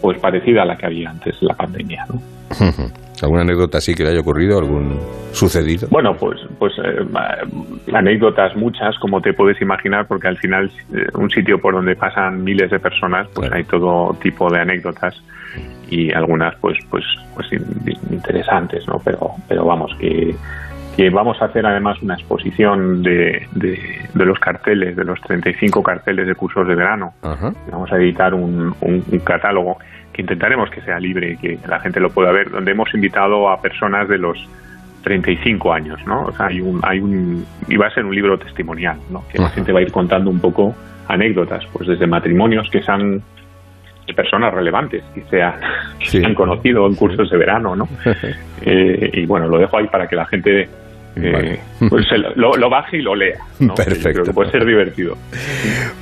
pues 0.01 0.18
parecida 0.18 0.62
a 0.62 0.64
la 0.64 0.77
que 0.77 0.87
había 0.87 1.11
antes 1.11 1.38
de 1.40 1.46
la 1.46 1.55
pandemia, 1.55 2.07
¿no? 2.09 2.20
¿Alguna 3.22 3.42
anécdota 3.42 3.79
así 3.79 3.94
que 3.94 4.05
le 4.05 4.11
haya 4.11 4.20
ocurrido? 4.20 4.59
¿Algún 4.59 5.01
sucedido? 5.33 5.88
Bueno, 5.90 6.14
pues, 6.14 6.38
pues 6.59 6.75
eh, 6.85 7.94
anécdotas 7.94 8.55
muchas, 8.57 8.99
como 8.99 9.22
te 9.22 9.33
puedes 9.33 9.61
imaginar, 9.62 10.07
porque 10.07 10.29
al 10.29 10.37
final 10.37 10.70
eh, 10.92 11.07
un 11.14 11.31
sitio 11.31 11.59
por 11.59 11.75
donde 11.75 11.96
pasan 11.96 12.44
miles 12.44 12.70
de 12.70 12.79
personas, 12.79 13.27
pues 13.35 13.51
hay 13.53 13.64
todo 13.64 14.14
tipo 14.20 14.51
de 14.51 14.61
anécdotas 14.61 15.14
y 15.90 16.12
algunas 16.12 16.55
pues 16.57 16.79
pues 16.90 17.05
pues 17.35 17.46
interesantes, 18.11 18.87
¿no? 18.87 19.01
Pero 19.05 19.31
pero 19.49 19.64
vamos 19.64 19.92
que 19.99 20.35
que 20.96 21.11
vamos 21.11 21.40
a 21.42 21.44
hacer 21.44 21.66
además 21.66 22.00
una 22.00 22.14
exposición 22.14 23.02
de, 23.02 23.46
de, 23.52 24.24
los 24.24 24.38
carteles, 24.38 24.96
de 24.96 25.04
los 25.04 25.20
35 25.20 25.82
carteles 25.82 26.26
de 26.26 26.35
cursos 26.35 26.66
de 26.66 26.74
verano. 26.74 27.12
Vamos 27.70 27.92
a 27.92 27.96
editar 27.96 28.32
un, 28.32 28.74
un, 28.80 29.02
catálogo 29.22 29.76
que 30.12 30.22
intentaremos 30.22 30.70
que 30.70 30.80
sea 30.80 30.98
libre 30.98 31.32
y 31.32 31.37
que 31.37 31.59
la 31.68 31.80
gente 31.80 32.00
lo 32.00 32.09
pueda 32.09 32.32
ver, 32.32 32.50
donde 32.50 32.70
hemos 32.70 32.92
invitado 32.94 33.50
a 33.50 33.61
personas 33.61 34.09
de 34.09 34.16
los 34.16 34.38
35 35.02 35.72
años, 35.72 36.00
¿no? 36.06 36.24
O 36.24 36.32
sea, 36.32 36.46
hay 36.46 36.62
un, 36.62 36.80
hay 36.82 36.98
un, 36.98 37.44
y 37.68 37.76
va 37.76 37.88
a 37.88 37.90
ser 37.90 38.06
un 38.06 38.14
libro 38.14 38.38
testimonial, 38.38 38.96
¿no? 39.11 39.22
Que 39.30 39.38
la 39.38 39.50
gente 39.50 39.72
va 39.72 39.80
a 39.80 39.82
ir 39.82 39.92
contando 39.92 40.30
un 40.30 40.40
poco 40.40 40.74
anécdotas, 41.09 41.64
pues 41.72 41.88
desde 41.88 42.06
matrimonios 42.06 42.70
que 42.70 42.82
se 42.82 42.90
han 42.90 43.22
de 44.06 44.14
personas 44.14 44.54
relevantes 44.54 45.02
que 45.14 45.22
se, 45.22 45.42
han 45.42 46.35
conocido 46.35 46.87
en 46.87 46.94
cursos 46.94 47.28
de 47.28 47.37
verano, 47.37 47.76
¿no? 47.76 47.87
Eh, 48.68 49.11
y 49.12 49.26
bueno, 49.26 49.46
lo 49.46 49.59
dejo 49.59 49.76
ahí 49.76 49.87
para 49.87 50.09
que 50.09 50.16
la 50.16 50.24
gente 50.24 50.68
eh, 51.16 51.59
pues 51.88 52.07
lo, 52.37 52.70
baje 52.70 52.98
y 52.98 53.02
lo 53.02 53.14
lea. 53.14 53.38
Perfecto. 53.76 54.22
creo 54.22 54.35
puede 54.35 54.50
ser 54.50 54.64
divertido. 54.66 55.14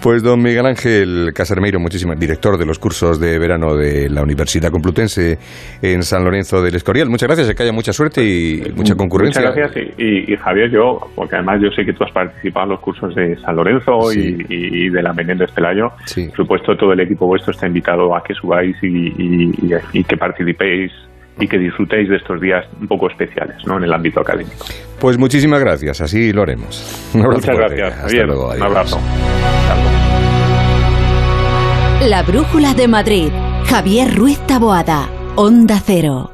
Pues 0.03 0.23
don 0.23 0.43
Miguel 0.43 0.67
Ángel 0.67 1.31
Casermeiro, 1.35 1.79
muchísimas, 1.79 2.19
director 2.19 2.59
de 2.59 2.67
los 2.67 2.79
cursos 2.79 3.21
de 3.21 3.39
verano 3.39 3.77
de 3.77 4.09
la 4.11 4.23
Universidad 4.23 4.71
Complutense 4.71 5.39
en 5.81 6.03
San 6.03 6.25
Lorenzo 6.25 6.61
del 6.63 6.75
Escorial. 6.75 7.09
Muchas 7.09 7.29
gracias, 7.29 7.55
que 7.55 7.63
haya 7.63 7.73
mucha 7.73 7.93
suerte 7.93 8.25
y 8.25 8.73
mucha 8.75 8.95
concurrencia. 8.95 9.41
Muchas 9.43 9.57
gracias 9.57 9.95
y, 9.99 10.37
Javier, 10.37 10.71
yo, 10.71 10.99
porque 11.15 11.37
además 11.37 11.61
yo 11.63 11.71
sé 11.71 11.85
que 11.85 11.93
tú 11.93 12.05
has 12.05 12.13
participado 12.13 12.65
en 12.65 12.71
los 12.73 12.81
cursos 12.81 13.15
de 13.15 13.37
San 13.37 13.57
Lorenzo 13.57 14.13
y, 14.13 14.89
de 14.89 15.03
la 15.03 15.13
Menéndez 15.13 15.53
Pelayo. 15.53 15.91
Por 15.91 16.37
supuesto, 16.37 16.77
todo 16.77 16.93
el 16.93 17.01
equipo 17.01 17.27
vuestro 17.27 17.53
está 17.53 17.67
invitado 17.67 18.15
a 18.17 18.23
que 18.23 18.35
subáis 18.35 18.77
y 18.83 20.05
que 20.05 20.17
participéis 20.17 20.93
y 21.41 21.49
que 21.49 21.59
disfrutéis 21.59 22.09
de 22.09 22.17
estos 22.17 22.41
días 22.41 22.65
un 22.81 22.89
poco 22.89 23.09
especiales 23.09 23.57
¿no? 23.67 23.77
en 23.79 23.85
el 23.85 23.93
ámbito 23.93 24.21
académico. 24.21 24.65
Pues 25.01 25.19
muchísimas 25.19 25.61
gracias, 25.61 26.01
así 26.01 26.33
lo 26.33 26.43
haremos. 26.43 27.11
Muchas 27.15 27.57
gracias, 27.57 27.95
Javier. 27.95 28.31
un 28.31 28.63
abrazo. 28.63 29.01
La 32.09 32.23
Brújula 32.23 32.75
de 32.75 32.89
Madrid, 32.89 33.31
Javier 33.67 34.15
Ruiz 34.15 34.39
Taboada, 34.47 35.09
Onda 35.37 35.81
Cero. 35.85 36.34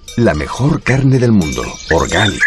La 0.17 0.33
mejor 0.33 0.83
carne 0.83 1.17
del 1.19 1.31
mundo. 1.31 1.63
Organic. 1.89 2.43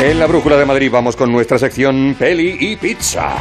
En 0.00 0.18
la 0.20 0.26
Brújula 0.26 0.56
de 0.56 0.64
Madrid 0.64 0.90
vamos 0.92 1.16
con 1.16 1.32
nuestra 1.32 1.58
sección 1.58 2.14
Peli 2.16 2.56
y 2.60 2.76
Pizza. 2.76 3.34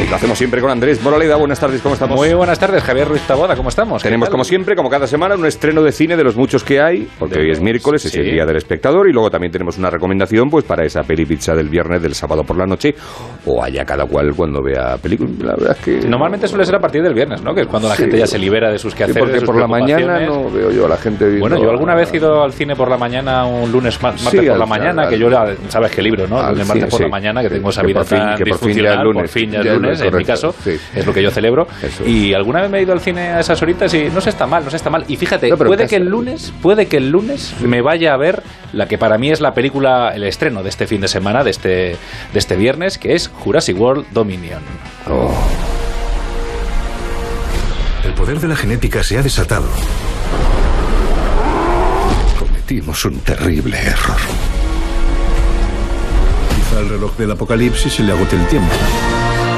Y 0.00 0.08
lo 0.08 0.16
hacemos 0.16 0.38
siempre 0.38 0.60
con 0.60 0.70
Andrés 0.70 1.02
Moraleda. 1.02 1.36
Buenas 1.36 1.60
tardes, 1.60 1.80
¿cómo 1.82 1.94
estamos? 1.94 2.16
Muy 2.16 2.32
buenas 2.34 2.58
tardes, 2.58 2.82
Javier 2.82 3.08
Ruiz 3.08 3.22
Taboda, 3.22 3.54
¿cómo 3.54 3.68
estamos? 3.68 4.02
Tenemos, 4.02 4.30
como 4.30 4.42
siempre, 4.42 4.74
como 4.74 4.88
cada 4.88 5.06
semana, 5.06 5.34
un 5.36 5.44
estreno 5.46 5.82
de 5.82 5.92
cine 5.92 6.16
de 6.16 6.24
los 6.24 6.34
muchos 6.34 6.64
que 6.64 6.80
hay, 6.80 7.08
porque 7.18 7.38
hoy 7.40 7.50
es 7.50 7.60
miércoles, 7.60 8.04
es 8.06 8.14
el 8.16 8.24
día 8.30 8.44
del 8.46 8.56
espectador, 8.56 9.08
y 9.08 9.12
luego 9.12 9.30
también 9.30 9.52
tenemos 9.52 9.78
una 9.78 9.90
recomendación 9.90 10.48
pues 10.50 10.64
para 10.64 10.84
esa 10.84 11.02
peli 11.02 11.24
pizza 11.26 11.54
del 11.54 11.68
viernes, 11.68 12.02
del 12.02 12.14
sábado 12.14 12.42
por 12.42 12.56
la 12.56 12.66
noche, 12.66 12.94
o 13.46 13.62
allá 13.62 13.84
cada 13.84 14.04
cual 14.06 14.32
cuando 14.34 14.60
vea 14.62 14.96
película. 14.96 15.30
La 15.40 15.54
verdad 15.56 15.76
es 15.78 15.84
que. 15.84 16.08
Normalmente 16.08 16.48
suele 16.48 16.64
ser 16.64 16.76
a 16.76 16.80
partir 16.80 17.02
del 17.02 17.14
viernes, 17.14 17.42
¿no? 17.42 17.54
Que 17.54 17.60
es 17.62 17.66
cuando 17.66 17.88
la 17.88 17.94
Sí. 17.94 18.02
gente 18.04 18.18
ya 18.18 18.26
se 18.26 18.38
libera 18.38 18.70
de 18.72 18.78
sus 18.78 18.92
Sí, 18.92 18.98
quehaceres. 18.98 19.18
porque 19.20 19.34
de 19.34 19.40
sus 19.40 19.46
por 19.46 19.56
la 19.60 19.66
mañana 19.68 20.20
no 20.26 20.50
veo 20.50 20.70
yo 20.70 20.86
a 20.86 20.88
la 20.88 20.96
gente 20.96 21.38
Bueno, 21.38 21.62
yo 21.62 21.70
alguna 21.70 21.94
vez 21.94 22.12
he 22.12 22.16
ido 22.16 22.42
al 22.42 22.52
cine 22.52 22.74
por 22.74 22.88
la 22.90 22.96
mañana, 22.96 23.44
un 23.46 23.70
lunes, 23.70 24.00
ma- 24.02 24.08
martes 24.10 24.28
Sí, 24.30 24.38
por 24.38 24.50
al- 24.50 24.58
la 24.58 24.66
mañana, 24.66 25.02
al- 25.02 25.08
que 25.10 25.18
yo, 25.18 25.28
sabes 25.68 25.90
que 25.92 26.02
libro, 26.02 26.26
¿no? 26.26 26.42
Lunes, 26.50 26.66
martes 26.66 26.86
por 26.90 27.00
la 27.00 27.06
sí. 27.06 27.10
mañana, 27.10 27.42
que 27.42 27.48
Sí, 27.48 27.54
tengo 27.56 27.68
esa 27.70 27.80
que 27.82 27.86
vida 27.88 27.98
por 28.00 28.06
fin- 28.06 28.18
tan 28.18 28.36
que 28.38 28.44
por 28.46 28.58
fin 28.58 28.68
ya 28.72 28.88
es 28.88 28.94
disfuncional, 28.94 29.06
lunes. 29.82 30.00
en 30.00 30.16
mi 30.16 30.24
caso, 30.24 30.54
sí. 30.64 30.78
es 30.94 31.06
lo 31.06 31.12
que 31.12 31.22
yo 31.22 31.30
celebro. 31.30 31.66
Eso. 31.82 32.06
Y 32.06 32.34
alguna 32.34 32.62
vez 32.62 32.70
me 32.70 32.78
he 32.78 32.82
ido 32.82 32.92
al 32.92 33.00
cine 33.00 33.28
a 33.30 33.40
esas 33.40 33.60
horitas 33.62 33.92
y 33.94 34.04
no 34.04 34.20
se 34.20 34.30
está 34.30 34.46
mal, 34.46 34.64
no 34.64 34.70
se 34.70 34.76
está 34.76 34.90
mal. 34.90 35.04
Y 35.08 35.16
fíjate, 35.16 35.48
No, 35.50 35.56
puede 35.58 35.86
que 35.86 35.96
el 35.96 36.06
lunes, 36.06 36.52
puede 36.62 36.86
que 36.86 36.96
el 36.96 37.10
lunes 37.10 37.54
me 37.60 37.82
vaya 37.82 38.14
a 38.14 38.16
ver 38.16 38.42
la 38.72 38.86
que 38.86 38.98
para 38.98 39.18
mí 39.18 39.30
es 39.30 39.40
la 39.40 39.54
película, 39.54 40.12
el 40.14 40.24
estreno 40.24 40.62
de 40.62 40.68
este 40.68 40.86
fin 40.86 41.00
de 41.00 41.08
semana, 41.08 41.44
de 41.44 41.50
este, 41.50 41.68
de 41.68 42.38
este 42.38 42.56
viernes, 42.56 42.98
que 42.98 43.14
es 43.14 43.28
Jurassic 43.28 43.78
World 43.78 44.06
Dominion. 44.12 44.62
El 48.04 48.14
poder 48.14 48.40
de 48.40 48.48
la 48.48 48.56
genética 48.56 49.02
se 49.02 49.18
ha 49.18 49.22
desatado. 49.22 49.68
Cometimos 52.38 53.04
un 53.04 53.18
terrible 53.20 53.78
error. 53.78 54.16
Quizá 56.54 56.78
al 56.78 56.88
reloj 56.88 57.16
del 57.16 57.30
apocalipsis 57.32 57.92
se 57.92 58.02
le 58.02 58.12
agote 58.12 58.36
el 58.36 58.46
tiempo. 58.46 58.74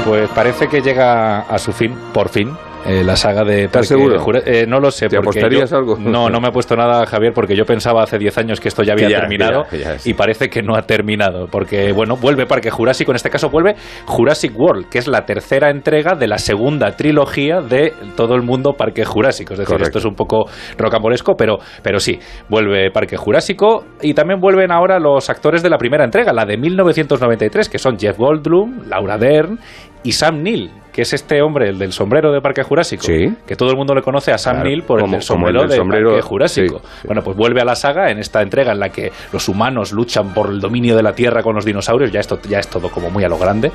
Pues 0.05 0.29
parece 0.29 0.67
que 0.67 0.81
llega 0.81 1.39
a 1.39 1.57
su 1.57 1.71
fin, 1.71 1.93
por 2.13 2.29
fin. 2.29 2.51
eh, 2.87 3.03
la 3.03 3.15
saga 3.15 3.43
de 3.43 3.63
¿Estás 3.63 3.87
seguro? 3.87 4.21
Eh, 4.45 4.65
no 4.67 4.79
lo 4.79 4.91
sé. 4.91 5.07
¿Te 5.09 5.15
porque 5.17 5.39
apostarías 5.39 5.71
yo- 5.71 5.77
algo? 5.77 5.97
No, 5.99 6.29
no 6.29 6.39
me 6.39 6.49
he 6.49 6.51
puesto 6.51 6.75
nada, 6.75 7.03
Javier, 7.07 7.33
porque 7.33 7.55
yo 7.55 7.65
pensaba 7.65 8.03
hace 8.03 8.19
10 8.19 8.37
años 8.37 8.59
que 8.59 8.67
esto 8.67 8.83
ya 8.83 8.93
había 8.93 9.09
ya, 9.09 9.21
terminado 9.21 9.63
ya, 9.71 9.77
ya, 9.77 9.97
y 10.05 10.13
parece 10.13 10.49
que 10.49 10.61
no 10.61 10.75
ha 10.75 10.83
terminado. 10.83 11.47
Porque, 11.47 11.91
bueno, 11.93 12.15
vuelve 12.15 12.45
Parque 12.45 12.69
Jurásico, 12.69 13.11
en 13.11 13.15
este 13.15 13.31
caso 13.31 13.49
vuelve 13.49 13.75
Jurassic 14.05 14.55
World, 14.55 14.87
que 14.89 14.99
es 14.99 15.07
la 15.07 15.25
tercera 15.25 15.71
entrega 15.71 16.13
de 16.13 16.27
la 16.27 16.37
segunda 16.37 16.91
trilogía 16.95 17.59
de 17.61 17.91
todo 18.15 18.35
el 18.35 18.43
mundo 18.43 18.73
Parque 18.73 19.03
Jurásico. 19.03 19.53
Es 19.53 19.59
decir, 19.61 19.73
Correcto. 19.73 19.97
esto 19.97 19.99
es 19.99 20.05
un 20.05 20.13
poco 20.15 20.45
rocambolesco, 20.77 21.33
pero, 21.35 21.57
pero 21.81 21.99
sí, 21.99 22.19
vuelve 22.49 22.91
Parque 22.91 23.17
Jurásico 23.17 23.83
y 24.03 24.13
también 24.13 24.39
vuelven 24.39 24.71
ahora 24.71 24.99
los 24.99 25.27
actores 25.31 25.63
de 25.63 25.71
la 25.71 25.79
primera 25.79 26.03
entrega, 26.05 26.31
la 26.33 26.45
de 26.45 26.55
1993, 26.57 27.67
que 27.67 27.79
son 27.79 27.97
Jeff 27.97 28.15
Goldblum, 28.15 28.83
Laura 28.87 29.17
Dern 29.17 29.57
y 30.05 30.11
Sam 30.11 30.43
Neill, 30.43 30.71
que 30.95 31.01
es 31.01 31.11
este 31.11 31.41
hombre, 31.41 31.67
el 31.67 31.77
del 31.77 31.91
sombrero 31.91 32.31
de 32.31 32.39
Parque 32.39 32.63
Jurásico, 32.63 33.05
que 33.05 33.55
todo 33.57 33.69
el 33.69 33.75
mundo 33.75 33.93
le 33.93 34.01
conoce 34.01 34.31
a 34.31 34.37
Sam 34.37 34.53
Claro, 34.55 34.69
Neill 34.69 34.83
por 34.83 35.01
como- 35.01 35.17
el 35.17 35.21
sombrero 35.21 35.59
del 35.63 35.69
de 35.71 35.75
sombrero, 35.75 36.09
Parque 36.11 36.21
Jurásico. 36.21 36.79
sí, 36.79 37.07
Bueno, 37.07 37.21
pues 37.21 37.35
vuelve 37.35 37.59
a 37.61 37.65
la 37.65 37.75
saga 37.75 38.09
en 38.09 38.17
esta 38.19 38.41
entrega 38.41 38.71
en 38.71 38.79
la 38.79 38.87
que 38.89 39.11
los 39.33 39.49
humanos 39.49 39.91
luchan 39.91 40.33
por 40.33 40.49
el 40.49 40.61
dominio 40.61 40.95
de 40.95 41.03
la 41.03 41.11
Tierra 41.13 41.43
con 41.43 41.53
los 41.53 41.65
dinosaurios, 41.65 42.11
ya 42.13 42.21
esto 42.21 42.39
ya 42.47 42.59
es 42.59 42.69
todo 42.69 42.89
como 42.89 43.09
muy 43.09 43.25
a 43.25 43.27
lo 43.27 43.37
grande. 43.37 43.71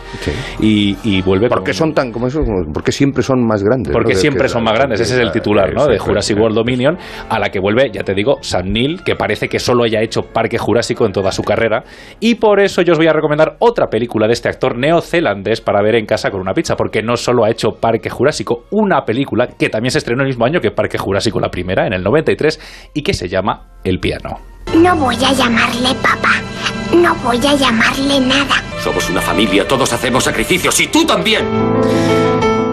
Y, 0.60 0.96
y 1.04 1.22
vuelve 1.22 1.48
¿Por 1.48 1.62
qué 1.62 1.74
son 1.74 1.92
tan 1.92 2.10
como 2.10 2.26
esos? 2.28 2.46
Porque 2.72 2.90
siempre 2.92 3.22
son 3.22 3.46
más 3.46 3.62
grandes. 3.62 3.92
porque 3.92 4.14
siempre 4.14 4.48
son 4.48 4.64
más 4.64 4.74
grandes, 4.74 5.00
ese 5.00 5.14
es 5.14 5.20
el 5.20 5.26
la- 5.26 5.32
titular 5.32 5.74
¿no? 5.74 5.86
de 5.86 5.98
Jurassic. 5.98 6.38
World 6.38 6.56
Dominion, 6.56 6.96
a 7.28 7.38
la 7.38 7.50
que 7.50 7.60
vuelve, 7.60 7.90
ya 7.92 8.02
te 8.02 8.14
digo, 8.14 8.38
Sam 8.40 8.72
Neill, 8.72 9.02
que 9.04 9.14
parece 9.14 9.48
que 9.48 9.58
solo 9.58 9.84
haya 9.84 10.00
hecho 10.00 10.22
Parque 10.22 10.56
Jurásico 10.58 11.04
en 11.04 11.12
toda 11.12 11.32
su 11.32 11.42
carrera, 11.42 11.84
y 12.18 12.36
por 12.36 12.60
eso 12.60 12.80
yo 12.82 12.92
os 12.92 12.98
voy 12.98 13.08
a 13.08 13.12
recomendar 13.12 13.56
otra 13.58 13.88
película 13.88 14.26
de 14.26 14.32
este 14.32 14.48
actor 14.48 14.78
neozelandés 14.78 15.60
para 15.60 15.82
ver 15.82 15.96
en 15.96 16.06
casa 16.06 16.30
con 16.30 16.40
una 16.40 16.54
pizza, 16.54 16.76
porque 16.76 17.02
no 17.02 17.09
solo 17.16 17.44
ha 17.44 17.50
hecho 17.50 17.70
Parque 17.80 18.11
Jurásico, 18.11 18.64
una 18.70 19.04
película 19.04 19.48
que 19.48 19.68
también 19.68 19.90
se 19.90 19.98
estrenó 19.98 20.22
el 20.22 20.28
mismo 20.28 20.44
año 20.44 20.61
que 20.61 20.70
Parque 20.70 20.98
Jurásico 20.98 21.40
la 21.40 21.50
primera, 21.50 21.86
en 21.86 21.92
el 21.92 22.02
93, 22.02 22.90
y 22.94 23.02
que 23.02 23.14
se 23.14 23.28
llama 23.28 23.78
El 23.84 23.98
piano. 24.00 24.38
No 24.74 24.96
voy 24.96 25.16
a 25.16 25.32
llamarle 25.32 25.94
papá. 25.96 26.40
No 26.94 27.14
voy 27.16 27.38
a 27.38 27.54
llamarle 27.54 28.20
nada. 28.20 28.62
Somos 28.82 29.08
una 29.11 29.20
familia, 29.20 29.66
todos 29.66 29.92
hacemos 29.92 30.24
sacrificios 30.24 30.78
y 30.80 30.88
tú 30.88 31.04
también. 31.04 31.44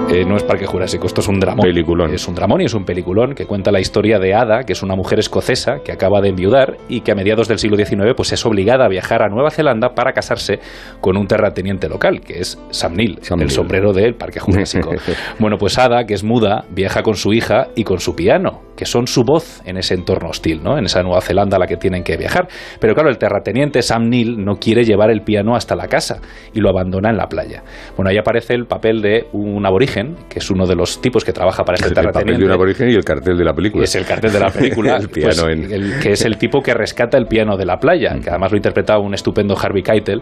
Eh, 0.10 0.24
no 0.26 0.38
es 0.38 0.44
Parque 0.44 0.66
Jurásico, 0.66 1.06
esto 1.06 1.20
es 1.22 1.28
un 1.28 1.40
dramón. 1.40 1.66
Peliculón. 1.66 2.14
Es 2.14 2.28
un 2.28 2.36
dramón 2.36 2.62
y 2.62 2.66
es 2.66 2.74
un 2.74 2.86
peliculón 2.86 3.36
que 3.36 3.46
cuenta 3.46 3.72
la 3.72 3.82
historia 3.82 4.20
de 4.20 4.34
Ada, 4.34 4.64
que 4.64 4.74
es 4.74 4.82
una 4.82 4.96
mujer 4.96 5.20
escocesa 5.20 5.80
que 5.84 5.92
acaba 5.92 6.22
de 6.22 6.30
enviudar 6.30 6.78
y 6.88 7.02
que 7.02 7.12
a 7.12 7.16
mediados 7.16 7.48
del 7.48 7.60
siglo 7.60 7.76
XIX 7.76 8.14
pues, 8.16 8.32
es 8.32 8.46
obligada 8.46 8.86
a 8.86 8.88
viajar 8.88 9.22
a 9.22 9.28
Nueva 9.28 9.52
Zelanda 9.52 9.96
para 9.96 10.14
casarse 10.14 10.60
con 11.02 11.18
un 11.18 11.28
terrateniente 11.28 11.90
local, 11.90 12.22
que 12.22 12.40
es 12.40 12.58
Sam 12.70 12.96
Neill, 12.96 13.20
el 13.30 13.38
Neill. 13.38 13.50
sombrero 13.50 13.92
del 13.92 14.16
Parque 14.16 14.40
Jurásico. 14.40 14.92
bueno, 15.40 15.58
pues 15.58 15.78
Ada, 15.78 16.06
que 16.06 16.14
es 16.14 16.24
muda, 16.24 16.64
viaja 16.70 17.04
con 17.04 17.16
su 17.16 17.34
hija 17.34 17.68
y 17.76 17.84
con 17.84 18.00
su 18.00 18.16
piano, 18.16 18.62
que 18.78 18.86
son 18.86 19.08
su 19.08 19.24
voz 19.24 19.62
en 19.66 19.76
ese 19.76 19.96
entorno 19.96 20.30
hostil, 20.30 20.64
¿no? 20.64 20.78
en 20.78 20.86
esa 20.86 21.02
Nueva 21.04 21.20
Zelanda 21.20 21.58
a 21.58 21.60
la 21.60 21.68
que 21.68 21.76
tienen 21.76 22.04
que 22.04 22.16
viajar. 22.16 22.48
Pero 22.80 22.94
claro, 22.94 23.10
el 23.10 23.18
terrateniente 23.18 23.82
Sam 23.82 24.08
Neill 24.10 24.46
no 24.46 24.56
quiere 24.56 24.86
llevar 24.86 25.10
el 25.12 25.22
piano 25.24 25.56
hasta 25.56 25.76
la 25.76 25.88
casa 25.88 26.22
y 26.54 26.62
lo 26.62 26.70
abandona 26.70 27.10
en 27.10 27.18
la 27.18 27.28
playa. 27.28 27.64
Bueno, 27.98 28.10
ahí 28.12 28.18
aparece 28.18 28.54
el 28.54 28.66
papel 28.68 29.02
de 29.02 29.26
un 29.34 29.66
aborigen, 29.66 30.16
que 30.30 30.40
es 30.40 30.50
uno 30.52 30.66
de 30.68 30.76
los 30.76 31.02
tipos 31.02 31.26
que 31.26 31.34
trabaja 31.34 31.64
para 31.66 31.76
este 31.76 31.88
El 31.90 31.94
papel 31.96 32.06
terrateniente. 32.12 32.40
de 32.42 32.46
un 32.46 32.52
aborigen 32.54 32.90
y 32.90 32.94
el 32.94 33.04
cartel 33.04 33.38
de 33.38 33.44
la 33.44 33.54
película. 33.54 33.84
Es 33.84 33.96
el 33.96 34.06
cartel 34.06 34.32
de 34.32 34.40
la 34.40 34.50
película, 34.52 34.98
el 35.02 35.10
piano 35.10 35.34
pues, 35.44 35.58
en... 35.58 35.72
el- 35.74 36.00
que 36.00 36.12
es 36.12 36.24
el 36.24 36.38
tipo 36.38 36.62
que 36.62 36.74
rescata 36.74 37.18
el 37.18 37.26
piano 37.26 37.58
de 37.58 37.66
la 37.66 37.78
playa, 37.78 38.16
que 38.24 38.30
además 38.30 38.52
lo 38.52 38.58
interpreta 38.58 39.00
un 39.00 39.14
estupendo 39.16 39.58
Harvey 39.58 39.82
Keitel, 39.82 40.22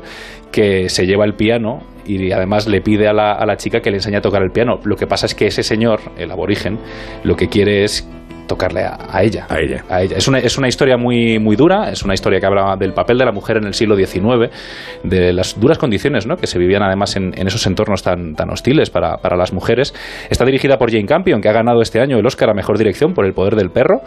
que 0.51 0.87
se 0.89 1.05
lleva 1.05 1.25
el 1.25 1.33
piano 1.33 1.79
y 2.05 2.31
además 2.31 2.67
le 2.67 2.81
pide 2.81 3.07
a 3.07 3.13
la, 3.13 3.33
a 3.33 3.45
la 3.45 3.57
chica 3.57 3.79
que 3.81 3.89
le 3.89 3.97
enseñe 3.97 4.15
a 4.17 4.21
tocar 4.21 4.41
el 4.43 4.51
piano. 4.51 4.79
Lo 4.85 4.95
que 4.95 5.07
pasa 5.07 5.25
es 5.25 5.35
que 5.35 5.47
ese 5.47 5.63
señor, 5.63 5.99
el 6.17 6.31
aborigen, 6.31 6.77
lo 7.23 7.35
que 7.35 7.47
quiere 7.49 7.83
es 7.83 8.07
tocarle 8.47 8.83
a, 8.83 8.97
a 9.09 9.23
ella. 9.23 9.45
A 9.49 9.59
ella. 9.59 9.83
A 9.89 10.01
ella. 10.01 10.17
Es 10.17 10.27
una, 10.27 10.39
es 10.39 10.57
una 10.57 10.67
historia 10.67 10.97
muy, 10.97 11.39
muy 11.39 11.55
dura, 11.55 11.89
es 11.91 12.03
una 12.03 12.13
historia 12.13 12.39
que 12.39 12.45
habla 12.45 12.75
del 12.77 12.93
papel 12.93 13.17
de 13.17 13.25
la 13.25 13.31
mujer 13.31 13.57
en 13.57 13.65
el 13.65 13.73
siglo 13.73 13.95
XIX, 13.95 14.49
de 15.03 15.33
las 15.33 15.59
duras 15.59 15.77
condiciones 15.77 16.25
¿no? 16.25 16.37
que 16.37 16.47
se 16.47 16.59
vivían 16.59 16.83
además 16.83 17.15
en, 17.15 17.33
en 17.37 17.47
esos 17.47 17.65
entornos 17.67 18.03
tan, 18.03 18.35
tan 18.35 18.49
hostiles 18.49 18.89
para, 18.89 19.17
para 19.17 19.35
las 19.35 19.53
mujeres. 19.53 19.93
Está 20.29 20.45
dirigida 20.45 20.77
por 20.77 20.91
Jane 20.91 21.05
Campion, 21.05 21.41
que 21.41 21.49
ha 21.49 21.53
ganado 21.53 21.81
este 21.81 21.99
año 21.99 22.17
el 22.17 22.25
Oscar 22.25 22.49
a 22.49 22.53
Mejor 22.53 22.77
Dirección 22.77 23.13
por 23.13 23.25
El 23.25 23.33
Poder 23.33 23.55
del 23.55 23.69
Perro, 23.69 24.01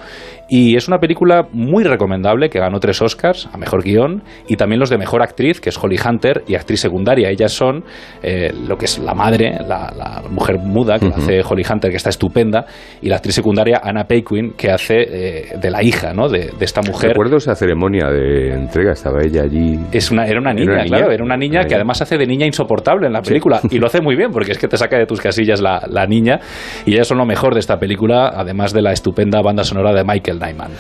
y 0.48 0.76
es 0.76 0.88
una 0.88 0.98
película 0.98 1.46
muy 1.52 1.84
recomendable 1.84 2.48
que 2.48 2.58
ganó 2.58 2.80
tres 2.80 3.00
Oscars 3.02 3.48
a 3.52 3.58
Mejor 3.58 3.82
Guión 3.82 4.22
y 4.46 4.56
también 4.56 4.80
los 4.80 4.90
de 4.90 4.98
Mejor 4.98 5.22
Actriz, 5.22 5.60
que 5.60 5.70
es 5.70 5.82
Holly 5.82 5.98
Hunter, 6.04 6.44
y 6.46 6.54
Actriz 6.54 6.80
Secundaria. 6.80 7.30
Ellas 7.30 7.52
son 7.52 7.84
eh, 8.22 8.52
lo 8.66 8.76
que 8.76 8.86
es 8.86 8.98
la 8.98 9.14
madre, 9.14 9.58
la, 9.66 9.92
la 9.96 10.22
mujer 10.30 10.58
muda, 10.58 10.98
que 10.98 11.08
la 11.08 11.16
hace 11.16 11.42
Holly 11.42 11.64
Hunter, 11.68 11.90
que 11.90 11.96
está 11.96 12.10
estupenda, 12.10 12.66
y 13.00 13.08
la 13.08 13.16
actriz 13.16 13.34
secundaria 13.34 13.80
Anna 13.82 14.04
Paquin, 14.04 14.24
Quinn, 14.28 14.52
que 14.56 14.70
hace 14.70 14.94
eh, 14.98 15.58
de 15.60 15.70
la 15.70 15.82
hija 15.82 16.12
¿no? 16.12 16.28
de, 16.28 16.50
de 16.58 16.64
esta 16.64 16.80
mujer. 16.82 17.10
Recuerdo 17.10 17.36
esa 17.36 17.54
ceremonia 17.54 18.08
de 18.10 18.52
entrega, 18.54 18.92
estaba 18.92 19.22
ella 19.22 19.42
allí. 19.42 19.78
Es 19.92 20.10
una, 20.10 20.26
era 20.26 20.38
una 20.40 20.52
niña, 20.52 20.84
claro, 20.84 21.10
era 21.10 21.24
una 21.24 21.36
niña 21.36 21.64
que 21.64 21.74
además 21.74 22.02
hace 22.02 22.16
de 22.18 22.26
niña 22.26 22.46
insoportable 22.46 23.06
en 23.06 23.12
la 23.12 23.22
película 23.22 23.60
y 23.70 23.78
lo 23.78 23.86
hace 23.86 24.00
muy 24.00 24.16
bien 24.16 24.30
porque 24.30 24.52
es 24.52 24.58
que 24.58 24.68
te 24.68 24.76
saca 24.76 24.98
de 24.98 25.06
tus 25.06 25.20
casillas 25.20 25.60
la, 25.60 25.82
la 25.88 26.06
niña 26.06 26.40
y 26.86 26.94
ellas 26.94 27.06
son 27.08 27.18
lo 27.18 27.26
mejor 27.26 27.54
de 27.54 27.60
esta 27.60 27.78
película, 27.78 28.28
además 28.34 28.72
de 28.72 28.82
la 28.82 28.92
estupenda 28.92 29.40
banda 29.42 29.64
sonora 29.64 29.92
de 29.92 30.04
Michael 30.04 30.38
Nyman. 30.38 30.70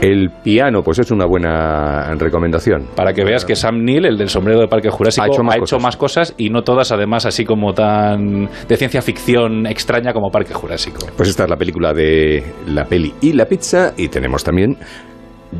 El 0.00 0.30
piano, 0.42 0.82
pues 0.82 0.98
es 0.98 1.10
una 1.10 1.26
buena 1.26 2.14
recomendación. 2.16 2.86
Para 2.96 3.12
que 3.12 3.24
veas 3.24 3.44
que 3.44 3.54
Sam 3.56 3.84
Neill, 3.84 4.06
el 4.06 4.16
del 4.18 4.28
sombrero 4.28 4.60
de 4.60 4.68
Parque 4.68 4.90
Jurásico, 4.90 5.24
Ha 5.24 5.28
hecho 5.28 5.42
más 5.42 5.54
ha 5.54 5.58
hecho 5.58 5.76
cosas. 5.76 5.82
más 5.82 5.96
cosas 5.96 6.34
y 6.38 6.50
no 6.50 6.62
todas 6.62 6.92
además 6.92 7.26
así 7.26 7.44
como 7.44 7.72
tan 7.72 8.48
de 8.68 8.76
ciencia 8.76 9.02
ficción 9.02 9.66
extraña 9.66 10.12
como 10.12 10.30
Parque 10.30 10.54
Jurásico. 10.54 11.06
Pues 11.16 11.28
esta 11.28 11.44
es 11.44 11.50
la 11.50 11.56
película 11.56 11.92
de 11.92 12.42
la 12.66 12.84
peli 12.90 13.14
y 13.22 13.32
la 13.32 13.46
pizza 13.46 13.94
y 13.96 14.08
tenemos 14.08 14.44
también 14.44 14.76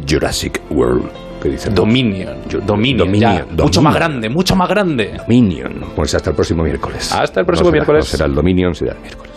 Jurassic 0.06 0.60
World. 0.70 1.08
que 1.42 1.48
dicen? 1.48 1.74
Dominion, 1.74 2.36
Dominion, 2.66 3.14
ya, 3.14 3.46
mucho 3.56 3.80
más 3.80 3.94
grande, 3.94 4.28
mucho 4.28 4.54
más 4.54 4.68
grande. 4.68 5.14
Dominion. 5.26 5.72
Pues 5.96 6.14
hasta 6.14 6.28
el 6.30 6.36
próximo 6.36 6.62
miércoles. 6.64 7.10
Hasta 7.12 7.40
el 7.40 7.46
próximo 7.46 7.68
No 7.68 7.72
será- 7.72 7.80
miércoles. 7.80 8.04
no 8.04 8.10
será 8.10 8.26
el 8.26 8.34
Dominion, 8.34 8.74
será 8.74 8.92
el 8.92 9.00
miércoles. 9.00 9.30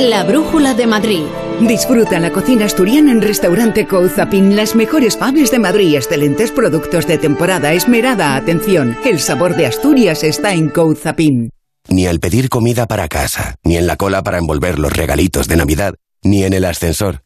La 0.00 0.24
Brújula 0.24 0.74
de 0.74 0.86
Madrid. 0.86 1.22
Disfruta 1.60 2.20
la 2.20 2.30
cocina 2.30 2.66
asturiana 2.66 3.12
en 3.12 3.22
Restaurante 3.22 3.86
Couzapin. 3.86 4.54
Las 4.54 4.76
mejores 4.76 5.16
faves 5.16 5.50
de 5.50 5.58
Madrid, 5.58 5.94
excelentes 5.94 6.52
productos 6.52 7.06
de 7.06 7.18
temporada, 7.18 7.72
esmerada 7.72 8.36
atención. 8.36 8.96
El 9.04 9.18
sabor 9.20 9.56
de 9.56 9.66
Asturias 9.66 10.22
está 10.22 10.52
en 10.52 10.68
Couzapin. 10.68 11.50
Ni 11.88 12.06
al 12.06 12.20
pedir 12.20 12.48
comida 12.48 12.86
para 12.86 13.08
casa, 13.08 13.56
ni 13.62 13.76
en 13.76 13.86
la 13.86 13.96
cola 13.96 14.22
para 14.22 14.38
envolver 14.38 14.78
los 14.78 14.92
regalitos 14.92 15.48
de 15.48 15.56
Navidad, 15.56 15.94
ni 16.22 16.44
en 16.44 16.52
el 16.52 16.64
ascensor. 16.64 17.25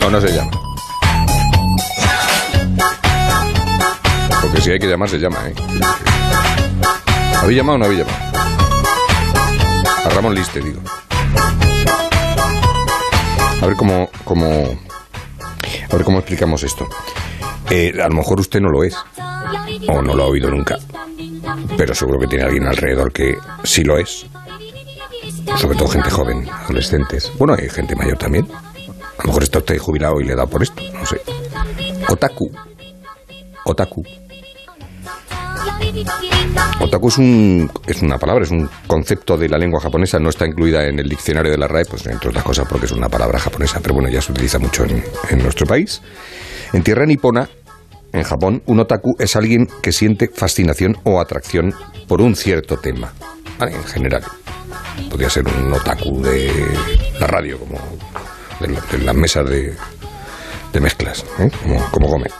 No, 0.00 0.10
no 0.10 0.20
se 0.20 0.28
llama. 0.32 0.50
Porque 4.40 4.60
si 4.60 4.70
hay 4.70 4.78
que 4.78 4.86
llamar, 4.86 5.08
se 5.08 5.18
llama, 5.18 5.38
¿eh? 5.46 5.54
¿Habéis 7.40 7.58
llamado 7.58 7.76
o 7.76 7.78
no 7.78 7.84
habéis 7.84 8.00
llamado? 8.00 8.18
A 10.04 10.08
Ramón 10.10 10.34
Liste, 10.34 10.60
digo. 10.60 10.80
A 13.62 13.66
ver 13.66 13.76
cómo, 13.76 14.08
cómo, 14.24 14.46
a 14.46 15.94
ver 15.94 16.04
cómo 16.04 16.18
explicamos 16.18 16.62
esto. 16.62 16.88
Eh, 17.68 17.92
a 18.02 18.08
lo 18.08 18.14
mejor 18.14 18.40
usted 18.40 18.60
no 18.60 18.70
lo 18.70 18.82
es, 18.82 18.96
o 19.88 20.02
no 20.02 20.14
lo 20.14 20.24
ha 20.24 20.26
oído 20.26 20.50
nunca, 20.50 20.76
pero 21.76 21.94
seguro 21.94 22.18
que 22.18 22.26
tiene 22.26 22.44
alguien 22.44 22.66
alrededor 22.66 23.12
que 23.12 23.36
sí 23.64 23.84
lo 23.84 23.98
es. 23.98 24.26
Sobre 25.56 25.76
todo 25.76 25.88
gente 25.88 26.10
joven, 26.10 26.48
adolescentes. 26.48 27.30
Bueno, 27.38 27.54
hay 27.58 27.68
gente 27.68 27.94
mayor 27.94 28.16
también. 28.16 28.48
A 29.20 29.22
lo 29.24 29.28
mejor 29.28 29.42
está 29.42 29.58
usted 29.58 29.76
jubilado 29.76 30.18
y 30.18 30.24
le 30.24 30.34
da 30.34 30.46
por 30.46 30.62
esto, 30.62 30.82
no 30.94 31.04
sé. 31.04 31.20
Otaku. 32.08 32.50
Otaku. 33.66 34.02
Otaku 36.80 37.08
es, 37.08 37.18
un, 37.18 37.70
es 37.86 38.00
una 38.00 38.16
palabra, 38.16 38.44
es 38.44 38.50
un 38.50 38.70
concepto 38.86 39.36
de 39.36 39.50
la 39.50 39.58
lengua 39.58 39.78
japonesa, 39.78 40.18
no 40.18 40.30
está 40.30 40.46
incluida 40.46 40.86
en 40.86 40.98
el 40.98 41.06
diccionario 41.06 41.50
de 41.50 41.58
la 41.58 41.68
RAE, 41.68 41.84
pues 41.84 42.06
entre 42.06 42.30
otras 42.30 42.44
cosas 42.44 42.66
porque 42.66 42.86
es 42.86 42.92
una 42.92 43.10
palabra 43.10 43.38
japonesa, 43.38 43.80
pero 43.82 43.94
bueno, 43.94 44.08
ya 44.08 44.22
se 44.22 44.32
utiliza 44.32 44.58
mucho 44.58 44.84
en, 44.84 45.04
en 45.28 45.42
nuestro 45.42 45.66
país. 45.66 46.00
En 46.72 46.82
tierra 46.82 47.04
nipona, 47.04 47.50
en 48.14 48.22
Japón, 48.22 48.62
un 48.64 48.80
otaku 48.80 49.16
es 49.18 49.36
alguien 49.36 49.68
que 49.82 49.92
siente 49.92 50.30
fascinación 50.32 50.96
o 51.04 51.20
atracción 51.20 51.74
por 52.08 52.22
un 52.22 52.34
cierto 52.36 52.78
tema, 52.78 53.12
en 53.60 53.84
general. 53.84 54.22
Podría 55.10 55.28
ser 55.28 55.46
un 55.46 55.74
otaku 55.74 56.22
de 56.22 56.50
la 57.20 57.26
radio, 57.26 57.58
como 57.58 57.76
de, 58.60 58.68
la- 58.68 58.82
las 59.04 59.14
mesas 59.14 59.48
de, 59.48 59.74
de 60.72 60.80
mezclas, 60.80 61.24
¿eh? 61.38 61.50
como, 61.62 61.90
como 61.90 62.08
Gómez. 62.08 62.32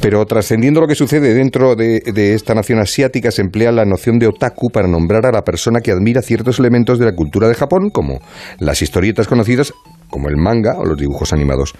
Pero 0.00 0.26
trascendiendo 0.26 0.80
lo 0.80 0.88
que 0.88 0.96
sucede 0.96 1.32
dentro 1.32 1.76
de, 1.76 2.00
de 2.00 2.34
esta 2.34 2.54
nación 2.54 2.80
asiática, 2.80 3.30
se 3.30 3.40
emplea 3.42 3.70
la 3.70 3.84
noción 3.84 4.18
de 4.18 4.26
otaku 4.26 4.68
para 4.70 4.88
nombrar 4.88 5.26
a 5.26 5.30
la 5.32 5.42
persona 5.44 5.80
que 5.80 5.92
admira 5.92 6.22
ciertos 6.22 6.58
elementos 6.58 6.98
de 6.98 7.04
la 7.06 7.14
cultura 7.14 7.46
de 7.46 7.54
Japón, 7.54 7.90
como 7.90 8.18
las 8.58 8.82
historietas 8.82 9.28
conocidas 9.28 9.72
como 10.10 10.28
el 10.28 10.36
manga 10.36 10.74
o 10.76 10.84
los 10.84 10.98
dibujos 10.98 11.32
animados 11.32 11.72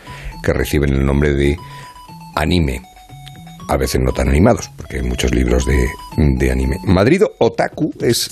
que 0.44 0.52
reciben 0.52 0.90
el 0.92 1.04
nombre 1.04 1.34
de 1.34 1.56
anime. 2.36 2.80
A 3.68 3.76
veces 3.76 4.00
no 4.00 4.12
tan 4.12 4.28
animados, 4.28 4.70
porque 4.76 4.96
hay 4.98 5.02
muchos 5.02 5.34
libros 5.34 5.66
de, 5.66 5.86
de 6.16 6.50
anime. 6.52 6.76
Madrid 6.84 7.22
Otaku 7.40 7.92
es 8.00 8.30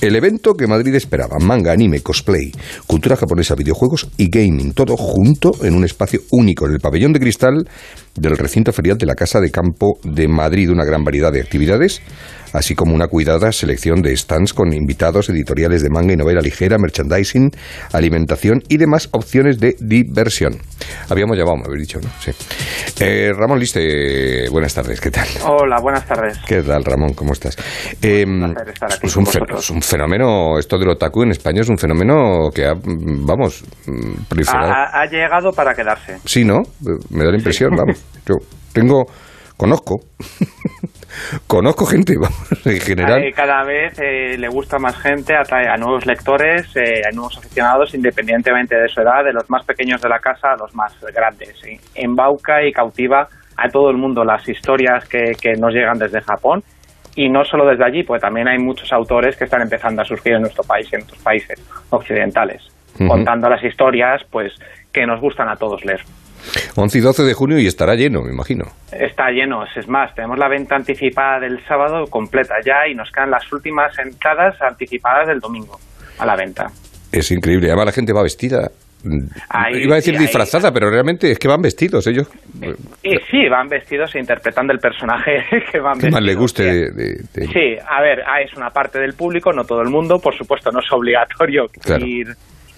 el 0.00 0.14
evento 0.14 0.54
que 0.54 0.66
Madrid 0.66 0.94
esperaba. 0.94 1.38
Manga, 1.40 1.72
anime, 1.72 2.00
cosplay, 2.00 2.52
cultura 2.86 3.16
japonesa, 3.16 3.54
videojuegos 3.54 4.08
y 4.16 4.28
gaming. 4.28 4.72
Todo 4.72 4.96
junto 4.96 5.52
en 5.62 5.74
un 5.74 5.84
espacio 5.84 6.20
único 6.30 6.66
en 6.66 6.74
el 6.74 6.80
pabellón 6.80 7.12
de 7.12 7.20
cristal 7.20 7.68
del 8.14 8.36
recinto 8.36 8.72
ferial 8.72 8.96
de 8.98 9.06
la 9.06 9.14
Casa 9.14 9.40
de 9.40 9.50
Campo 9.50 9.98
de 10.04 10.28
Madrid. 10.28 10.70
Una 10.70 10.84
gran 10.84 11.02
variedad 11.02 11.32
de 11.32 11.40
actividades, 11.40 12.00
así 12.52 12.74
como 12.74 12.94
una 12.94 13.06
cuidada 13.08 13.52
selección 13.52 14.02
de 14.02 14.16
stands 14.16 14.52
con 14.54 14.72
invitados, 14.72 15.28
editoriales 15.28 15.82
de 15.82 15.90
manga 15.90 16.12
y 16.12 16.16
novela 16.16 16.40
ligera, 16.40 16.76
merchandising, 16.78 17.50
alimentación 17.92 18.62
y 18.68 18.76
demás 18.76 19.08
opciones 19.12 19.58
de 19.58 19.76
diversión. 19.80 20.58
Habíamos 21.08 21.36
llamado, 21.36 21.56
me 21.58 21.64
habéis 21.66 21.88
dicho, 21.88 22.00
¿no? 22.00 22.08
Sí. 22.20 22.30
Eh, 23.00 23.32
Ramón 23.36 23.58
Liste, 23.58 24.48
buenas 24.50 24.74
tardes, 24.74 25.00
¿qué 25.00 25.10
tal? 25.10 25.26
Hola, 25.46 25.78
buenas 25.80 26.06
tardes. 26.06 26.38
¿Qué 26.46 26.62
tal, 26.62 26.84
Ramón? 26.84 27.14
¿Cómo 27.14 27.32
estás? 27.32 27.56
Eh, 28.02 28.24
estar 28.68 28.92
aquí 28.92 29.06
es, 29.06 29.16
un 29.16 29.26
fe- 29.26 29.38
vosotros. 29.40 29.64
es 29.64 29.70
un 29.70 29.82
fenómeno, 29.82 30.58
esto 30.58 30.78
del 30.78 30.88
otaku 30.90 31.22
en 31.22 31.30
España 31.30 31.60
es 31.62 31.68
un 31.68 31.78
fenómeno 31.78 32.50
que 32.54 32.64
ha, 32.66 32.74
vamos, 32.74 33.64
proliferado. 34.28 34.70
Ha, 34.72 34.84
ha- 34.84 35.02
ha 35.02 35.06
llegado 35.06 35.52
para 35.52 35.74
quedarse. 35.74 36.18
Sí, 36.24 36.44
¿no? 36.44 36.62
Me 37.10 37.24
da 37.24 37.30
la 37.30 37.36
impresión, 37.38 37.70
vamos. 37.76 37.98
Yo 38.26 38.34
tengo, 38.72 39.04
conozco, 39.56 39.96
conozco 41.46 41.86
gente, 41.86 42.14
vamos, 42.20 42.66
en 42.66 42.80
general. 42.80 43.22
Eh, 43.22 43.32
cada 43.32 43.64
vez 43.64 43.98
eh, 43.98 44.36
le 44.38 44.48
gusta 44.48 44.78
más 44.78 44.96
gente, 44.98 45.34
atrae 45.34 45.68
a 45.68 45.76
nuevos 45.76 46.06
lectores, 46.06 46.74
eh, 46.76 47.02
a 47.06 47.14
nuevos 47.14 47.36
aficionados, 47.38 47.94
independientemente 47.94 48.76
de 48.76 48.88
su 48.88 49.00
edad, 49.00 49.24
de 49.24 49.32
los 49.32 49.48
más 49.50 49.64
pequeños 49.64 50.00
de 50.00 50.08
la 50.08 50.18
casa 50.18 50.52
a 50.52 50.56
los 50.56 50.74
más 50.74 50.94
grandes. 51.14 51.54
¿sí? 51.62 51.78
Embauca 51.94 52.62
y 52.62 52.72
cautiva 52.72 53.28
a 53.56 53.68
todo 53.68 53.90
el 53.90 53.96
mundo 53.96 54.24
las 54.24 54.48
historias 54.48 55.08
que, 55.08 55.32
que 55.40 55.54
nos 55.54 55.72
llegan 55.72 55.98
desde 55.98 56.20
Japón. 56.20 56.62
Y 57.16 57.28
no 57.28 57.44
solo 57.44 57.66
desde 57.66 57.84
allí, 57.84 58.04
pues 58.04 58.22
también 58.22 58.46
hay 58.46 58.58
muchos 58.58 58.92
autores 58.92 59.36
que 59.36 59.44
están 59.44 59.62
empezando 59.62 60.02
a 60.02 60.04
surgir 60.04 60.34
en 60.34 60.42
nuestro 60.42 60.62
país 60.62 60.88
y 60.92 60.96
en 60.96 61.02
otros 61.02 61.18
países 61.18 61.60
occidentales, 61.90 62.62
contando 62.96 63.48
las 63.48 63.64
historias 63.64 64.22
pues 64.30 64.52
que 64.92 65.04
nos 65.04 65.20
gustan 65.20 65.48
a 65.48 65.56
todos 65.56 65.84
leer. 65.84 66.00
11 66.76 66.98
y 66.98 67.00
12 67.00 67.22
de 67.24 67.34
junio 67.34 67.58
y 67.58 67.66
estará 67.66 67.94
lleno, 67.94 68.22
me 68.22 68.32
imagino. 68.32 68.64
Está 68.92 69.30
lleno, 69.30 69.64
es 69.76 69.88
más, 69.88 70.14
tenemos 70.14 70.38
la 70.38 70.48
venta 70.48 70.76
anticipada 70.76 71.40
del 71.40 71.64
sábado 71.66 72.06
completa 72.06 72.54
ya 72.64 72.86
y 72.90 72.94
nos 72.94 73.10
quedan 73.10 73.30
las 73.30 73.50
últimas 73.52 73.96
entradas 73.98 74.54
anticipadas 74.62 75.28
del 75.28 75.40
domingo 75.40 75.78
a 76.18 76.26
la 76.26 76.36
venta. 76.36 76.66
Es 77.12 77.30
increíble. 77.30 77.68
Además, 77.68 77.86
la 77.86 77.92
gente 77.92 78.12
va 78.12 78.22
vestida. 78.22 78.70
Ahí, 79.48 79.84
Iba 79.84 79.94
a 79.94 79.96
decir 79.96 80.14
sí, 80.14 80.18
ahí. 80.18 80.22
disfrazada, 80.26 80.72
pero 80.72 80.90
realmente 80.90 81.30
es 81.30 81.38
que 81.38 81.46
van 81.46 81.62
vestidos 81.62 82.04
ellos. 82.08 82.28
Y 83.02 83.16
sí, 83.30 83.48
van 83.48 83.68
vestidos 83.68 84.12
e 84.16 84.18
interpretando 84.18 84.72
el 84.72 84.80
personaje 84.80 85.44
que 85.72 85.78
van 85.78 85.98
¿Qué 86.00 86.10
más 86.10 86.20
vestidos. 86.20 86.22
le 86.22 86.34
guste 86.34 86.62
de- 86.64 86.90
de- 86.90 87.22
de- 87.32 87.46
Sí, 87.46 87.76
a 87.88 88.02
ver, 88.02 88.22
ah, 88.26 88.40
es 88.42 88.52
una 88.56 88.70
parte 88.70 88.98
del 88.98 89.14
público, 89.14 89.52
no 89.52 89.64
todo 89.64 89.82
el 89.82 89.88
mundo, 89.88 90.18
por 90.18 90.36
supuesto 90.36 90.70
no 90.72 90.80
es 90.80 90.90
obligatorio 90.92 91.66
Claro. 91.80 92.04
ir, 92.04 92.26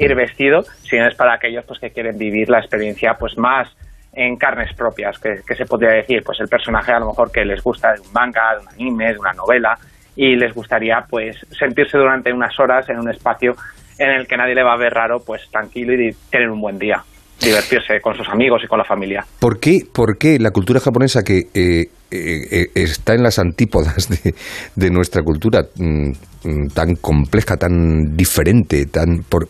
ir 0.04 0.14
vestido, 0.14 0.62
sino 0.82 1.06
es 1.06 1.14
para 1.14 1.34
aquellos 1.34 1.64
pues 1.66 1.78
que 1.78 1.90
quieren 1.90 2.16
vivir 2.16 2.48
la 2.48 2.58
experiencia 2.58 3.14
pues 3.18 3.36
más 3.38 3.68
en 4.12 4.36
carnes 4.36 4.74
propias, 4.76 5.18
que, 5.18 5.54
se 5.54 5.64
podría 5.64 5.90
decir, 5.92 6.22
pues 6.24 6.40
el 6.40 6.48
personaje 6.48 6.92
a 6.92 6.98
lo 6.98 7.06
mejor 7.06 7.30
que 7.30 7.44
les 7.44 7.62
gusta 7.62 7.92
de 7.92 8.00
un 8.00 8.12
manga, 8.12 8.54
de 8.54 8.62
un 8.62 8.68
anime, 8.68 9.12
de 9.12 9.18
una 9.18 9.32
novela, 9.32 9.78
y 10.16 10.36
les 10.36 10.52
gustaría 10.52 11.04
pues 11.08 11.36
sentirse 11.56 11.96
durante 11.96 12.32
unas 12.32 12.58
horas 12.58 12.88
en 12.88 12.98
un 12.98 13.08
espacio 13.08 13.52
en 13.98 14.10
el 14.10 14.26
que 14.26 14.36
nadie 14.36 14.54
le 14.54 14.64
va 14.64 14.72
a 14.72 14.78
ver 14.78 14.92
raro, 14.92 15.18
pues 15.24 15.42
tranquilo 15.50 15.92
y 15.92 16.10
tener 16.30 16.50
un 16.50 16.60
buen 16.60 16.78
día. 16.78 17.02
divertirse 17.40 18.00
con 18.02 18.14
sus 18.14 18.28
amigos 18.28 18.60
y 18.62 18.66
con 18.66 18.76
la 18.76 18.84
familia. 18.84 19.24
¿Por 19.38 19.58
qué, 19.58 19.78
por 19.94 20.18
qué 20.18 20.38
la 20.38 20.50
cultura 20.50 20.78
japonesa 20.78 21.22
que 21.22 21.38
eh, 21.54 21.86
eh, 22.10 22.42
eh, 22.50 22.66
está 22.74 23.14
en 23.14 23.22
las 23.22 23.38
antípodas 23.38 24.10
de, 24.10 24.34
de 24.76 24.90
nuestra 24.90 25.22
cultura 25.22 25.62
mm, 25.74 26.10
mm, 26.44 26.68
tan 26.74 26.96
compleja, 26.96 27.56
tan 27.56 28.14
diferente, 28.14 28.84
tan 28.86 29.22
por, 29.26 29.48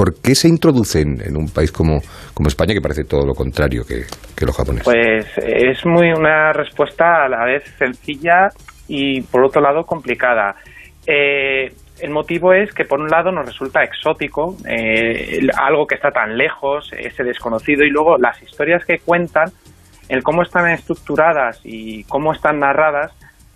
por 0.00 0.14
qué 0.22 0.34
se 0.34 0.48
introducen 0.48 1.20
en 1.20 1.36
un 1.36 1.50
país 1.50 1.70
como, 1.70 2.00
como 2.32 2.48
España 2.48 2.72
que 2.72 2.80
parece 2.80 3.04
todo 3.04 3.26
lo 3.26 3.34
contrario 3.34 3.82
que, 3.84 4.06
los 4.46 4.56
japoneses? 4.56 4.84
Pues 4.84 5.26
es 5.36 5.84
muy 5.84 6.10
una 6.10 6.54
respuesta 6.54 7.26
a 7.26 7.28
la 7.28 7.44
vez 7.44 7.64
sencilla 7.78 8.48
y 8.88 9.20
por 9.20 9.44
otro 9.44 9.60
lado 9.60 9.84
complicada. 9.84 10.54
Eh, 11.06 11.74
el 12.00 12.10
motivo 12.12 12.54
es 12.54 12.72
que 12.72 12.86
por 12.86 12.98
un 12.98 13.08
lado 13.08 13.30
nos 13.30 13.44
resulta 13.44 13.82
exótico, 13.82 14.56
eh, 14.66 15.46
algo 15.58 15.86
que 15.86 15.96
está 15.96 16.10
tan 16.10 16.34
lejos, 16.34 16.90
ese 16.98 17.22
desconocido, 17.22 17.84
y 17.84 17.90
luego 17.90 18.16
las 18.16 18.42
historias 18.42 18.82
que 18.86 19.00
cuentan, 19.04 19.50
el 20.08 20.22
cómo 20.22 20.40
están 20.40 20.70
estructuradas 20.70 21.60
y 21.62 22.04
cómo 22.04 22.32
están 22.32 22.58
narradas, 22.58 23.12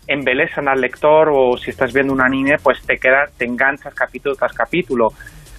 embelesan 0.07 0.68
al 0.68 0.82
lector 0.82 1.30
o 1.32 1.57
si 1.57 1.70
estás 1.70 1.95
viendo 1.95 2.12
un 2.12 2.20
anime, 2.20 2.57
pues 2.62 2.82
te 2.82 2.99
queda, 2.99 3.24
te 3.38 3.47
enganchas 3.47 3.95
capítulo 3.95 4.34
tras 4.34 4.53
capítulo. 4.53 5.09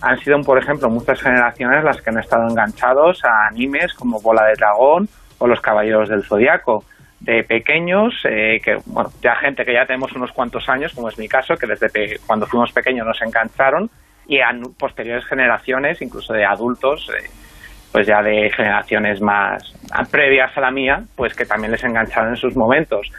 Han 0.07 0.17
sido, 0.19 0.37
por 0.41 0.57
ejemplo, 0.59 0.87
muchas 0.89 1.19
generaciones 1.19 1.83
las 1.83 1.99
que 1.99 2.11
han 2.11 2.19
estado 2.19 2.43
enganchados 2.47 3.23
a 3.25 3.47
animes 3.47 3.91
como 3.95 4.21
Bola 4.21 4.45
de 4.45 4.53
Dragón 4.53 5.07
o 5.39 5.47
Los 5.47 5.59
Caballeros 5.61 6.07
del 6.09 6.23
Zodiaco. 6.23 6.83
De 7.19 7.43
pequeños, 7.43 8.13
eh, 8.29 8.59
que 8.63 8.75
bueno, 8.85 9.09
ya 9.23 9.35
gente 9.37 9.65
que 9.65 9.73
ya 9.73 9.85
tenemos 9.85 10.11
unos 10.13 10.31
cuantos 10.31 10.69
años, 10.69 10.93
como 10.93 11.09
es 11.09 11.17
mi 11.17 11.27
caso, 11.27 11.55
que 11.55 11.65
desde 11.65 11.89
pe- 11.89 12.17
cuando 12.27 12.45
fuimos 12.45 12.71
pequeños 12.71 13.07
nos 13.07 13.19
engancharon, 13.21 13.89
y 14.27 14.39
a 14.41 14.49
posteriores 14.77 15.25
generaciones, 15.25 16.01
incluso 16.03 16.33
de 16.33 16.45
adultos, 16.45 17.09
eh, 17.09 17.27
pues 17.91 18.05
ya 18.05 18.21
de 18.21 18.51
generaciones 18.55 19.21
más 19.21 19.63
previas 20.11 20.55
a 20.55 20.61
la 20.61 20.69
mía, 20.71 21.03
pues 21.15 21.33
que 21.33 21.45
también 21.45 21.71
les 21.71 21.83
engancharon 21.83 22.29
en 22.31 22.35
sus 22.35 22.55
momentos. 22.55 23.09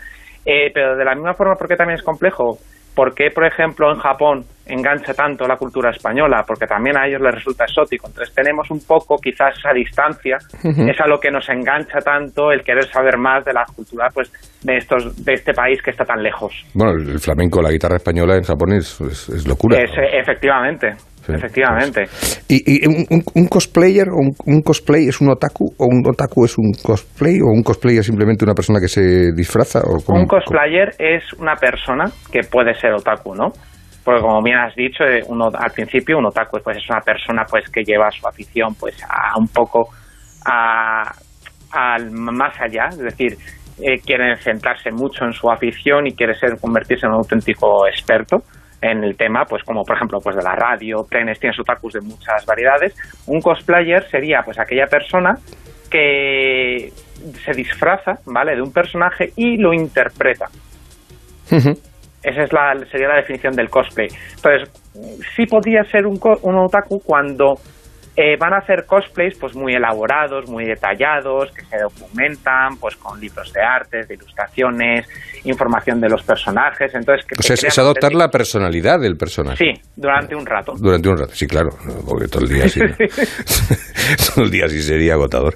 Eh, 0.45 0.71
pero 0.73 0.95
de 0.97 1.05
la 1.05 1.15
misma 1.15 1.35
forma, 1.35 1.55
¿por 1.57 1.67
qué 1.67 1.75
también 1.75 1.99
es 1.99 2.05
complejo? 2.05 2.59
¿Por 2.97 3.15
qué, 3.15 3.31
por 3.31 3.45
ejemplo, 3.47 3.93
en 3.93 3.99
Japón 3.99 4.45
engancha 4.67 5.13
tanto 5.13 5.47
la 5.47 5.57
cultura 5.57 5.91
española? 5.91 6.43
Porque 6.47 6.67
también 6.67 6.97
a 6.97 7.07
ellos 7.07 7.21
les 7.21 7.35
resulta 7.35 7.65
exótico. 7.65 8.07
Entonces 8.09 8.35
tenemos 8.35 8.71
un 8.71 8.81
poco 8.89 9.17
quizás 9.23 9.55
esa 9.59 9.73
distancia, 9.75 10.39
es 10.65 10.99
a 11.01 11.07
lo 11.07 11.21
que 11.21 11.31
nos 11.31 11.47
engancha 11.51 11.99
tanto 12.01 12.51
el 12.51 12.63
querer 12.65 12.87
saber 12.87 13.19
más 13.19 13.45
de 13.45 13.53
la 13.53 13.65
cultura 13.77 14.09
pues 14.15 14.33
de 14.65 14.79
estos 14.79 15.23
de 15.25 15.35
este 15.35 15.53
país 15.53 15.79
que 15.83 15.91
está 15.91 16.05
tan 16.05 16.23
lejos. 16.23 16.53
Bueno, 16.75 16.93
el 16.93 17.19
flamenco, 17.21 17.61
la 17.61 17.71
guitarra 17.71 17.97
española 17.97 18.35
en 18.37 18.43
Japón 18.45 18.73
es, 18.73 18.99
es- 19.03 19.29
es 19.29 19.47
locura. 19.47 19.77
Es, 19.79 19.91
efectivamente, 20.19 20.89
efectivamente. 21.35 22.05
¿Y, 22.49 22.85
y 22.85 22.87
un, 22.87 23.49
cosplayer 23.49 24.09
o 24.09 24.17
un, 24.17 24.33
un 24.47 24.63
cosplay 24.63 25.09
es 25.09 25.21
un 25.21 25.31
otaku 25.31 25.67
o 25.79 25.87
un 25.87 26.07
otaku 26.07 26.45
es 26.45 26.59
un 26.59 26.73
cosplay 26.83 27.41
o 27.41 27.47
un 27.47 27.63
cosplay 27.63 27.99
es 27.99 28.07
simplemente 28.07 28.45
una 28.45 28.55
persona 28.55 28.79
que 28.81 28.89
se 28.89 29.33
disfraza 29.35 29.81
o 29.81 30.13
Un 30.13 30.27
cosplayer 30.27 30.91
es 30.99 31.33
una 31.39 31.55
persona 31.57 32.05
que 32.31 32.41
puede 32.51 32.75
ser 32.75 32.93
otaku, 32.93 33.35
¿no? 33.35 33.49
Porque 34.05 34.21
como 34.21 34.41
bien 34.43 34.59
has 34.59 34.75
dicho, 34.75 35.03
eh, 35.05 35.23
uno 35.29 35.49
al 35.53 35.71
principio 35.73 36.19
un 36.19 36.27
otaku 36.27 36.59
pues 36.63 36.77
es 36.77 36.89
una 36.89 37.01
persona 37.01 37.43
pues 37.49 37.69
que 37.71 37.83
lleva 37.83 38.11
su 38.11 38.27
afición 38.27 38.75
pues 38.79 38.97
a 39.03 39.37
un 39.39 39.49
poco 39.49 39.89
a, 40.47 41.11
al 41.73 42.11
más 42.13 42.55
allá, 42.61 42.87
es 42.91 42.99
decir, 42.99 43.37
eh, 43.83 43.99
quiere 44.05 44.37
centrarse 44.37 44.91
mucho 44.91 45.25
en 45.25 45.33
su 45.33 45.51
afición 45.51 46.07
y 46.07 46.13
quiere 46.13 46.35
ser 46.35 46.59
convertirse 46.61 47.07
en 47.07 47.13
un 47.13 47.19
auténtico 47.19 47.87
experto 47.87 48.39
en 48.81 49.05
el 49.05 49.17
tema, 49.17 49.45
pues 49.45 49.63
como 49.65 49.85
por 49.85 49.97
ejemplo 49.97 50.19
pues 50.23 50.37
de 50.37 50.43
la 50.43 50.55
radio, 50.55 51.05
trenes, 51.09 51.41
tienes 51.41 51.59
otakus 51.59 51.95
de 51.95 52.01
muchas 52.01 52.45
variedades. 52.47 52.95
Un 53.27 53.41
cosplayer 53.41 54.09
sería 54.11 54.43
pues 54.45 54.59
aquella 54.59 54.87
persona 54.87 55.39
que 55.91 56.93
se 57.45 57.53
disfraza, 57.53 58.19
¿vale? 58.27 58.55
De 58.55 58.63
un 58.63 58.73
personaje 58.73 59.33
y 59.37 59.57
lo 59.57 59.73
interpreta. 59.73 60.47
Esa 61.51 62.43
es 62.43 62.53
la, 62.53 62.75
sería 62.91 63.09
la 63.09 63.17
definición 63.17 63.55
del 63.55 63.71
cosplay. 63.71 64.09
Entonces, 64.35 64.69
sí 65.37 65.47
podría 65.47 65.85
ser 65.85 66.07
un, 66.07 66.19
un 66.43 66.57
otaku 66.57 67.01
cuando 67.01 67.55
eh, 68.17 68.37
van 68.39 68.55
a 68.55 68.59
hacer 68.59 68.87
cosplays 68.87 69.37
pues 69.39 69.55
muy 69.55 69.75
elaborados, 69.75 70.49
muy 70.49 70.65
detallados, 70.65 71.53
que 71.53 71.65
se 71.67 71.77
documentan 71.79 72.79
pues 72.79 72.97
con 72.97 73.21
libros 73.21 73.53
de 73.53 73.63
artes, 73.63 74.09
de 74.09 74.15
ilustraciones, 74.15 75.07
información 75.45 76.01
de 76.01 76.09
los 76.09 76.23
personajes. 76.23 76.95
Entonces, 76.95 77.27
que 77.27 77.35
O 77.39 77.43
sea, 77.43 77.55
es, 77.55 77.79
adoptar 77.79 78.15
la 78.15 78.29
personalidad 78.29 78.99
del 78.99 79.17
personaje. 79.17 79.57
Sí, 79.57 79.83
durante 79.95 80.35
un 80.35 80.47
rato. 80.47 80.73
Durante 80.79 81.09
un 81.09 81.19
rato, 81.19 81.35
sí, 81.35 81.47
claro, 81.47 81.71
porque 82.09 82.27
todo 82.29 82.45
el 82.45 82.49
día 82.49 82.69
sí, 82.69 82.81
¿no? 82.81 82.97
todo 84.35 84.45
el 84.45 84.51
día 84.51 84.69
sí 84.69 84.81
sería 84.83 85.13
agotador. 85.13 85.55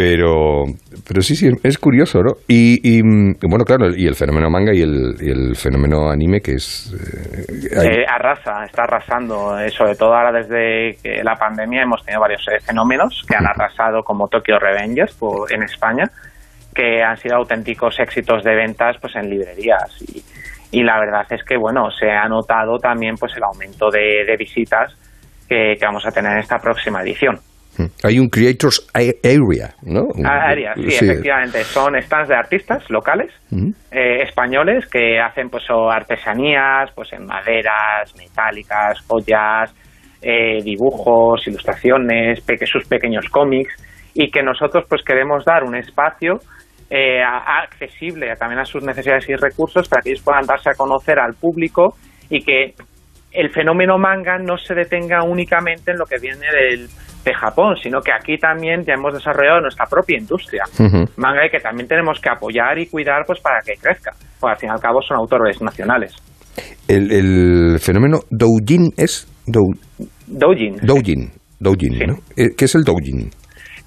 Pero, 0.00 0.62
pero 1.08 1.20
sí, 1.22 1.34
sí, 1.34 1.48
es 1.64 1.76
curioso, 1.76 2.22
¿no? 2.22 2.34
Y, 2.46 2.78
y, 2.98 3.02
mm, 3.02 3.34
bueno, 3.48 3.64
claro, 3.64 3.88
y 3.96 4.06
el 4.06 4.14
fenómeno 4.14 4.48
manga 4.48 4.72
y 4.72 4.80
el, 4.80 5.16
y 5.20 5.28
el 5.28 5.56
fenómeno 5.56 6.08
anime, 6.08 6.40
que 6.40 6.52
es... 6.52 6.94
eh, 6.94 7.66
Eh, 7.82 8.04
arrasa, 8.08 8.64
está 8.64 8.84
arrasando. 8.84 9.58
eh, 9.58 9.70
sobre 9.70 9.96
todo 9.96 10.14
ahora 10.14 10.30
desde 10.30 10.96
que 11.02 11.24
la 11.24 11.34
pandemia 11.34 11.82
hemos 11.82 12.04
tenido 12.04 12.20
varios 12.20 12.46
eh, 12.46 12.60
fenómenos 12.64 13.24
que 13.28 13.34
han 13.36 13.46
arrasado 13.48 14.04
como 14.04 14.28
Tokyo 14.28 14.60
Revengers 14.60 15.14
por- 15.14 15.52
en 15.52 15.64
España, 15.64 16.04
que 16.72 17.02
han 17.02 17.16
sido 17.16 17.34
auténticos 17.34 17.98
éxitos 17.98 18.44
de 18.44 18.54
ventas 18.54 18.96
pues 19.00 19.16
en 19.16 19.28
librerías. 19.28 20.00
Y, 20.02 20.22
y 20.78 20.84
la 20.84 21.00
verdad 21.00 21.26
es 21.30 21.42
que 21.42 21.56
bueno, 21.56 21.90
se 21.90 22.08
ha 22.08 22.28
notado 22.28 22.78
también 22.78 23.16
pues 23.18 23.32
el 23.36 23.42
aumento 23.42 23.90
de, 23.90 24.24
de 24.24 24.36
visitas 24.36 24.94
que, 25.48 25.74
que 25.76 25.84
vamos 25.84 26.06
a 26.06 26.12
tener 26.12 26.34
en 26.34 26.38
esta 26.38 26.58
próxima 26.58 27.02
edición. 27.02 27.40
Hay 28.04 28.18
un 28.18 28.28
Creators 28.28 28.86
Area, 28.94 29.74
¿no? 29.82 30.02
Áreas, 30.26 30.74
sí, 30.76 31.04
efectivamente, 31.10 31.62
son 31.64 31.94
stands 32.02 32.28
de 32.28 32.34
artistas 32.36 32.82
locales 32.90 33.32
eh, 33.92 34.22
españoles 34.22 34.86
que 34.86 35.18
hacen 35.20 35.48
pues 35.48 35.64
artesanías 35.70 36.90
pues 36.94 37.12
en 37.12 37.26
maderas 37.26 38.14
metálicas 38.16 39.00
joyas 39.06 39.74
eh, 40.22 40.62
dibujos 40.64 41.46
ilustraciones 41.46 42.40
peque- 42.40 42.66
sus 42.66 42.84
pequeños 42.86 43.26
cómics 43.30 43.72
y 44.14 44.30
que 44.30 44.42
nosotros 44.42 44.84
pues 44.88 45.02
queremos 45.04 45.44
dar 45.44 45.62
un 45.64 45.76
espacio 45.76 46.38
eh, 46.90 47.22
a- 47.22 47.62
accesible 47.62 48.34
también 48.36 48.60
a 48.60 48.64
sus 48.64 48.82
necesidades 48.82 49.28
y 49.28 49.34
recursos 49.36 49.88
para 49.88 50.02
que 50.02 50.10
ellos 50.10 50.22
puedan 50.24 50.44
darse 50.46 50.70
a 50.70 50.74
conocer 50.74 51.18
al 51.20 51.34
público 51.34 51.94
y 52.30 52.40
que 52.42 52.74
el 53.30 53.50
fenómeno 53.50 53.98
manga 53.98 54.38
no 54.38 54.56
se 54.56 54.74
detenga 54.74 55.22
únicamente 55.22 55.92
en 55.92 55.98
lo 55.98 56.06
que 56.06 56.16
viene 56.18 56.46
del, 56.50 56.88
de 57.24 57.34
Japón, 57.34 57.76
sino 57.82 58.00
que 58.00 58.12
aquí 58.12 58.38
también 58.38 58.84
ya 58.84 58.94
hemos 58.94 59.12
desarrollado 59.14 59.60
nuestra 59.60 59.86
propia 59.86 60.18
industria 60.18 60.62
manga 61.16 61.46
y 61.46 61.50
que 61.50 61.58
también 61.60 61.88
tenemos 61.88 62.20
que 62.20 62.30
apoyar 62.30 62.78
y 62.78 62.86
cuidar 62.86 63.24
pues 63.26 63.40
para 63.40 63.60
que 63.64 63.74
crezca, 63.74 64.12
porque 64.40 64.52
al 64.52 64.58
fin 64.58 64.68
y 64.70 64.72
al 64.72 64.80
cabo 64.80 65.02
son 65.02 65.16
autores 65.18 65.60
nacionales. 65.60 66.14
El, 66.88 67.12
el 67.12 67.78
fenómeno 67.80 68.20
doujin 68.30 68.90
es... 68.96 69.26
Dou, 69.46 69.72
Doujin. 70.26 70.76
doujin, 70.82 71.30
doujin, 71.58 71.98
¿no? 72.06 72.14
Eh, 72.36 72.50
¿Qué 72.56 72.66
es 72.66 72.74
el 72.74 72.84
doujin? 72.84 73.30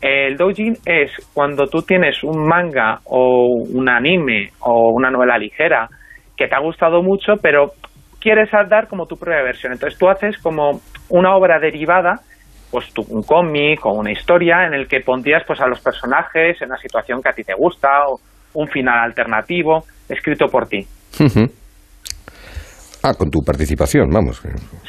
El 0.01 0.35
doujin 0.35 0.75
es 0.85 1.11
cuando 1.33 1.67
tú 1.67 1.83
tienes 1.83 2.23
un 2.23 2.47
manga 2.47 2.99
o 3.05 3.47
un 3.71 3.87
anime 3.87 4.49
o 4.61 4.91
una 4.95 5.11
novela 5.11 5.37
ligera 5.37 5.87
que 6.35 6.47
te 6.47 6.55
ha 6.55 6.59
gustado 6.59 7.03
mucho, 7.03 7.33
pero 7.41 7.73
quieres 8.19 8.49
dar 8.69 8.87
como 8.87 9.05
tu 9.05 9.15
propia 9.17 9.43
versión. 9.43 9.73
Entonces 9.73 9.99
tú 9.99 10.09
haces 10.09 10.37
como 10.39 10.79
una 11.09 11.35
obra 11.35 11.59
derivada, 11.59 12.21
pues 12.71 12.91
tú, 12.93 13.03
un 13.09 13.23
cómic 13.23 13.85
o 13.85 13.93
una 13.93 14.11
historia 14.11 14.65
en 14.65 14.73
el 14.73 14.87
que 14.87 15.01
pondrías 15.01 15.43
pues 15.45 15.59
a 15.59 15.67
los 15.67 15.79
personajes 15.81 16.61
en 16.61 16.69
una 16.69 16.77
situación 16.77 17.21
que 17.21 17.29
a 17.29 17.33
ti 17.33 17.43
te 17.43 17.53
gusta 17.53 17.89
o 18.07 18.19
un 18.53 18.67
final 18.67 18.97
alternativo 18.99 19.83
escrito 20.09 20.47
por 20.47 20.67
ti. 20.67 20.85
Ah, 23.03 23.13
con 23.17 23.29
tu 23.29 23.39
participación, 23.43 24.09
vamos. 24.09 24.41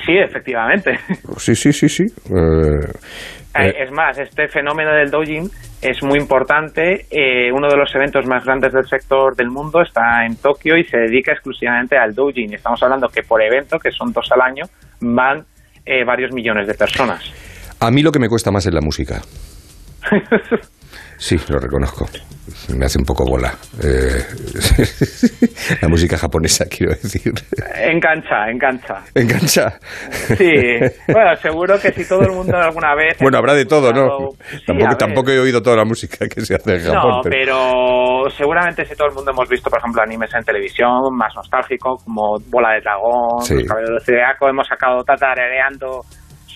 Sí, 0.05 0.17
efectivamente. 0.19 0.99
Sí, 1.39 1.55
sí, 1.55 1.73
sí, 1.73 1.89
sí. 1.89 2.05
Eh, 2.31 2.87
Eh, 3.55 3.69
eh, 3.69 3.85
Es 3.85 3.91
más, 3.93 4.19
este 4.19 4.49
fenómeno 4.49 4.93
del 4.93 5.11
doujin 5.11 5.49
es 5.81 6.03
muy 6.03 6.19
importante. 6.19 7.07
Eh, 7.11 7.51
uno 7.53 7.69
de 7.69 7.77
los 7.77 7.95
eventos 7.95 8.27
más 8.27 8.45
grandes 8.45 8.73
del 8.73 8.87
sector 8.87 9.35
del 9.35 9.49
mundo 9.49 9.83
está 9.83 10.25
en 10.25 10.37
Tokio 10.37 10.77
y 10.77 10.85
se 10.85 10.99
dedica 10.99 11.33
exclusivamente 11.33 11.97
al 11.97 12.15
doujin. 12.15 12.55
Estamos 12.55 12.83
hablando 12.83 13.09
que 13.09 13.23
por 13.23 13.43
evento, 13.43 13.79
que 13.79 13.91
son 13.91 14.13
dos 14.13 14.31
al 14.33 14.41
año, 14.41 14.65
van 15.01 15.45
eh, 15.85 16.05
varios 16.05 16.33
millones 16.33 16.67
de 16.67 16.75
personas. 16.75 17.23
A 17.83 17.91
mí 17.91 18.03
lo 18.03 18.13
que 18.13 18.19
me 18.19 18.29
cuesta 18.29 18.51
más 18.51 18.65
es 18.67 18.73
la 18.73 18.81
música. 18.81 19.21
Sí, 21.23 21.37
lo 21.49 21.61
reconozco. 21.61 22.05
Me 22.77 22.85
hace 22.85 22.99
un 22.99 23.05
poco 23.05 23.25
bola. 23.25 23.55
Eh, 23.81 24.27
la 25.81 25.89
música 25.89 26.19
japonesa, 26.19 26.65
quiero 26.69 26.95
decir. 26.95 27.33
Engancha, 27.77 28.51
engancha. 28.51 28.95
Engancha. 29.15 29.79
Sí, 30.37 30.53
bueno, 31.07 31.37
seguro 31.37 31.79
que 31.81 31.93
si 31.93 32.09
todo 32.09 32.23
el 32.23 32.33
mundo 32.33 32.57
alguna 32.57 32.97
vez... 32.97 33.19
Bueno, 33.21 33.39
habrá 33.39 33.55
de 33.55 33.67
todo, 33.67 33.93
¿no? 33.93 34.31
Sí, 34.51 34.75
tampoco, 34.99 35.31
he 35.31 35.39
oído 35.39 35.63
toda 35.63 35.77
la 35.77 35.85
música 35.85 36.27
que 36.27 36.41
se 36.41 36.57
hace 36.57 36.75
en 36.75 36.93
Japón. 36.93 37.11
No, 37.11 37.21
pero 37.23 38.29
seguramente 38.37 38.85
si 38.85 38.97
todo 38.97 39.07
el 39.07 39.15
mundo 39.15 39.31
hemos 39.31 39.49
visto, 39.49 39.71
por 39.71 39.79
ejemplo, 39.79 40.03
animes 40.03 40.35
en 40.35 40.43
televisión 40.43 40.91
más 41.17 41.33
nostálgico, 41.37 41.99
como 42.05 42.35
Bola 42.51 42.75
de 42.75 42.81
Dragón, 42.81 43.43
Sí. 43.43 43.55
Los 43.55 43.69
Caballeros 43.69 44.05
Zodiaco, 44.05 44.49
hemos 44.49 44.67
sacado 44.67 45.05
tatareando 45.05 46.01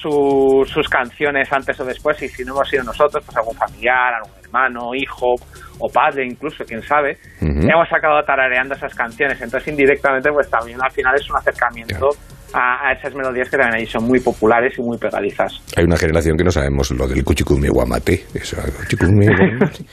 sus 0.01 0.89
canciones 0.89 1.53
antes 1.53 1.79
o 1.81 1.85
después 1.85 2.21
y 2.23 2.29
si 2.29 2.45
no 2.45 2.53
hemos 2.53 2.69
sido 2.69 2.85
nosotros, 2.85 3.25
pues 3.25 3.37
algún 3.37 3.57
familiar, 3.57 4.15
algún 4.15 4.39
hermano, 4.43 4.95
hijo 4.95 5.35
o 5.79 5.89
padre 5.89 6.27
incluso, 6.27 6.65
quién 6.65 6.83
sabe, 6.83 7.19
hemos 7.41 7.93
acabado 7.93 8.23
tarareando 8.25 8.75
esas 8.75 8.95
canciones. 8.95 9.41
Entonces 9.41 9.69
indirectamente 9.69 10.31
pues 10.33 10.49
también 10.49 10.79
al 10.83 10.91
final 10.91 11.15
es 11.15 11.29
un 11.31 11.37
acercamiento 11.37 12.11
a, 12.57 12.89
a, 12.89 12.93
esas 12.93 13.15
melodías 13.15 13.51
que 13.51 13.59
también 13.59 13.81
ahí 13.81 13.87
son 13.87 14.05
muy 14.05 14.19
populares 14.21 14.79
y 14.79 14.83
muy 14.83 14.97
pegadizas. 14.97 15.61
Hay 15.77 15.85
una 15.85 15.97
generación 15.97 16.37
que 16.37 16.45
no 16.45 16.51
sabemos 16.51 16.91
lo 16.93 17.07
del 17.07 17.23
kuchikumi 17.23 17.69
guamate. 17.69 18.25
Eso, 18.35 18.57
guamate. 18.99 19.85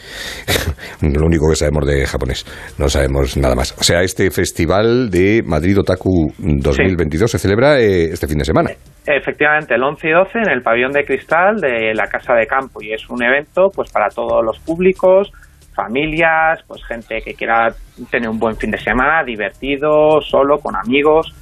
lo 1.01 1.25
único 1.25 1.49
que 1.49 1.55
sabemos 1.55 1.85
de 1.85 2.05
japonés. 2.05 2.45
No 2.79 2.87
sabemos 2.87 3.35
nada 3.37 3.55
más. 3.55 3.75
O 3.77 3.83
sea, 3.83 4.01
este 4.01 4.31
festival 4.31 5.09
de 5.09 5.43
Madrid 5.45 5.77
Otaku 5.79 6.31
2022 6.37 7.29
sí. 7.29 7.37
se 7.37 7.41
celebra 7.41 7.79
eh, 7.79 8.05
este 8.13 8.27
fin 8.27 8.37
de 8.37 8.45
semana. 8.45 8.69
Efectivamente, 9.05 9.75
el 9.75 9.83
11 9.83 10.07
y 10.07 10.11
12 10.11 10.39
en 10.45 10.49
el 10.51 10.61
pabellón 10.61 10.93
de 10.93 11.03
cristal 11.03 11.59
de 11.59 11.93
la 11.93 12.07
Casa 12.07 12.33
de 12.33 12.47
Campo 12.47 12.81
y 12.81 12.93
es 12.93 13.09
un 13.09 13.21
evento 13.21 13.69
pues 13.75 13.91
para 13.91 14.07
todos 14.07 14.41
los 14.45 14.59
públicos, 14.59 15.29
familias, 15.75 16.63
pues 16.65 16.81
gente 16.85 17.19
que 17.21 17.33
quiera 17.33 17.73
tener 18.09 18.29
un 18.29 18.39
buen 18.39 18.55
fin 18.55 18.71
de 18.71 18.77
semana, 18.77 19.23
divertido, 19.25 20.21
solo, 20.21 20.59
con 20.59 20.75
amigos 20.77 21.33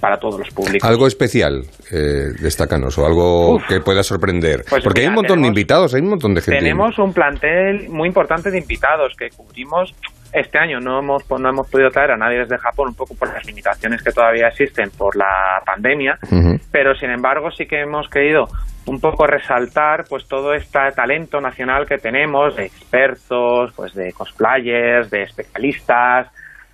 para 0.00 0.18
todos 0.18 0.38
los 0.38 0.50
públicos. 0.50 0.88
Algo 0.88 1.06
especial, 1.06 1.62
eh, 1.92 2.32
destacanos, 2.40 2.96
o 2.98 3.06
algo 3.06 3.54
Uf, 3.56 3.66
que 3.66 3.80
pueda 3.80 4.02
sorprender. 4.02 4.64
Pues 4.68 4.84
Porque 4.84 5.00
mira, 5.00 5.02
hay 5.02 5.08
un 5.08 5.14
montón 5.14 5.36
tenemos, 5.36 5.42
de 5.42 5.48
invitados, 5.48 5.94
hay 5.94 6.00
un 6.02 6.08
montón 6.10 6.34
de 6.34 6.40
gente. 6.42 6.58
Tenemos 6.60 6.98
un 6.98 7.12
plantel 7.12 7.88
muy 7.88 8.08
importante 8.08 8.50
de 8.50 8.58
invitados 8.58 9.14
que 9.18 9.28
cubrimos 9.30 9.94
este 10.32 10.58
año. 10.58 10.78
No 10.80 10.98
hemos, 10.98 11.24
no 11.30 11.48
hemos 11.48 11.70
podido 11.70 11.90
traer 11.90 12.12
a 12.12 12.16
nadie 12.16 12.38
desde 12.38 12.58
Japón, 12.58 12.88
un 12.88 12.94
poco 12.94 13.14
por 13.14 13.32
las 13.32 13.44
limitaciones 13.46 14.02
que 14.02 14.12
todavía 14.12 14.48
existen 14.48 14.90
por 14.96 15.16
la 15.16 15.60
pandemia, 15.64 16.18
uh 16.30 16.34
-huh. 16.34 16.60
pero 16.70 16.94
sin 16.94 17.10
embargo 17.10 17.50
sí 17.50 17.66
que 17.66 17.80
hemos 17.80 18.08
querido 18.08 18.44
un 18.86 19.00
poco 19.00 19.26
resaltar 19.26 20.04
pues 20.08 20.26
todo 20.26 20.54
este 20.54 20.78
talento 20.94 21.40
nacional 21.40 21.86
que 21.86 21.98
tenemos 21.98 22.56
de 22.56 22.66
expertos, 22.66 23.72
pues 23.76 23.94
de 23.94 24.12
cosplayers, 24.12 25.10
de 25.10 25.24
especialistas, 25.24 26.28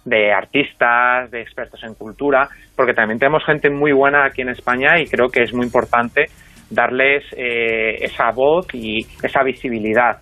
de 0.05 0.33
artistas, 0.33 1.31
de 1.31 1.41
expertos 1.41 1.83
en 1.85 1.95
cultura, 1.95 2.49
porque 2.77 2.95
también 2.95 3.19
tenemos 3.19 3.45
gente 3.45 3.71
muy 3.71 3.93
buena 3.93 4.25
aquí 4.27 4.43
en 4.43 4.51
España 4.51 5.01
y 5.01 5.07
creo 5.07 5.29
que 5.29 5.43
es 5.43 5.53
muy 5.55 5.67
importante 5.67 6.27
darles 6.71 7.25
eh, 7.37 7.97
esa 8.01 8.31
voz 8.31 8.67
y 8.75 9.07
esa 9.23 9.43
visibilidad. 9.43 10.19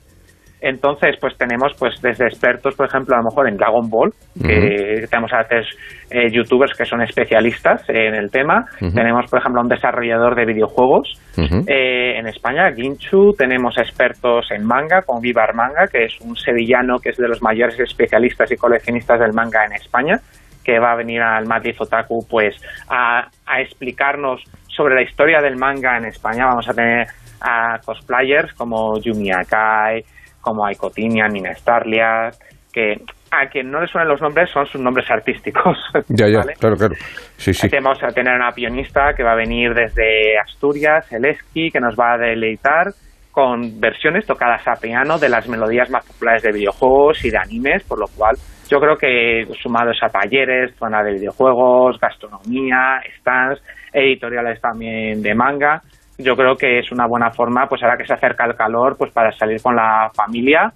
Entonces, 0.63 1.17
pues 1.21 1.37
tenemos 1.37 1.73
pues 1.77 2.01
desde 2.01 2.27
expertos, 2.27 2.77
por 2.77 2.87
ejemplo, 2.87 3.17
a 3.17 3.19
lo 3.19 3.25
mejor 3.25 3.49
en 3.49 3.57
Dragon 3.57 3.91
Ball, 3.91 4.13
que 4.41 4.47
uh 4.47 5.03
-huh. 5.03 5.11
tenemos 5.11 5.33
a 5.33 5.43
veces 5.43 5.67
eh, 6.09 6.31
youtubers 6.31 6.73
que 6.79 6.85
son 6.85 7.03
especialistas 7.03 7.83
en 7.89 8.15
el 8.15 8.31
tema. 8.31 8.67
Uh 8.81 8.87
-huh. 8.87 8.95
Tenemos, 8.95 9.29
por 9.29 9.41
ejemplo, 9.41 9.61
a 9.61 9.65
un 9.65 9.69
desarrollador 9.69 10.37
de 10.37 10.45
videojuegos 10.47 11.21
uh 11.37 11.41
-huh. 11.41 11.65
eh, 11.67 12.19
en 12.19 12.29
España, 12.29 12.73
Ginchu. 12.73 13.33
Tenemos 13.37 13.77
expertos 13.77 14.51
en 14.53 14.65
manga, 14.65 15.03
con 15.03 15.21
Vivar 15.21 15.53
Manga, 15.55 15.89
que 15.91 16.05
es 16.05 16.21
un 16.21 16.37
sevillano 16.37 16.99
que 17.01 17.11
es 17.11 17.17
de 17.17 17.27
los 17.27 17.43
mayores 17.43 17.79
especialistas 17.81 18.53
y 18.53 18.57
coleccionistas 18.57 19.19
del 19.19 19.33
manga 19.33 19.65
en 19.67 19.73
España, 19.73 20.21
que 20.65 20.79
va 20.79 20.93
a 20.93 20.97
venir 20.97 21.21
al 21.23 21.47
Madrid 21.47 21.75
Otaku 21.77 22.25
pues 22.31 22.55
a, 22.89 23.27
a 23.47 23.61
explicarnos 23.61 24.45
sobre 24.69 24.95
la 24.95 25.03
historia 25.03 25.41
del 25.41 25.57
manga 25.57 25.97
en 25.97 26.05
España. 26.05 26.47
Vamos 26.47 26.69
a 26.69 26.73
tener 26.73 27.09
a 27.41 27.79
cosplayers 27.85 28.53
como 28.55 28.99
Yumi 29.01 29.33
Akai, 29.33 30.05
como 30.43 30.67
Aikotinia, 30.67 31.27
Nina 31.29 31.55
Starlia, 31.55 32.31
que 32.71 32.97
a 33.31 33.47
quien 33.47 33.71
no 33.71 33.81
le 33.81 33.87
suenen 33.87 34.09
los 34.09 34.21
nombres 34.21 34.51
son 34.51 34.67
sus 34.67 34.81
nombres 34.81 35.11
artísticos. 35.11 35.79
Ya, 36.09 36.29
ya, 36.29 36.39
¿vale? 36.41 36.55
claro, 36.59 36.77
claro. 36.77 36.95
Sí, 37.37 37.55
sí. 37.55 37.69
Vamos 37.83 38.03
a 38.03 38.09
tener 38.09 38.35
una 38.35 38.51
pianista 38.51 39.15
que 39.17 39.23
va 39.23 39.33
a 39.33 39.37
venir 39.37 39.73
desde 39.73 40.39
Asturias, 40.39 41.11
el 41.13 41.25
Esqui, 41.25 41.71
que 41.71 41.81
nos 41.81 41.95
va 41.95 42.15
a 42.15 42.19
deleitar 42.19 42.93
con 43.31 43.81
versiones 43.81 44.27
tocadas 44.27 44.63
a 44.69 44.79
piano 44.79 45.19
de 45.19 45.31
las 45.31 45.49
melodías 45.49 45.89
más 45.89 46.07
populares 46.07 46.43
de 46.43 46.53
videojuegos 46.53 47.25
y 47.25 47.31
de 47.31 47.39
animes, 47.39 47.83
por 47.85 47.99
lo 47.99 48.07
cual 48.15 48.37
yo 48.69 48.79
creo 48.79 48.97
que 48.97 49.47
sumados 49.63 49.97
a 50.03 50.09
talleres, 50.09 50.75
zona 50.77 51.03
de 51.03 51.15
videojuegos, 51.15 51.99
gastronomía, 51.99 53.01
stands, 53.19 53.63
editoriales 53.93 54.61
también 54.61 55.23
de 55.23 55.35
manga, 55.35 55.83
yo 56.23 56.35
creo 56.35 56.57
que 56.57 56.79
es 56.79 56.91
una 56.93 57.07
buena 57.07 57.31
forma, 57.31 57.67
pues 57.69 57.83
ahora 57.83 57.97
que 57.97 58.07
se 58.07 58.15
acerca 58.15 58.45
el 58.47 58.55
calor, 58.55 58.97
pues 58.97 59.13
para 59.13 59.31
salir 59.33 59.61
con 59.61 59.77
la 59.77 60.11
familia 60.15 60.73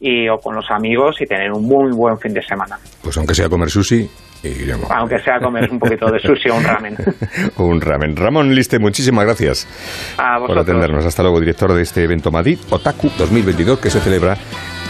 y, 0.00 0.28
o 0.28 0.38
con 0.38 0.54
los 0.54 0.70
amigos 0.70 1.16
y 1.20 1.26
tener 1.26 1.52
un 1.52 1.64
muy 1.66 1.92
buen 1.92 2.18
fin 2.18 2.32
de 2.32 2.42
semana. 2.42 2.78
Pues 3.02 3.16
aunque 3.18 3.34
sea 3.34 3.48
comer 3.48 3.68
sushi, 3.68 4.08
iremos. 4.42 4.90
Aunque 4.90 5.18
sea 5.18 5.38
comer 5.38 5.70
un 5.70 5.78
poquito 5.78 6.10
de 6.10 6.18
sushi 6.18 6.48
o 6.50 6.56
un 6.56 6.64
ramen. 6.64 6.96
o 7.56 7.64
un 7.66 7.80
ramen. 7.80 8.16
Ramón 8.16 8.54
Liste, 8.54 8.78
muchísimas 8.78 9.24
gracias 9.24 9.68
a 10.18 10.38
por 10.38 10.58
atendernos. 10.58 11.04
Hasta 11.04 11.22
luego, 11.22 11.40
director 11.40 11.72
de 11.72 11.82
este 11.82 12.02
evento 12.02 12.30
Madrid, 12.30 12.58
Otaku 12.70 13.10
2022, 13.18 13.78
que 13.78 13.90
se 13.90 14.00
celebra 14.00 14.36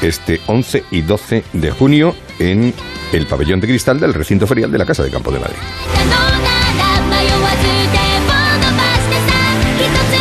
este 0.02 0.40
11 0.46 0.84
y 0.92 1.02
12 1.02 1.44
de 1.52 1.70
junio 1.72 2.14
en 2.38 2.72
el 3.12 3.26
pabellón 3.26 3.60
de 3.60 3.66
cristal 3.66 3.98
del 4.00 4.14
recinto 4.14 4.46
ferial 4.46 4.70
de 4.70 4.78
la 4.78 4.86
Casa 4.86 5.02
de 5.02 5.10
Campo 5.10 5.30
de 5.30 5.40
Madrid. 5.40 5.58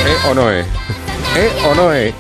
¿Eh 0.06 0.18
o 0.30 0.34
no 0.34 0.52
es? 0.52 0.66
¿Eh 1.36 1.52
o 1.70 1.76
no 1.76 1.94
es? 1.94 2.14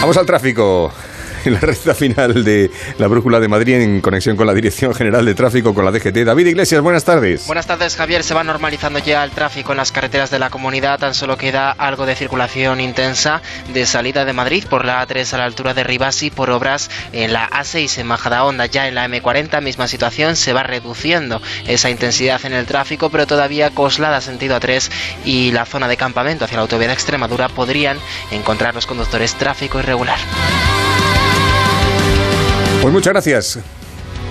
Vamos 0.00 0.16
al 0.16 0.26
tráfico. 0.26 0.92
En 1.44 1.54
la 1.54 1.60
recta 1.60 1.94
final 1.94 2.44
de 2.44 2.70
la 2.98 3.06
Brújula 3.06 3.40
de 3.40 3.48
Madrid 3.48 3.74
en 3.76 4.00
conexión 4.00 4.36
con 4.36 4.46
la 4.46 4.54
Dirección 4.54 4.94
General 4.94 5.24
de 5.24 5.34
Tráfico 5.34 5.74
con 5.74 5.84
la 5.84 5.90
DGT. 5.90 6.24
David 6.24 6.46
Iglesias, 6.46 6.82
buenas 6.82 7.04
tardes. 7.04 7.46
Buenas 7.46 7.66
tardes, 7.66 7.96
Javier. 7.96 8.22
Se 8.22 8.34
va 8.34 8.44
normalizando 8.44 8.98
ya 8.98 9.24
el 9.24 9.30
tráfico 9.30 9.72
en 9.72 9.78
las 9.78 9.90
carreteras 9.90 10.30
de 10.30 10.38
la 10.38 10.50
comunidad. 10.50 10.98
Tan 10.98 11.14
solo 11.14 11.38
queda 11.38 11.70
algo 11.70 12.04
de 12.04 12.14
circulación 12.14 12.80
intensa 12.80 13.40
de 13.72 13.86
salida 13.86 14.24
de 14.24 14.32
Madrid 14.32 14.64
por 14.68 14.84
la 14.84 15.06
A3 15.06 15.32
a 15.32 15.38
la 15.38 15.44
altura 15.44 15.72
de 15.72 15.82
Ribasi 15.82 16.30
por 16.30 16.50
obras 16.50 16.90
en 17.12 17.32
la 17.32 17.48
A6 17.48 17.98
en 17.98 18.06
Majadahonda. 18.06 18.66
Ya 18.66 18.86
en 18.86 18.94
la 18.94 19.08
M40, 19.08 19.62
misma 19.62 19.88
situación, 19.88 20.36
se 20.36 20.52
va 20.52 20.62
reduciendo 20.62 21.40
esa 21.66 21.88
intensidad 21.88 22.44
en 22.44 22.52
el 22.52 22.66
tráfico, 22.66 23.08
pero 23.10 23.26
todavía 23.26 23.70
Coslada 23.70 24.20
sentido 24.20 24.60
A3 24.60 24.90
y 25.24 25.52
la 25.52 25.64
zona 25.64 25.88
de 25.88 25.96
campamento 25.96 26.44
hacia 26.44 26.56
la 26.56 26.62
autovía 26.62 26.88
de 26.88 26.94
Extremadura 26.94 27.48
podrían 27.48 27.98
encontrar 28.30 28.74
los 28.74 28.86
conductores 28.86 29.34
tráfico 29.34 29.78
irregular. 29.78 30.18
Pues 32.80 32.94
muchas 32.94 33.12
gracias. 33.12 33.58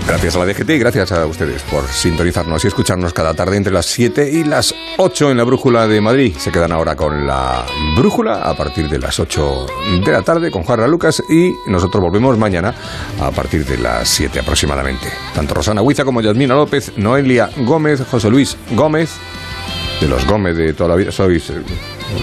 Gracias 0.08 0.36
a 0.36 0.39
la 0.39 0.45
DGT 0.47 0.72
y 0.72 0.80
gracias 0.80 1.12
a 1.12 1.24
ustedes 1.28 1.62
por 1.64 1.86
sintonizarnos 1.86 2.64
y 2.66 2.68
escucharnos 2.68 3.14
cada 3.14 3.36
tarde 3.36 3.58
entre 3.58 3.72
las 3.72 3.86
7 3.86 4.28
y 4.28 4.43
las 4.43 4.74
8 4.97 5.30
en 5.30 5.38
la 5.38 5.43
Brújula 5.43 5.88
de 5.88 6.02
Madrid. 6.02 6.36
Se 6.36 6.52
quedan 6.52 6.72
ahora 6.72 6.95
con 6.95 7.28
la 7.28 7.64
Brújula 7.95 8.41
a 8.41 8.58
partir 8.58 8.89
de 8.89 8.97
las 8.97 9.20
8 9.20 9.68
de 10.04 10.12
la 10.12 10.24
tarde 10.24 10.50
con 10.50 10.64
Juan 10.64 10.89
Lucas 10.89 11.22
y 11.30 11.54
nosotros 11.68 12.02
volvemos 12.02 12.39
mañana 12.39 12.74
a 13.22 13.30
partir 13.30 13.64
de 13.66 13.78
las 13.78 14.10
7 14.10 14.39
aproximadamente. 14.39 15.12
Tanto 15.36 15.54
Rosana 15.54 15.84
Huiza 15.84 16.04
como 16.04 16.22
Yasmina 16.22 16.56
López, 16.56 16.93
Noelia 16.97 17.52
Gómez, 17.58 18.02
José 18.10 18.32
Luis 18.32 18.58
Gómez, 18.72 19.12
de 20.02 20.08
los 20.08 20.26
Gómez 20.26 20.58
de 20.58 20.74
toda 20.74 20.89
la 20.89 20.95
vida, 20.95 21.12
sois 21.12 21.52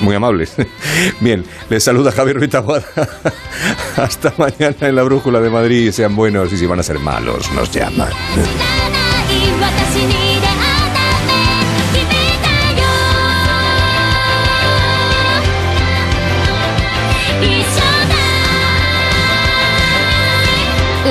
muy 0.02 0.14
amables. 0.14 0.54
Bien, 1.20 1.44
les 1.68 1.82
saluda 1.82 2.12
Javier 2.12 2.38
Vitaboada. 2.38 2.86
Hasta 3.96 4.32
mañana 4.36 4.76
en 4.80 4.96
la 4.96 5.02
Brújula 5.02 5.40
de 5.40 5.50
Madrid. 5.50 5.90
Sean 5.92 6.16
buenos 6.16 6.52
y 6.52 6.56
si 6.56 6.66
van 6.66 6.80
a 6.80 6.82
ser 6.82 6.98
malos, 6.98 7.50
nos 7.52 7.70
llaman. 7.70 8.10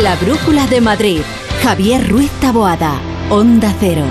La 0.02 0.16
Brújula 0.18 0.68
de 0.68 0.82
Madrid. 0.82 1.22
Javier 1.64 2.08
Ruiz 2.10 2.30
Taboada. 2.42 3.00
Onda 3.30 3.74
Cero. 3.80 4.04